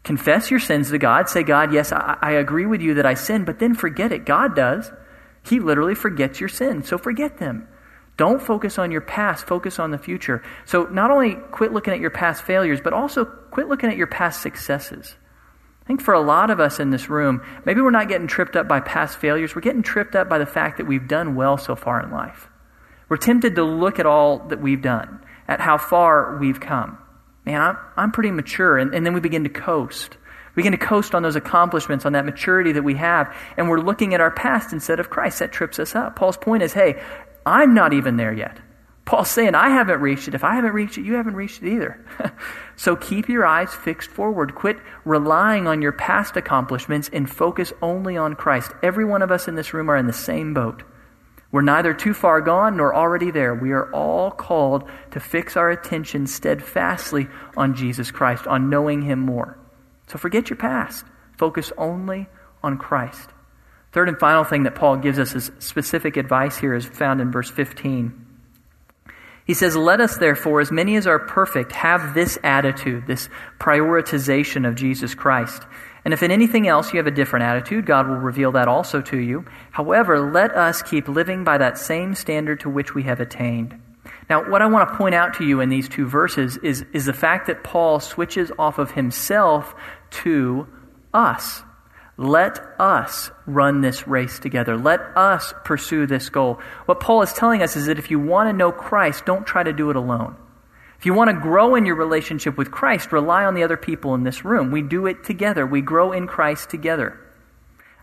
Confess 0.03 0.49
your 0.49 0.60
sins 0.60 0.89
to 0.89 0.97
God. 0.97 1.30
Say, 1.30 1.43
God, 1.43 1.72
yes, 1.72 1.91
I, 1.91 2.18
I 2.20 2.32
agree 2.32 2.66
with 2.66 2.82
you 2.82 2.95
that 2.95 3.05
I 3.05 3.14
sin, 3.14 3.45
but 3.45 3.60
then 3.60 3.76
forget 3.76 4.12
it. 4.12 4.26
God 4.26 4.55
does. 4.55 4.91
He 5.45 5.60
literally 5.60 5.93
forgets 5.93 6.39
your 6.39 6.49
sins. 6.49 6.88
So 6.88 6.97
forget 6.97 7.38
them. 7.38 7.68
Don't 8.18 8.41
focus 8.41 8.80
on 8.80 8.89
your 8.89 9.01
past, 9.01 9.45
focus 9.45 9.78
on 9.78 9.91
the 9.91 9.99
future. 9.99 10.41
So 10.66 10.86
not 10.86 11.12
only 11.12 11.36
quit 11.36 11.74
looking 11.74 11.93
at 11.93 11.99
your 11.99 12.10
past 12.10 12.41
failures, 12.41 12.82
but 12.84 12.91
also 12.91 13.26
quit 13.26 13.68
looking 13.68 13.91
at 13.91 13.97
your 13.97 14.08
past 14.08 14.41
successes. 14.41 15.16
I 15.88 15.94
think 15.96 16.02
for 16.02 16.14
a 16.14 16.20
lot 16.20 16.50
of 16.50 16.60
us 16.60 16.82
in 16.82 16.90
this 16.90 17.08
room, 17.08 17.42
maybe 17.64 17.80
we're 17.80 17.92
not 17.92 18.10
getting 18.10 18.28
tripped 18.28 18.58
up 18.58 18.68
by 18.68 18.82
past 18.82 19.20
failures. 19.20 19.56
We're 19.56 19.62
getting 19.62 19.84
tripped 19.84 20.18
up 20.18 20.28
by 20.28 20.38
the 20.38 20.46
fact 20.46 20.80
that 20.80 20.86
we've 20.86 21.08
done 21.08 21.36
well 21.36 21.58
so 21.58 21.78
far 21.78 22.04
in 22.04 22.12
life. 22.12 22.50
We're 23.08 23.16
tempted 23.16 23.56
to 23.56 23.64
look 23.64 23.98
at 23.98 24.06
all 24.06 24.40
that 24.50 24.60
we've 24.60 24.82
done, 24.82 25.24
at 25.48 25.62
how 25.62 25.78
far 25.78 26.40
we've 26.40 26.60
come. 26.60 26.98
Man, 27.46 27.62
I'm, 27.62 27.78
I'm 27.96 28.12
pretty 28.12 28.32
mature. 28.32 28.78
And, 28.78 28.94
and 28.94 29.06
then 29.06 29.14
we 29.14 29.22
begin 29.22 29.46
to 29.46 29.50
coast. 29.50 30.18
We 30.58 30.64
begin 30.64 30.78
to 30.78 30.86
coast 30.86 31.16
on 31.16 31.24
those 31.24 31.38
accomplishments, 31.38 32.06
on 32.06 32.12
that 32.12 32.26
maturity 32.26 32.74
that 32.74 32.84
we 32.84 32.96
have, 32.96 33.34
and 33.56 33.70
we're 33.70 33.80
looking 33.80 34.14
at 34.14 34.20
our 34.20 34.32
past 34.32 34.74
instead 34.74 35.00
of 35.00 35.10
Christ. 35.10 35.40
That 35.40 35.54
trips 35.54 35.80
us 35.80 35.96
up. 35.96 36.18
Paul's 36.18 36.36
point 36.36 36.64
is 36.64 36.74
hey, 36.74 37.02
I'm 37.46 37.74
not 37.74 37.94
even 37.94 38.18
there 38.18 38.34
yet. 38.34 38.60
Paul's 39.08 39.32
saying, 39.32 39.55
I 39.55 39.70
haven't 39.70 40.01
reached 40.01 40.28
it. 40.28 40.34
If 40.36 40.43
I 40.43 40.55
haven't 40.55 40.74
reached 40.74 40.97
it, 40.97 41.05
you 41.05 41.14
haven't 41.14 41.38
reached 41.38 41.64
it 41.64 41.74
either. 41.74 42.05
so 42.76 42.97
keep 42.97 43.30
your 43.30 43.45
eyes 43.45 43.74
fixed 43.74 44.10
forward. 44.10 44.53
Quit 44.53 44.80
relying 45.05 45.66
on 45.66 45.82
your 45.82 45.93
past 45.93 46.36
accomplishments 46.36 47.10
and 47.14 47.30
focus 47.30 47.72
only 47.82 48.18
on 48.18 48.36
Christ. 48.36 48.74
Every 48.84 49.05
one 49.05 49.22
of 49.22 49.32
us 49.32 49.47
in 49.47 49.55
this 49.55 49.74
room 49.74 49.89
are 49.89 49.95
in 49.95 50.08
the 50.08 50.14
same 50.14 50.53
boat. 50.53 50.84
We're 51.53 51.62
neither 51.62 51.93
too 51.93 52.14
far 52.14 52.41
gone 52.41 52.76
nor 52.76 52.93
already 52.93 53.32
there. 53.32 53.55
We 53.55 53.72
are 53.72 53.89
all 53.93 54.30
called 54.30 54.84
to 55.12 55.22
fix 55.22 55.55
our 55.55 55.72
attention 55.72 56.28
steadfastly 56.28 57.30
on 57.55 57.76
Jesus 57.76 58.12
Christ, 58.12 58.45
on 58.45 58.70
knowing 58.70 59.03
Him 59.03 59.20
more. 59.20 59.58
So 60.08 60.18
forget 60.18 60.49
your 60.49 60.58
past. 60.58 61.05
Focus 61.38 61.72
only 61.78 62.28
on 62.62 62.78
Christ. 62.78 63.30
Third 63.93 64.10
and 64.10 64.20
final 64.20 64.43
thing 64.43 64.64
that 64.64 64.76
Paul 64.76 64.97
gives 64.97 65.18
us 65.18 65.34
as 65.34 65.49
specific 65.60 66.18
advice 66.18 66.58
here 66.58 66.74
is 66.74 66.86
found 66.86 67.22
in 67.22 67.32
verse 67.32 67.49
15. 67.49 68.26
He 69.48 69.54
says, 69.54 69.78
Let 69.78 70.02
us 70.02 70.18
therefore, 70.18 70.60
as 70.60 70.72
many 70.72 70.98
as 70.98 71.08
are 71.08 71.20
perfect, 71.20 71.72
have 71.72 72.14
this 72.14 72.38
attitude, 72.43 73.08
this 73.08 73.30
prioritization 73.60 74.68
of 74.68 74.76
Jesus 74.76 75.16
Christ. 75.16 75.64
And 76.04 76.14
if 76.14 76.22
in 76.22 76.32
anything 76.32 76.68
else 76.68 76.93
you 76.93 76.98
have 76.98 77.08
a 77.08 77.12
different 77.12 77.43
attitude, 77.43 77.86
God 77.86 78.08
will 78.08 78.18
reveal 78.18 78.52
that 78.52 78.68
also 78.68 79.02
to 79.02 79.18
you. 79.18 79.45
However, 79.72 80.20
let 80.32 80.52
us 80.52 80.82
keep 80.82 81.08
living 81.08 81.43
by 81.43 81.58
that 81.58 81.78
same 81.78 82.14
standard 82.14 82.60
to 82.62 82.70
which 82.70 82.93
we 82.93 83.04
have 83.04 83.20
attained. 83.22 83.80
Now, 84.30 84.50
what 84.50 84.62
I 84.62 84.68
want 84.68 84.89
to 84.89 84.98
point 84.98 85.16
out 85.16 85.36
to 85.36 85.45
you 85.45 85.62
in 85.62 85.70
these 85.70 85.88
two 85.88 86.08
verses 86.08 86.58
is, 86.58 86.86
is 86.93 87.06
the 87.06 87.14
fact 87.14 87.48
that 87.48 87.64
Paul 87.64 88.02
switches 88.02 88.52
off 88.60 88.78
of 88.78 88.91
himself 88.91 89.74
to 90.12 90.68
us. 91.14 91.62
Let 92.18 92.59
us 92.80 93.30
run 93.45 93.82
this 93.82 94.07
race 94.07 94.39
together. 94.39 94.76
Let 94.76 95.01
us 95.15 95.53
pursue 95.63 96.07
this 96.07 96.30
goal. 96.30 96.59
What 96.86 96.99
Paul 96.99 97.22
is 97.22 97.32
telling 97.32 97.61
us 97.61 97.76
is 97.76 97.86
that 97.86 97.99
if 97.99 98.09
you 98.09 98.20
want 98.20 98.49
to 98.49 98.53
know 98.53 98.72
Christ, 98.72 99.26
don't 99.26 99.45
try 99.45 99.61
to 99.61 99.72
do 99.72 99.91
it 99.91 99.95
alone. 99.95 100.36
If 100.97 101.05
you 101.05 101.13
want 101.13 101.30
to 101.30 101.39
grow 101.39 101.76
in 101.76 101.86
your 101.86 101.95
relationship 101.95 102.57
with 102.57 102.72
Christ, 102.72 103.11
rely 103.11 103.45
on 103.45 103.53
the 103.53 103.61
other 103.61 103.78
people 103.78 104.15
in 104.15 104.24
this 104.24 104.43
room. 104.43 104.72
We 104.72 104.82
do 104.82 105.05
it 105.05 105.24
together. 105.24 105.65
We 105.68 105.82
grow 105.82 106.11
in 106.11 106.26
Christ 106.26 106.72
together. 106.72 107.20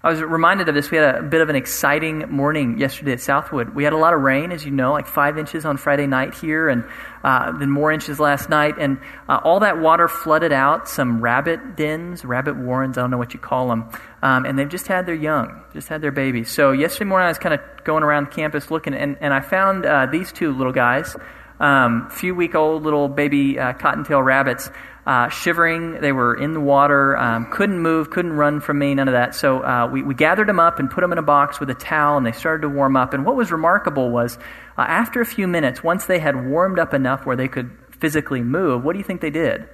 I 0.05 0.11
was 0.11 0.21
reminded 0.21 0.69
of 0.69 0.75
this. 0.75 0.91
We 0.91 0.99
had 0.99 1.15
a 1.15 1.23
bit 1.23 1.41
of 1.41 1.49
an 1.49 1.57
exciting 1.57 2.31
morning 2.31 2.77
yesterday 2.77 3.13
at 3.13 3.23
Southwood. 3.23 3.75
We 3.75 3.85
had 3.85 3.95
a 3.95 3.97
lot 3.97 4.13
of 4.13 4.21
rain, 4.21 4.53
as 4.53 4.63
you 4.63 4.71
know, 4.71 4.93
like 4.93 5.07
five 5.07 5.39
inches 5.39 5.65
on 5.65 5.79
Friday 5.79 6.07
night 6.07 6.35
here, 6.35 6.69
and 6.69 6.85
uh, 7.25 7.53
then 7.53 7.71
more 7.71 7.91
inches 7.91 8.21
last 8.21 8.51
night. 8.51 8.75
And 8.79 8.99
uh, 9.31 9.41
all 9.43 9.61
that 9.61 9.79
water 9.79 10.07
flooded 10.07 10.53
out 10.53 10.91
some 10.91 11.23
rabbit 11.23 11.77
dens, 11.77 12.23
rabbit 12.23 12.55
warrens, 12.55 12.99
I 12.99 13.01
don't 13.01 13.13
know 13.13 13.17
what 13.17 13.33
you 13.33 13.41
call 13.41 13.69
them. 13.69 13.89
Um, 14.21 14.45
and 14.45 14.59
they've 14.59 14.69
just 14.69 14.89
had 14.89 15.07
their 15.07 15.15
young, 15.15 15.63
just 15.73 15.89
had 15.89 16.03
their 16.03 16.13
babies. 16.13 16.51
So 16.51 16.73
yesterday 16.73 17.09
morning 17.09 17.25
I 17.25 17.31
was 17.31 17.39
kind 17.39 17.55
of 17.55 17.61
going 17.85 18.03
around 18.03 18.31
campus 18.31 18.71
looking, 18.71 18.93
and, 18.93 19.17
and 19.23 19.33
I 19.33 19.41
found 19.41 19.87
uh, 19.87 20.05
these 20.05 20.33
two 20.33 20.53
little 20.53 20.75
guys, 20.75 21.17
um, 21.61 22.11
few 22.11 22.35
week 22.35 22.55
old 22.55 22.83
little 22.83 23.09
baby 23.09 23.59
uh, 23.59 23.73
cottontail 23.73 24.23
rabbits 24.23 24.69
uh, 25.07 25.29
shivering. 25.29 26.01
They 26.01 26.13
were 26.13 26.35
in 26.35 26.55
the 26.55 26.61
water, 26.61 27.17
um, 27.17 27.51
couldn't 27.51 27.81
move, 27.81 28.11
couldn't 28.11 28.33
run 28.33 28.61
from 28.61 28.79
me, 28.79 28.95
none 28.95 29.09
of 29.09 29.13
that. 29.13 29.35
So 29.35 29.63
uh, 29.63 29.89
we, 29.93 30.03
we 30.03 30.15
gathered 30.15 30.49
them 30.49 30.61
up 30.61 30.79
and 30.79 30.91
put 30.91 31.03
them 31.03 31.13
in 31.13 31.19
a 31.19 31.23
box 31.23 31.61
with 31.61 31.71
a 31.71 31.75
towel, 31.75 32.17
and 32.17 32.27
they 32.27 32.33
started 32.33 32.63
to 32.63 32.69
warm 32.69 32.97
up. 32.97 33.13
And 33.13 33.25
what 33.25 33.37
was 33.37 33.53
remarkable 33.53 34.11
was 34.11 34.39
uh, 34.79 34.83
after 34.83 35.21
a 35.21 35.27
few 35.27 35.47
minutes, 35.47 35.83
once 35.83 36.07
they 36.07 36.19
had 36.19 36.47
warmed 36.47 36.79
up 36.79 36.95
enough 36.95 37.27
where 37.27 37.37
they 37.37 37.49
could 37.49 37.71
physically 37.91 38.41
move, 38.41 38.85
what 38.85 38.93
do 38.93 38.99
you 38.99 39.05
think 39.05 39.21
they 39.21 39.31
did? 39.31 39.69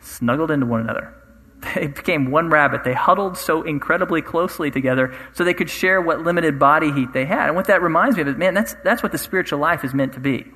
Snuggled 0.00 0.50
into 0.50 0.66
one 0.66 0.80
another. 0.80 1.14
They 1.74 1.88
became 1.88 2.30
one 2.30 2.48
rabbit. 2.48 2.84
They 2.84 2.94
huddled 2.94 3.36
so 3.36 3.62
incredibly 3.62 4.22
closely 4.22 4.70
together 4.70 5.14
so 5.34 5.44
they 5.44 5.52
could 5.52 5.68
share 5.68 6.00
what 6.00 6.22
limited 6.22 6.58
body 6.58 6.90
heat 6.90 7.12
they 7.12 7.26
had. 7.26 7.48
And 7.48 7.54
what 7.54 7.66
that 7.66 7.82
reminds 7.82 8.16
me 8.16 8.22
of 8.22 8.28
is, 8.28 8.36
man, 8.36 8.54
that's, 8.54 8.74
that's 8.82 9.02
what 9.02 9.12
the 9.12 9.18
spiritual 9.18 9.58
life 9.58 9.84
is 9.84 9.92
meant 9.92 10.14
to 10.14 10.20
be. 10.20 10.46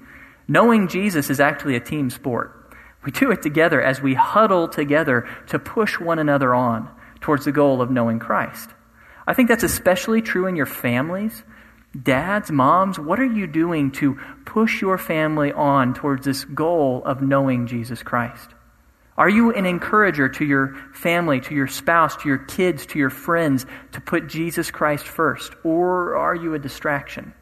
Knowing 0.48 0.88
Jesus 0.88 1.28
is 1.28 1.40
actually 1.40 1.76
a 1.76 1.80
team 1.80 2.08
sport. 2.08 2.63
We 3.04 3.12
do 3.12 3.30
it 3.30 3.42
together 3.42 3.82
as 3.82 4.00
we 4.00 4.14
huddle 4.14 4.68
together 4.68 5.28
to 5.48 5.58
push 5.58 6.00
one 6.00 6.18
another 6.18 6.54
on 6.54 6.88
towards 7.20 7.44
the 7.44 7.52
goal 7.52 7.82
of 7.82 7.90
knowing 7.90 8.18
Christ. 8.18 8.70
I 9.26 9.34
think 9.34 9.48
that's 9.48 9.62
especially 9.62 10.22
true 10.22 10.46
in 10.46 10.56
your 10.56 10.66
families. 10.66 11.42
Dads, 12.00 12.50
moms, 12.50 12.98
what 12.98 13.20
are 13.20 13.24
you 13.24 13.46
doing 13.46 13.92
to 13.92 14.18
push 14.44 14.82
your 14.82 14.98
family 14.98 15.52
on 15.52 15.94
towards 15.94 16.24
this 16.24 16.44
goal 16.44 17.02
of 17.04 17.22
knowing 17.22 17.66
Jesus 17.66 18.02
Christ? 18.02 18.50
Are 19.16 19.28
you 19.28 19.52
an 19.52 19.64
encourager 19.64 20.28
to 20.28 20.44
your 20.44 20.74
family, 20.92 21.40
to 21.42 21.54
your 21.54 21.68
spouse, 21.68 22.16
to 22.16 22.28
your 22.28 22.38
kids, 22.38 22.84
to 22.86 22.98
your 22.98 23.10
friends 23.10 23.64
to 23.92 24.00
put 24.00 24.26
Jesus 24.26 24.72
Christ 24.72 25.06
first? 25.06 25.54
Or 25.62 26.16
are 26.16 26.34
you 26.34 26.54
a 26.54 26.58
distraction? 26.58 27.32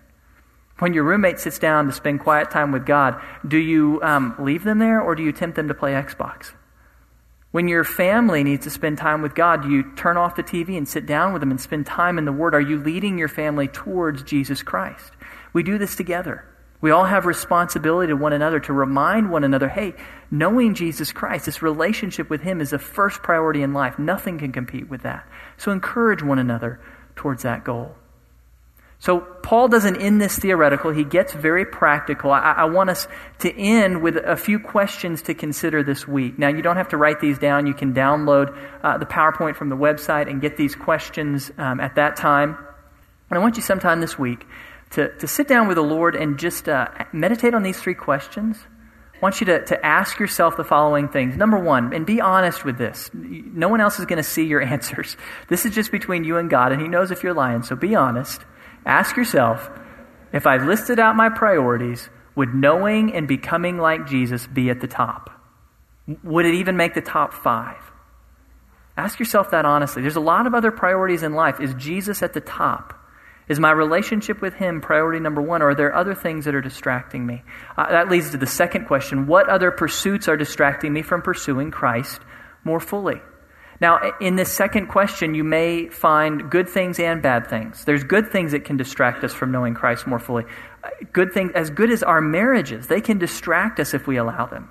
When 0.83 0.95
your 0.95 1.05
roommate 1.05 1.39
sits 1.39 1.61
down 1.61 1.87
to 1.87 1.93
spend 1.93 2.19
quiet 2.19 2.51
time 2.51 2.73
with 2.73 2.85
God, 2.85 3.23
do 3.47 3.57
you 3.57 4.01
um, 4.03 4.35
leave 4.41 4.65
them 4.65 4.81
there 4.81 5.01
or 5.01 5.15
do 5.15 5.23
you 5.23 5.31
tempt 5.31 5.55
them 5.55 5.69
to 5.69 5.75
play 5.75 5.93
Xbox? 5.93 6.55
When 7.53 7.69
your 7.69 7.85
family 7.85 8.43
needs 8.43 8.65
to 8.65 8.71
spend 8.71 8.99
time 8.99 9.23
with 9.23 9.37
God, 9.37 9.63
do 9.63 9.71
you 9.71 9.95
turn 9.95 10.17
off 10.17 10.35
the 10.35 10.43
TV 10.43 10.77
and 10.77 10.89
sit 10.89 11.07
down 11.07 11.33
with 11.33 11.39
them 11.39 11.53
and 11.53 11.61
spend 11.61 11.87
time 11.87 12.19
in 12.19 12.25
the 12.25 12.33
Word? 12.33 12.53
Are 12.53 12.61
you 12.61 12.81
leading 12.81 13.17
your 13.17 13.29
family 13.29 13.69
towards 13.69 14.25
Jesus 14.25 14.65
Christ? 14.65 15.13
We 15.53 15.63
do 15.63 15.79
this 15.79 15.95
together. 15.95 16.45
We 16.81 16.91
all 16.91 17.05
have 17.05 17.27
responsibility 17.27 18.09
to 18.09 18.17
one 18.17 18.33
another 18.33 18.59
to 18.59 18.73
remind 18.73 19.31
one 19.31 19.45
another 19.45 19.69
hey, 19.69 19.95
knowing 20.33 20.75
Jesus 20.75 21.13
Christ, 21.13 21.47
this 21.47 21.63
relationship 21.63 22.29
with 22.29 22.41
Him 22.41 22.61
is 22.61 22.71
the 22.71 22.81
first 22.81 23.23
priority 23.23 23.63
in 23.63 23.73
life. 23.73 24.01
Nothing 24.01 24.37
can 24.37 24.51
compete 24.51 24.89
with 24.89 25.03
that. 25.03 25.29
So 25.59 25.71
encourage 25.71 26.25
one 26.25 26.41
another 26.41 26.81
towards 27.15 27.45
that 27.45 27.63
goal. 27.63 27.95
So 29.03 29.19
Paul 29.19 29.67
doesn't 29.67 29.97
end 29.97 30.21
this 30.21 30.39
theoretical. 30.39 30.93
He 30.93 31.03
gets 31.03 31.33
very 31.33 31.67
practical. 31.67 32.31
I, 32.31 32.53
I, 32.53 32.65
want 32.67 32.89
us 32.89 33.09
to 33.41 33.53
end 33.53 34.01
with 34.01 34.15
a 34.15 34.37
few 34.37 34.61
questions 34.61 35.23
to 35.23 35.35
consider 35.35 35.83
this 35.83 36.07
week. 36.07 36.39
Now, 36.39 36.47
you 36.47 36.63
don't 36.63 36.77
have 36.77 36.91
to 36.91 36.97
write 36.97 37.19
these 37.19 37.37
down. 37.37 37.67
You 37.67 37.75
can 37.75 37.95
download 37.95 38.57
uh, 38.85 38.99
the 38.99 39.05
PowerPoint 39.05 39.57
from 39.57 39.71
the 39.71 39.77
website 39.77 40.31
and 40.31 40.41
get 40.41 40.57
these 40.57 40.77
questions 40.77 41.51
um, 41.59 41.81
at 41.81 41.97
that 41.97 42.15
time. 42.15 42.51
And 43.29 43.37
I 43.37 43.43
want 43.43 43.57
you 43.57 43.63
sometime 43.65 44.01
this 44.01 44.17
week 44.17 44.47
to, 44.91 45.09
to 45.17 45.27
sit 45.27 45.49
down 45.49 45.67
with 45.67 45.79
the 45.79 45.83
Lord 45.83 46.15
and 46.15 46.39
just 46.39 46.69
uh, 46.69 46.87
meditate 47.13 47.55
on 47.55 47.65
these 47.65 47.81
three 47.81 47.95
questions. 47.95 48.57
I 49.17 49.19
want 49.19 49.41
you 49.41 49.47
to, 49.47 49.65
to 49.65 49.85
ask 49.85 50.21
yourself 50.21 50.57
the 50.57 50.63
following 50.63 51.09
things. 51.09 51.37
Number 51.37 51.59
one, 51.59 51.93
and 51.93 52.07
be 52.07 52.21
honest 52.21 52.65
with 52.65 52.79
this. 52.79 53.11
No 53.13 53.69
one 53.69 53.81
else 53.81 53.99
is 53.99 54.05
going 54.05 54.19
to 54.19 54.23
see 54.23 54.45
your 54.45 54.63
answers. 54.73 55.17
This 55.49 55.67
is 55.67 55.75
just 55.75 55.91
between 55.91 56.23
you 56.23 56.37
and 56.37 56.49
God, 56.49 56.71
and 56.71 56.81
He 56.81 56.87
knows 56.87 57.11
if 57.11 57.25
you're 57.25 57.35
lying, 57.35 57.65
so 57.65 57.75
be 57.75 57.97
honest. 57.97 58.43
Ask 58.85 59.17
yourself 59.17 59.71
if 60.33 60.47
I 60.47 60.57
listed 60.57 60.99
out 60.99 61.17
my 61.17 61.29
priorities, 61.29 62.09
would 62.35 62.55
knowing 62.55 63.15
and 63.15 63.29
becoming 63.29 63.79
like 63.79 64.07
Jesus 64.07 64.47
be 64.47 64.71
at 64.71 64.81
the 64.81 64.89
top? 64.89 65.31
Would 66.25 66.47
it 66.47 66.55
even 66.55 66.77
make 66.77 66.95
the 66.95 67.03
top 67.03 67.33
five? 67.33 67.77
Ask 68.97 69.19
yourself 69.19 69.51
that 69.51 69.65
honestly. 69.65 70.03
There's 70.03 70.17
a 70.17 70.21
lot 70.21 70.47
of 70.47 70.55
other 70.55 70.71
priorities 70.71 71.23
in 71.23 71.35
life. 71.35 71.61
Is 71.61 71.75
Jesus 71.75 72.23
at 72.23 72.33
the 72.33 72.41
top? 72.41 72.99
Is 73.49 73.59
my 73.59 73.71
relationship 73.71 74.41
with 74.41 74.55
Him 74.55 74.81
priority 74.81 75.21
number 75.21 75.43
one, 75.43 75.63
or 75.63 75.71
are 75.71 75.75
there 75.75 75.95
other 75.95 76.15
things 76.15 76.45
that 76.45 76.55
are 76.55 76.61
distracting 76.61 77.27
me? 77.27 77.43
Uh, 77.77 77.91
that 77.91 78.09
leads 78.09 78.31
to 78.31 78.39
the 78.39 78.47
second 78.47 78.87
question 78.87 79.27
What 79.27 79.49
other 79.49 79.71
pursuits 79.71 80.29
are 80.29 80.37
distracting 80.37 80.93
me 80.93 81.03
from 81.03 81.23
pursuing 81.23 81.71
Christ 81.71 82.21
more 82.65 82.81
fully? 82.81 83.21
Now, 83.83 84.15
in 84.21 84.37
this 84.37 84.53
second 84.53 84.87
question, 84.87 85.35
you 85.35 85.43
may 85.43 85.89
find 85.89 86.49
good 86.49 86.69
things 86.69 87.01
and 87.01 87.21
bad 87.21 87.49
things. 87.49 87.85
There's 87.85 88.05
good 88.05 88.31
things 88.31 88.53
that 88.53 88.65
can 88.65 88.77
distract 88.77 89.25
us 89.25 89.35
from 89.35 89.51
knowing 89.51 89.75
Christ 89.75 90.07
more 90.07 90.21
fully. 90.21 90.45
Good 91.13 91.33
things, 91.33 91.51
as 91.57 91.69
good 91.69 91.91
as 91.91 92.05
our 92.05 92.21
marriages, 92.21 92.87
they 92.87 93.01
can 93.01 93.19
distract 93.19 93.81
us 93.81 93.93
if 93.93 94.07
we 94.07 94.19
allow 94.19 94.47
them. 94.47 94.71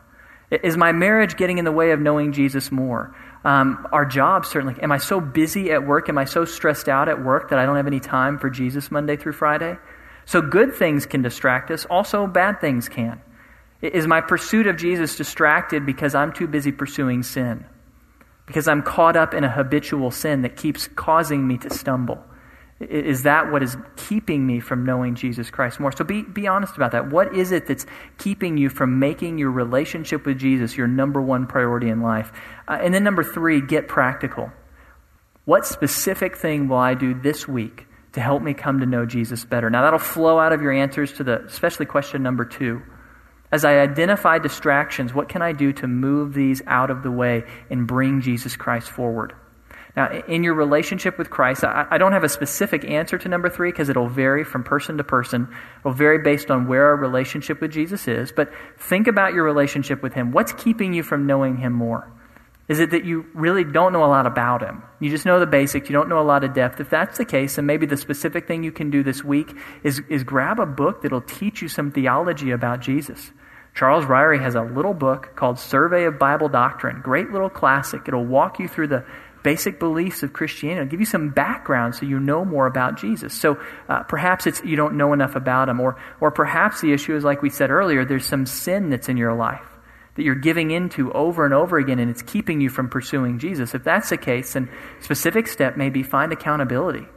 Is 0.49 0.78
my 0.78 0.93
marriage 0.93 1.36
getting 1.36 1.57
in 1.57 1.66
the 1.66 1.74
way 1.74 1.91
of 1.91 1.99
knowing 1.99 2.32
Jesus 2.32 2.72
more? 2.72 3.14
Um, 3.43 3.86
our 3.91 4.05
job, 4.05 4.45
certainly. 4.45 4.82
Am 4.82 4.93
I 4.93 4.97
so 4.97 5.20
busy 5.20 5.72
at 5.72 5.86
work? 5.86 6.07
Am 6.07 6.18
I 6.18 6.24
so 6.24 6.45
stressed 6.45 6.88
out 6.88 7.09
at 7.09 7.22
work 7.22 7.49
that 7.49 7.59
I 7.59 7.66
don't 7.66 7.76
have 7.76 7.88
any 7.88 7.99
time 7.99 8.39
for 8.39 8.49
Jesus 8.49 8.91
Monday 8.91 9.18
through 9.18 9.34
Friday? 9.34 9.76
So 10.24 10.41
good 10.41 10.74
things 10.74 11.05
can 11.05 11.22
distract 11.22 11.70
us. 11.70 11.84
Also, 11.84 12.28
bad 12.28 12.62
things 12.62 12.88
can. 12.88 13.22
Is 13.82 14.07
my 14.07 14.22
pursuit 14.22 14.68
of 14.68 14.78
Jesus 14.78 15.18
distracted 15.18 15.86
because 15.86 16.16
I'm 16.16 16.32
too 16.32 16.47
busy 16.47 16.72
pursuing 16.72 17.24
sin? 17.24 17.66
Because 18.51 18.67
I'm 18.67 18.83
caught 18.83 19.15
up 19.15 19.33
in 19.33 19.45
a 19.45 19.49
habitual 19.49 20.11
sin 20.11 20.41
that 20.41 20.57
keeps 20.57 20.89
causing 20.89 21.47
me 21.47 21.57
to 21.59 21.69
stumble? 21.69 22.21
Is 22.81 23.23
that 23.23 23.49
what 23.49 23.63
is 23.63 23.77
keeping 23.95 24.45
me 24.45 24.59
from 24.59 24.85
knowing 24.85 25.15
Jesus 25.15 25.49
Christ 25.49 25.79
more? 25.79 25.93
So 25.93 26.03
be, 26.03 26.23
be 26.23 26.47
honest 26.47 26.75
about 26.75 26.91
that. 26.91 27.09
What 27.09 27.33
is 27.33 27.53
it 27.53 27.65
that's 27.65 27.85
keeping 28.17 28.57
you 28.57 28.67
from 28.67 28.99
making 28.99 29.37
your 29.37 29.51
relationship 29.51 30.25
with 30.25 30.37
Jesus 30.37 30.75
your 30.75 30.87
number 30.87 31.21
one 31.21 31.47
priority 31.47 31.87
in 31.87 32.01
life? 32.01 32.33
Uh, 32.67 32.77
and 32.81 32.93
then, 32.93 33.05
number 33.05 33.23
three, 33.23 33.61
get 33.61 33.87
practical. 33.87 34.51
What 35.45 35.65
specific 35.65 36.35
thing 36.35 36.67
will 36.67 36.75
I 36.75 36.93
do 36.93 37.13
this 37.13 37.47
week 37.47 37.87
to 38.11 38.19
help 38.19 38.43
me 38.43 38.53
come 38.53 38.81
to 38.81 38.85
know 38.85 39.05
Jesus 39.05 39.45
better? 39.45 39.69
Now, 39.69 39.83
that'll 39.83 39.97
flow 39.97 40.39
out 40.39 40.51
of 40.51 40.61
your 40.61 40.73
answers 40.73 41.13
to 41.13 41.23
the, 41.23 41.45
especially 41.45 41.85
question 41.85 42.21
number 42.21 42.43
two. 42.43 42.81
As 43.51 43.65
I 43.65 43.79
identify 43.79 44.39
distractions, 44.39 45.13
what 45.13 45.27
can 45.27 45.41
I 45.41 45.51
do 45.51 45.73
to 45.73 45.87
move 45.87 46.33
these 46.33 46.61
out 46.67 46.89
of 46.89 47.03
the 47.03 47.11
way 47.11 47.43
and 47.69 47.85
bring 47.85 48.21
Jesus 48.21 48.55
Christ 48.55 48.89
forward? 48.89 49.33
Now, 49.95 50.09
in 50.27 50.43
your 50.43 50.53
relationship 50.53 51.17
with 51.17 51.29
Christ, 51.29 51.65
I, 51.65 51.85
I 51.91 51.97
don't 51.97 52.13
have 52.13 52.23
a 52.23 52.29
specific 52.29 52.85
answer 52.85 53.17
to 53.17 53.27
number 53.27 53.49
three 53.49 53.71
because 53.71 53.89
it'll 53.89 54.07
vary 54.07 54.45
from 54.45 54.63
person 54.63 54.97
to 54.97 55.03
person. 55.03 55.53
It'll 55.79 55.91
vary 55.91 56.19
based 56.19 56.49
on 56.49 56.67
where 56.67 56.85
our 56.85 56.95
relationship 56.95 57.59
with 57.59 57.73
Jesus 57.73 58.07
is. 58.07 58.31
But 58.31 58.53
think 58.77 59.07
about 59.07 59.33
your 59.33 59.43
relationship 59.43 60.01
with 60.01 60.13
Him. 60.13 60.31
What's 60.31 60.53
keeping 60.53 60.93
you 60.93 61.03
from 61.03 61.27
knowing 61.27 61.57
Him 61.57 61.73
more? 61.73 62.09
Is 62.69 62.79
it 62.79 62.91
that 62.91 63.03
you 63.03 63.25
really 63.33 63.65
don't 63.65 63.91
know 63.91 64.05
a 64.05 64.07
lot 64.07 64.25
about 64.25 64.61
Him? 64.61 64.81
You 65.01 65.09
just 65.09 65.25
know 65.25 65.41
the 65.41 65.45
basics, 65.45 65.89
you 65.89 65.93
don't 65.93 66.07
know 66.07 66.21
a 66.21 66.23
lot 66.23 66.45
of 66.45 66.53
depth. 66.53 66.79
If 66.79 66.89
that's 66.89 67.17
the 67.17 67.25
case, 67.25 67.57
then 67.57 67.65
maybe 67.65 67.85
the 67.85 67.97
specific 67.97 68.47
thing 68.47 68.63
you 68.63 68.71
can 68.71 68.91
do 68.91 69.03
this 69.03 69.25
week 69.25 69.53
is, 69.83 70.01
is 70.07 70.23
grab 70.23 70.57
a 70.57 70.65
book 70.65 71.01
that'll 71.01 71.19
teach 71.19 71.61
you 71.61 71.67
some 71.67 71.91
theology 71.91 72.51
about 72.51 72.79
Jesus. 72.79 73.31
Charles 73.74 74.05
Ryrie 74.05 74.41
has 74.41 74.55
a 74.55 74.61
little 74.61 74.93
book 74.93 75.36
called 75.36 75.57
Survey 75.57 76.05
of 76.05 76.19
Bible 76.19 76.49
Doctrine. 76.49 77.01
Great 77.01 77.32
little 77.32 77.49
classic. 77.49 78.01
It'll 78.07 78.26
walk 78.26 78.59
you 78.59 78.67
through 78.67 78.88
the 78.88 79.05
basic 79.43 79.80
beliefs 79.80 80.24
of 80.24 80.34
Christianity. 80.34 80.82
It'll 80.82 80.91
give 80.91 80.99
you 80.99 81.05
some 81.05 81.30
background 81.30 81.95
so 81.95 82.05
you 82.05 82.19
know 82.19 82.45
more 82.45 82.67
about 82.67 82.97
Jesus. 82.97 83.34
So 83.34 83.59
uh, 83.89 84.03
perhaps 84.03 84.45
it's 84.45 84.63
you 84.63 84.76
don't 84.76 84.95
know 84.95 85.13
enough 85.13 85.36
about 85.36 85.69
him, 85.69 85.80
or 85.80 85.97
or 86.19 86.32
perhaps 86.32 86.82
the 86.82 86.93
issue 86.93 87.15
is 87.15 87.24
like 87.24 87.41
we 87.41 87.49
said 87.49 87.72
earlier. 87.72 88.05
There's 88.05 88.26
some 88.26 88.45
sin 88.45 88.89
that's 88.89 89.09
in 89.09 89.17
your 89.17 89.34
life 89.34 89.65
that 90.15 90.24
you're 90.24 90.36
giving 90.36 90.72
into 90.72 91.11
over 91.13 91.45
and 91.45 91.53
over 91.53 91.78
again, 91.78 91.97
and 91.97 92.11
it's 92.11 92.22
keeping 92.22 92.59
you 92.59 92.69
from 92.69 92.89
pursuing 92.89 93.39
Jesus. 93.39 93.74
If 93.74 93.84
that's 93.84 94.09
the 94.09 94.17
case, 94.17 94.53
then 94.53 94.69
specific 94.99 95.47
step 95.47 95.78
may 95.78 95.89
be 95.89 96.03
find 96.03 96.34
accountability. 96.34 97.07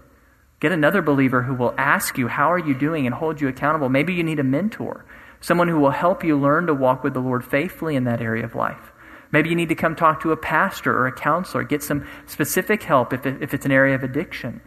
Get 0.60 0.70
another 0.72 1.02
believer 1.02 1.42
who 1.42 1.54
will 1.54 1.74
ask 1.76 2.16
you, 2.16 2.28
"How 2.28 2.52
are 2.52 2.58
you 2.58 2.74
doing?" 2.74 3.06
and 3.06 3.14
hold 3.14 3.40
you 3.40 3.48
accountable. 3.48 3.88
Maybe 3.88 4.14
you 4.14 4.22
need 4.22 4.38
a 4.38 4.44
mentor, 4.44 5.04
someone 5.44 5.68
who 5.68 5.78
will 5.78 5.90
help 5.90 6.24
you 6.24 6.40
learn 6.40 6.66
to 6.66 6.72
walk 6.72 7.04
with 7.04 7.12
the 7.12 7.20
Lord 7.20 7.44
faithfully 7.44 7.96
in 7.96 8.04
that 8.04 8.22
area 8.22 8.46
of 8.46 8.54
life. 8.54 8.92
Maybe 9.30 9.50
you 9.50 9.56
need 9.56 9.68
to 9.68 9.74
come 9.74 9.94
talk 9.94 10.22
to 10.22 10.32
a 10.32 10.38
pastor 10.38 10.96
or 10.96 11.06
a 11.06 11.12
counselor, 11.12 11.64
get 11.64 11.82
some 11.82 12.06
specific 12.24 12.82
help 12.82 13.12
if, 13.12 13.26
if 13.26 13.52
it's 13.52 13.66
an 13.66 13.72
area 13.72 13.94
of 13.94 14.02
addiction. 14.02 14.62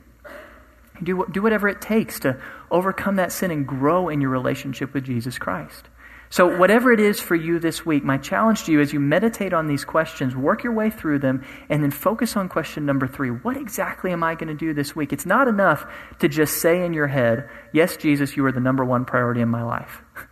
Do, 1.02 1.26
do 1.32 1.42
whatever 1.42 1.68
it 1.68 1.82
takes 1.82 2.20
to 2.20 2.40
overcome 2.70 3.16
that 3.16 3.32
sin 3.32 3.50
and 3.50 3.66
grow 3.66 4.08
in 4.08 4.22
your 4.22 4.30
relationship 4.30 4.94
with 4.94 5.04
Jesus 5.04 5.40
Christ. 5.40 5.90
So, 6.30 6.58
whatever 6.58 6.92
it 6.92 7.00
is 7.00 7.20
for 7.20 7.36
you 7.36 7.58
this 7.58 7.84
week, 7.84 8.04
my 8.04 8.18
challenge 8.18 8.66
to 8.66 8.72
you 8.72 8.80
as 8.82 8.94
you 8.94 9.00
meditate 9.00 9.54
on 9.54 9.66
these 9.68 9.86
questions, 9.86 10.36
work 10.36 10.64
your 10.64 10.74
way 10.74 10.90
through 10.90 11.20
them, 11.20 11.44
and 11.70 11.82
then 11.82 11.90
focus 11.90 12.36
on 12.36 12.50
question 12.50 12.86
number 12.86 13.08
three. 13.08 13.30
What 13.30 13.58
exactly 13.58 14.12
am 14.12 14.24
I 14.24 14.36
going 14.36 14.50
to 14.50 14.54
do 14.54 14.74
this 14.74 14.96
week? 14.96 15.14
It's 15.14 15.26
not 15.26 15.48
enough 15.48 15.88
to 16.20 16.28
just 16.28 16.62
say 16.62 16.86
in 16.86 16.94
your 16.94 17.08
head, 17.08 17.50
Yes, 17.72 17.96
Jesus, 17.96 18.36
you 18.36 18.46
are 18.46 18.52
the 18.52 18.60
number 18.60 18.84
one 18.84 19.06
priority 19.06 19.42
in 19.42 19.50
my 19.50 19.64
life. 19.64 20.04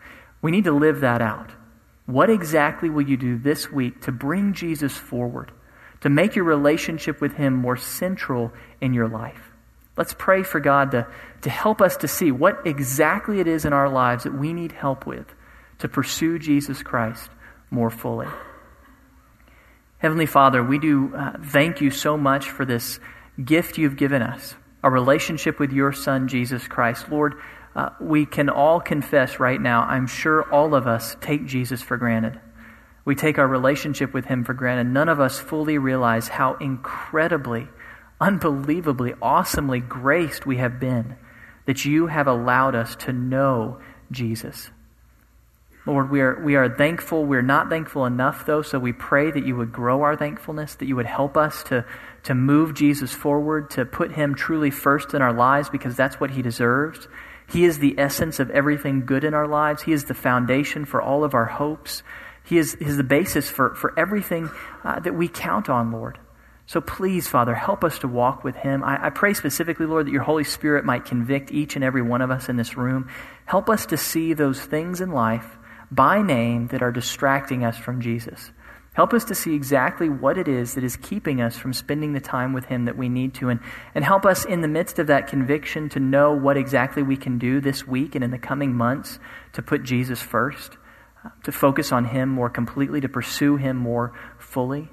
We 0.45 0.51
need 0.51 0.65
to 0.65 0.71
live 0.71 0.99
that 0.99 1.23
out. 1.23 1.49
What 2.05 2.29
exactly 2.29 2.87
will 2.87 3.01
you 3.01 3.17
do 3.17 3.35
this 3.35 3.71
week 3.71 4.01
to 4.01 4.11
bring 4.11 4.53
Jesus 4.53 4.95
forward, 4.95 5.51
to 6.01 6.09
make 6.09 6.35
your 6.35 6.45
relationship 6.45 7.19
with 7.19 7.33
Him 7.33 7.55
more 7.55 7.77
central 7.77 8.53
in 8.79 8.93
your 8.93 9.07
life? 9.07 9.41
Let's 9.97 10.13
pray 10.13 10.43
for 10.43 10.59
God 10.59 10.91
to, 10.91 11.07
to 11.41 11.49
help 11.49 11.81
us 11.81 11.97
to 11.97 12.07
see 12.07 12.31
what 12.31 12.67
exactly 12.67 13.39
it 13.39 13.47
is 13.47 13.65
in 13.65 13.73
our 13.73 13.89
lives 13.89 14.25
that 14.25 14.37
we 14.37 14.53
need 14.53 14.71
help 14.71 15.07
with 15.07 15.25
to 15.79 15.87
pursue 15.87 16.37
Jesus 16.37 16.83
Christ 16.83 17.27
more 17.71 17.89
fully. 17.89 18.27
Heavenly 19.97 20.27
Father, 20.27 20.63
we 20.63 20.77
do 20.77 21.11
uh, 21.15 21.37
thank 21.43 21.81
you 21.81 21.89
so 21.89 22.17
much 22.17 22.51
for 22.51 22.65
this 22.65 22.99
gift 23.43 23.79
you've 23.79 23.97
given 23.97 24.21
us, 24.21 24.53
a 24.83 24.91
relationship 24.91 25.59
with 25.59 25.71
your 25.71 25.91
Son, 25.91 26.27
Jesus 26.27 26.67
Christ. 26.67 27.09
Lord, 27.09 27.33
uh, 27.75 27.89
we 27.99 28.25
can 28.25 28.49
all 28.49 28.79
confess 28.79 29.39
right 29.39 29.59
now, 29.59 29.81
I'm 29.83 30.07
sure 30.07 30.49
all 30.51 30.73
of 30.75 30.87
us 30.87 31.17
take 31.19 31.45
Jesus 31.45 31.81
for 31.81 31.97
granted. 31.97 32.39
We 33.03 33.15
take 33.15 33.37
our 33.37 33.47
relationship 33.47 34.13
with 34.13 34.25
him 34.25 34.43
for 34.43 34.53
granted. 34.53 34.87
None 34.87 35.09
of 35.09 35.19
us 35.19 35.39
fully 35.39 35.77
realize 35.77 36.29
how 36.29 36.55
incredibly, 36.55 37.67
unbelievably, 38.19 39.15
awesomely 39.21 39.79
graced 39.79 40.45
we 40.45 40.57
have 40.57 40.79
been 40.79 41.17
that 41.65 41.83
you 41.83 42.07
have 42.07 42.27
allowed 42.27 42.75
us 42.75 42.95
to 42.95 43.11
know 43.11 43.79
Jesus. 44.11 44.69
Lord, 45.85 46.09
we 46.09 46.21
are, 46.21 46.43
we 46.43 46.55
are 46.55 46.69
thankful. 46.69 47.25
We're 47.25 47.43
not 47.43 47.69
thankful 47.69 48.05
enough, 48.05 48.45
though, 48.45 48.63
so 48.63 48.79
we 48.79 48.93
pray 48.93 49.29
that 49.29 49.45
you 49.45 49.55
would 49.55 49.71
grow 49.71 50.01
our 50.01 50.15
thankfulness, 50.15 50.75
that 50.75 50.87
you 50.87 50.95
would 50.95 51.05
help 51.05 51.37
us 51.37 51.61
to, 51.63 51.85
to 52.23 52.33
move 52.33 52.73
Jesus 52.73 53.11
forward, 53.11 53.69
to 53.71 53.85
put 53.85 54.11
him 54.11 54.33
truly 54.33 54.71
first 54.71 55.13
in 55.13 55.21
our 55.21 55.33
lives 55.33 55.69
because 55.69 55.95
that's 55.95 56.19
what 56.19 56.31
he 56.31 56.41
deserves. 56.41 57.07
He 57.47 57.65
is 57.65 57.79
the 57.79 57.95
essence 57.97 58.39
of 58.39 58.49
everything 58.49 59.05
good 59.05 59.23
in 59.23 59.33
our 59.33 59.47
lives. 59.47 59.83
He 59.83 59.91
is 59.91 60.05
the 60.05 60.13
foundation 60.13 60.85
for 60.85 61.01
all 61.01 61.23
of 61.23 61.33
our 61.33 61.45
hopes. 61.45 62.03
He 62.43 62.57
is, 62.57 62.75
he 62.79 62.85
is 62.85 62.97
the 62.97 63.03
basis 63.03 63.49
for, 63.49 63.75
for 63.75 63.97
everything 63.97 64.49
uh, 64.83 64.99
that 64.99 65.15
we 65.15 65.27
count 65.27 65.69
on, 65.69 65.91
Lord. 65.91 66.19
So 66.67 66.81
please, 66.81 67.27
Father, 67.27 67.53
help 67.53 67.83
us 67.83 67.99
to 67.99 68.07
walk 68.07 68.43
with 68.43 68.55
Him. 68.55 68.83
I, 68.83 69.07
I 69.07 69.09
pray 69.11 69.33
specifically, 69.33 69.85
Lord, 69.85 70.07
that 70.07 70.11
your 70.11 70.23
Holy 70.23 70.43
Spirit 70.43 70.83
might 70.83 71.05
convict 71.05 71.51
each 71.51 71.75
and 71.75 71.85
every 71.85 72.01
one 72.01 72.21
of 72.21 72.31
us 72.31 72.49
in 72.49 72.55
this 72.55 72.75
room. 72.75 73.09
Help 73.45 73.69
us 73.69 73.85
to 73.87 73.97
see 73.97 74.33
those 74.33 74.59
things 74.59 74.99
in 74.99 75.11
life 75.11 75.57
by 75.91 76.23
name 76.23 76.67
that 76.67 76.81
are 76.81 76.91
distracting 76.91 77.63
us 77.63 77.77
from 77.77 78.01
Jesus. 78.01 78.51
Help 78.95 79.13
us 79.13 79.25
to 79.25 79.35
see 79.35 79.53
exactly 79.53 80.07
what 80.07 80.37
it 80.37 80.47
is 80.47 80.75
that 80.75 80.83
is 80.83 80.95
keeping 80.95 81.41
us 81.41 81.57
from 81.57 81.73
spending 81.73 82.13
the 82.13 82.21
time 82.21 82.53
with 82.53 82.63
Him 82.65 82.85
that 82.85 82.97
we 82.97 83.09
need 83.09 83.33
to. 83.35 83.49
And, 83.49 83.59
and 83.93 84.05
help 84.05 84.25
us 84.25 84.45
in 84.45 84.61
the 84.61 84.69
midst 84.69 84.99
of 84.99 85.07
that 85.07 85.27
conviction 85.27 85.89
to 85.89 85.99
know 85.99 86.31
what 86.31 86.55
exactly 86.55 87.03
we 87.03 87.17
can 87.17 87.37
do 87.37 87.59
this 87.59 87.85
week 87.85 88.15
and 88.15 88.23
in 88.23 88.31
the 88.31 88.39
coming 88.39 88.73
months 88.73 89.19
to 89.51 89.61
put 89.61 89.83
Jesus 89.83 90.21
first, 90.21 90.77
uh, 91.25 91.29
to 91.43 91.51
focus 91.51 91.91
on 91.91 92.05
Him 92.05 92.29
more 92.29 92.49
completely, 92.49 93.01
to 93.01 93.09
pursue 93.09 93.57
Him 93.57 93.75
more 93.75 94.13
fully. 94.39 94.87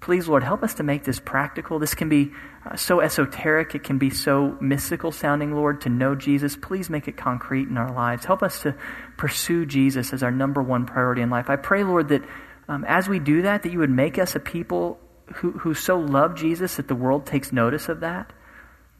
Please, 0.00 0.28
Lord, 0.28 0.44
help 0.44 0.62
us 0.62 0.74
to 0.74 0.84
make 0.84 1.02
this 1.02 1.18
practical. 1.18 1.80
This 1.80 1.94
can 1.94 2.08
be 2.08 2.30
uh, 2.64 2.76
so 2.76 3.00
esoteric, 3.00 3.74
it 3.74 3.82
can 3.82 3.98
be 3.98 4.10
so 4.10 4.56
mystical 4.60 5.10
sounding, 5.10 5.52
Lord, 5.52 5.80
to 5.80 5.88
know 5.88 6.14
Jesus. 6.14 6.54
Please 6.54 6.88
make 6.88 7.08
it 7.08 7.16
concrete 7.16 7.68
in 7.68 7.76
our 7.76 7.92
lives. 7.92 8.24
Help 8.24 8.44
us 8.44 8.62
to 8.62 8.76
pursue 9.16 9.66
Jesus 9.66 10.12
as 10.12 10.22
our 10.22 10.30
number 10.30 10.62
one 10.62 10.86
priority 10.86 11.22
in 11.22 11.30
life. 11.30 11.50
I 11.50 11.56
pray, 11.56 11.82
Lord, 11.82 12.10
that 12.10 12.22
um, 12.68 12.84
as 12.84 13.08
we 13.08 13.18
do 13.18 13.42
that, 13.42 13.62
that 13.62 13.72
you 13.72 13.78
would 13.78 13.90
make 13.90 14.18
us 14.18 14.36
a 14.36 14.40
people 14.40 14.98
who, 15.36 15.52
who 15.52 15.74
so 15.74 15.98
love 15.98 16.34
Jesus 16.34 16.76
that 16.76 16.88
the 16.88 16.94
world 16.94 17.26
takes 17.26 17.52
notice 17.52 17.88
of 17.88 18.00
that. 18.00 18.32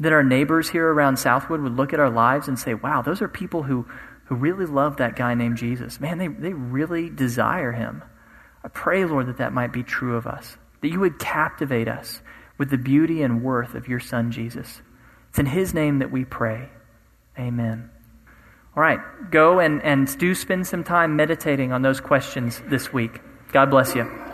That 0.01 0.12
our 0.12 0.23
neighbors 0.23 0.71
here 0.71 0.87
around 0.87 1.19
Southwood 1.19 1.61
would 1.61 1.77
look 1.77 1.93
at 1.93 2.01
our 2.01 2.11
lives 2.11 2.49
and 2.49 2.59
say, 2.59 2.75
wow, 2.75 3.03
those 3.03 3.21
are 3.21 3.29
people 3.29 3.64
who, 3.64 3.87
who 4.27 4.35
really 4.37 4.66
love 4.66 4.97
that 4.97 5.16
guy 5.16 5.35
named 5.35 5.57
Jesus. 5.59 6.01
Man, 6.01 6.19
they, 6.19 6.29
they 6.29 6.53
really 6.53 7.11
desire 7.11 7.73
him. 7.73 8.03
I 8.64 8.69
pray, 8.69 9.05
Lord, 9.05 9.27
that 9.27 9.39
that 9.39 9.53
might 9.53 9.73
be 9.73 9.83
true 9.83 10.16
of 10.16 10.27
us. 10.27 10.57
That 10.81 10.89
you 10.89 11.01
would 11.01 11.19
captivate 11.19 11.89
us 11.89 12.23
with 12.59 12.71
the 12.71 12.79
beauty 12.79 13.23
and 13.23 13.43
worth 13.43 13.75
of 13.75 13.89
your 13.89 14.01
Son, 14.01 14.31
Jesus. 14.31 14.83
It's 15.31 15.39
in 15.39 15.47
his 15.47 15.75
name 15.75 15.99
that 15.99 16.11
we 16.11 16.25
pray. 16.25 16.69
Amen. 17.39 17.91
All 18.77 18.83
right, 18.83 19.01
go 19.31 19.59
and, 19.59 19.83
and 19.83 20.16
do 20.19 20.35
spend 20.35 20.66
some 20.66 20.85
time 20.85 21.16
meditating 21.16 21.73
on 21.73 21.83
those 21.83 22.01
questions 22.01 22.62
this 22.66 22.93
week. 22.93 23.21
God 23.53 23.70
bless 23.70 23.94
you. 23.94 24.28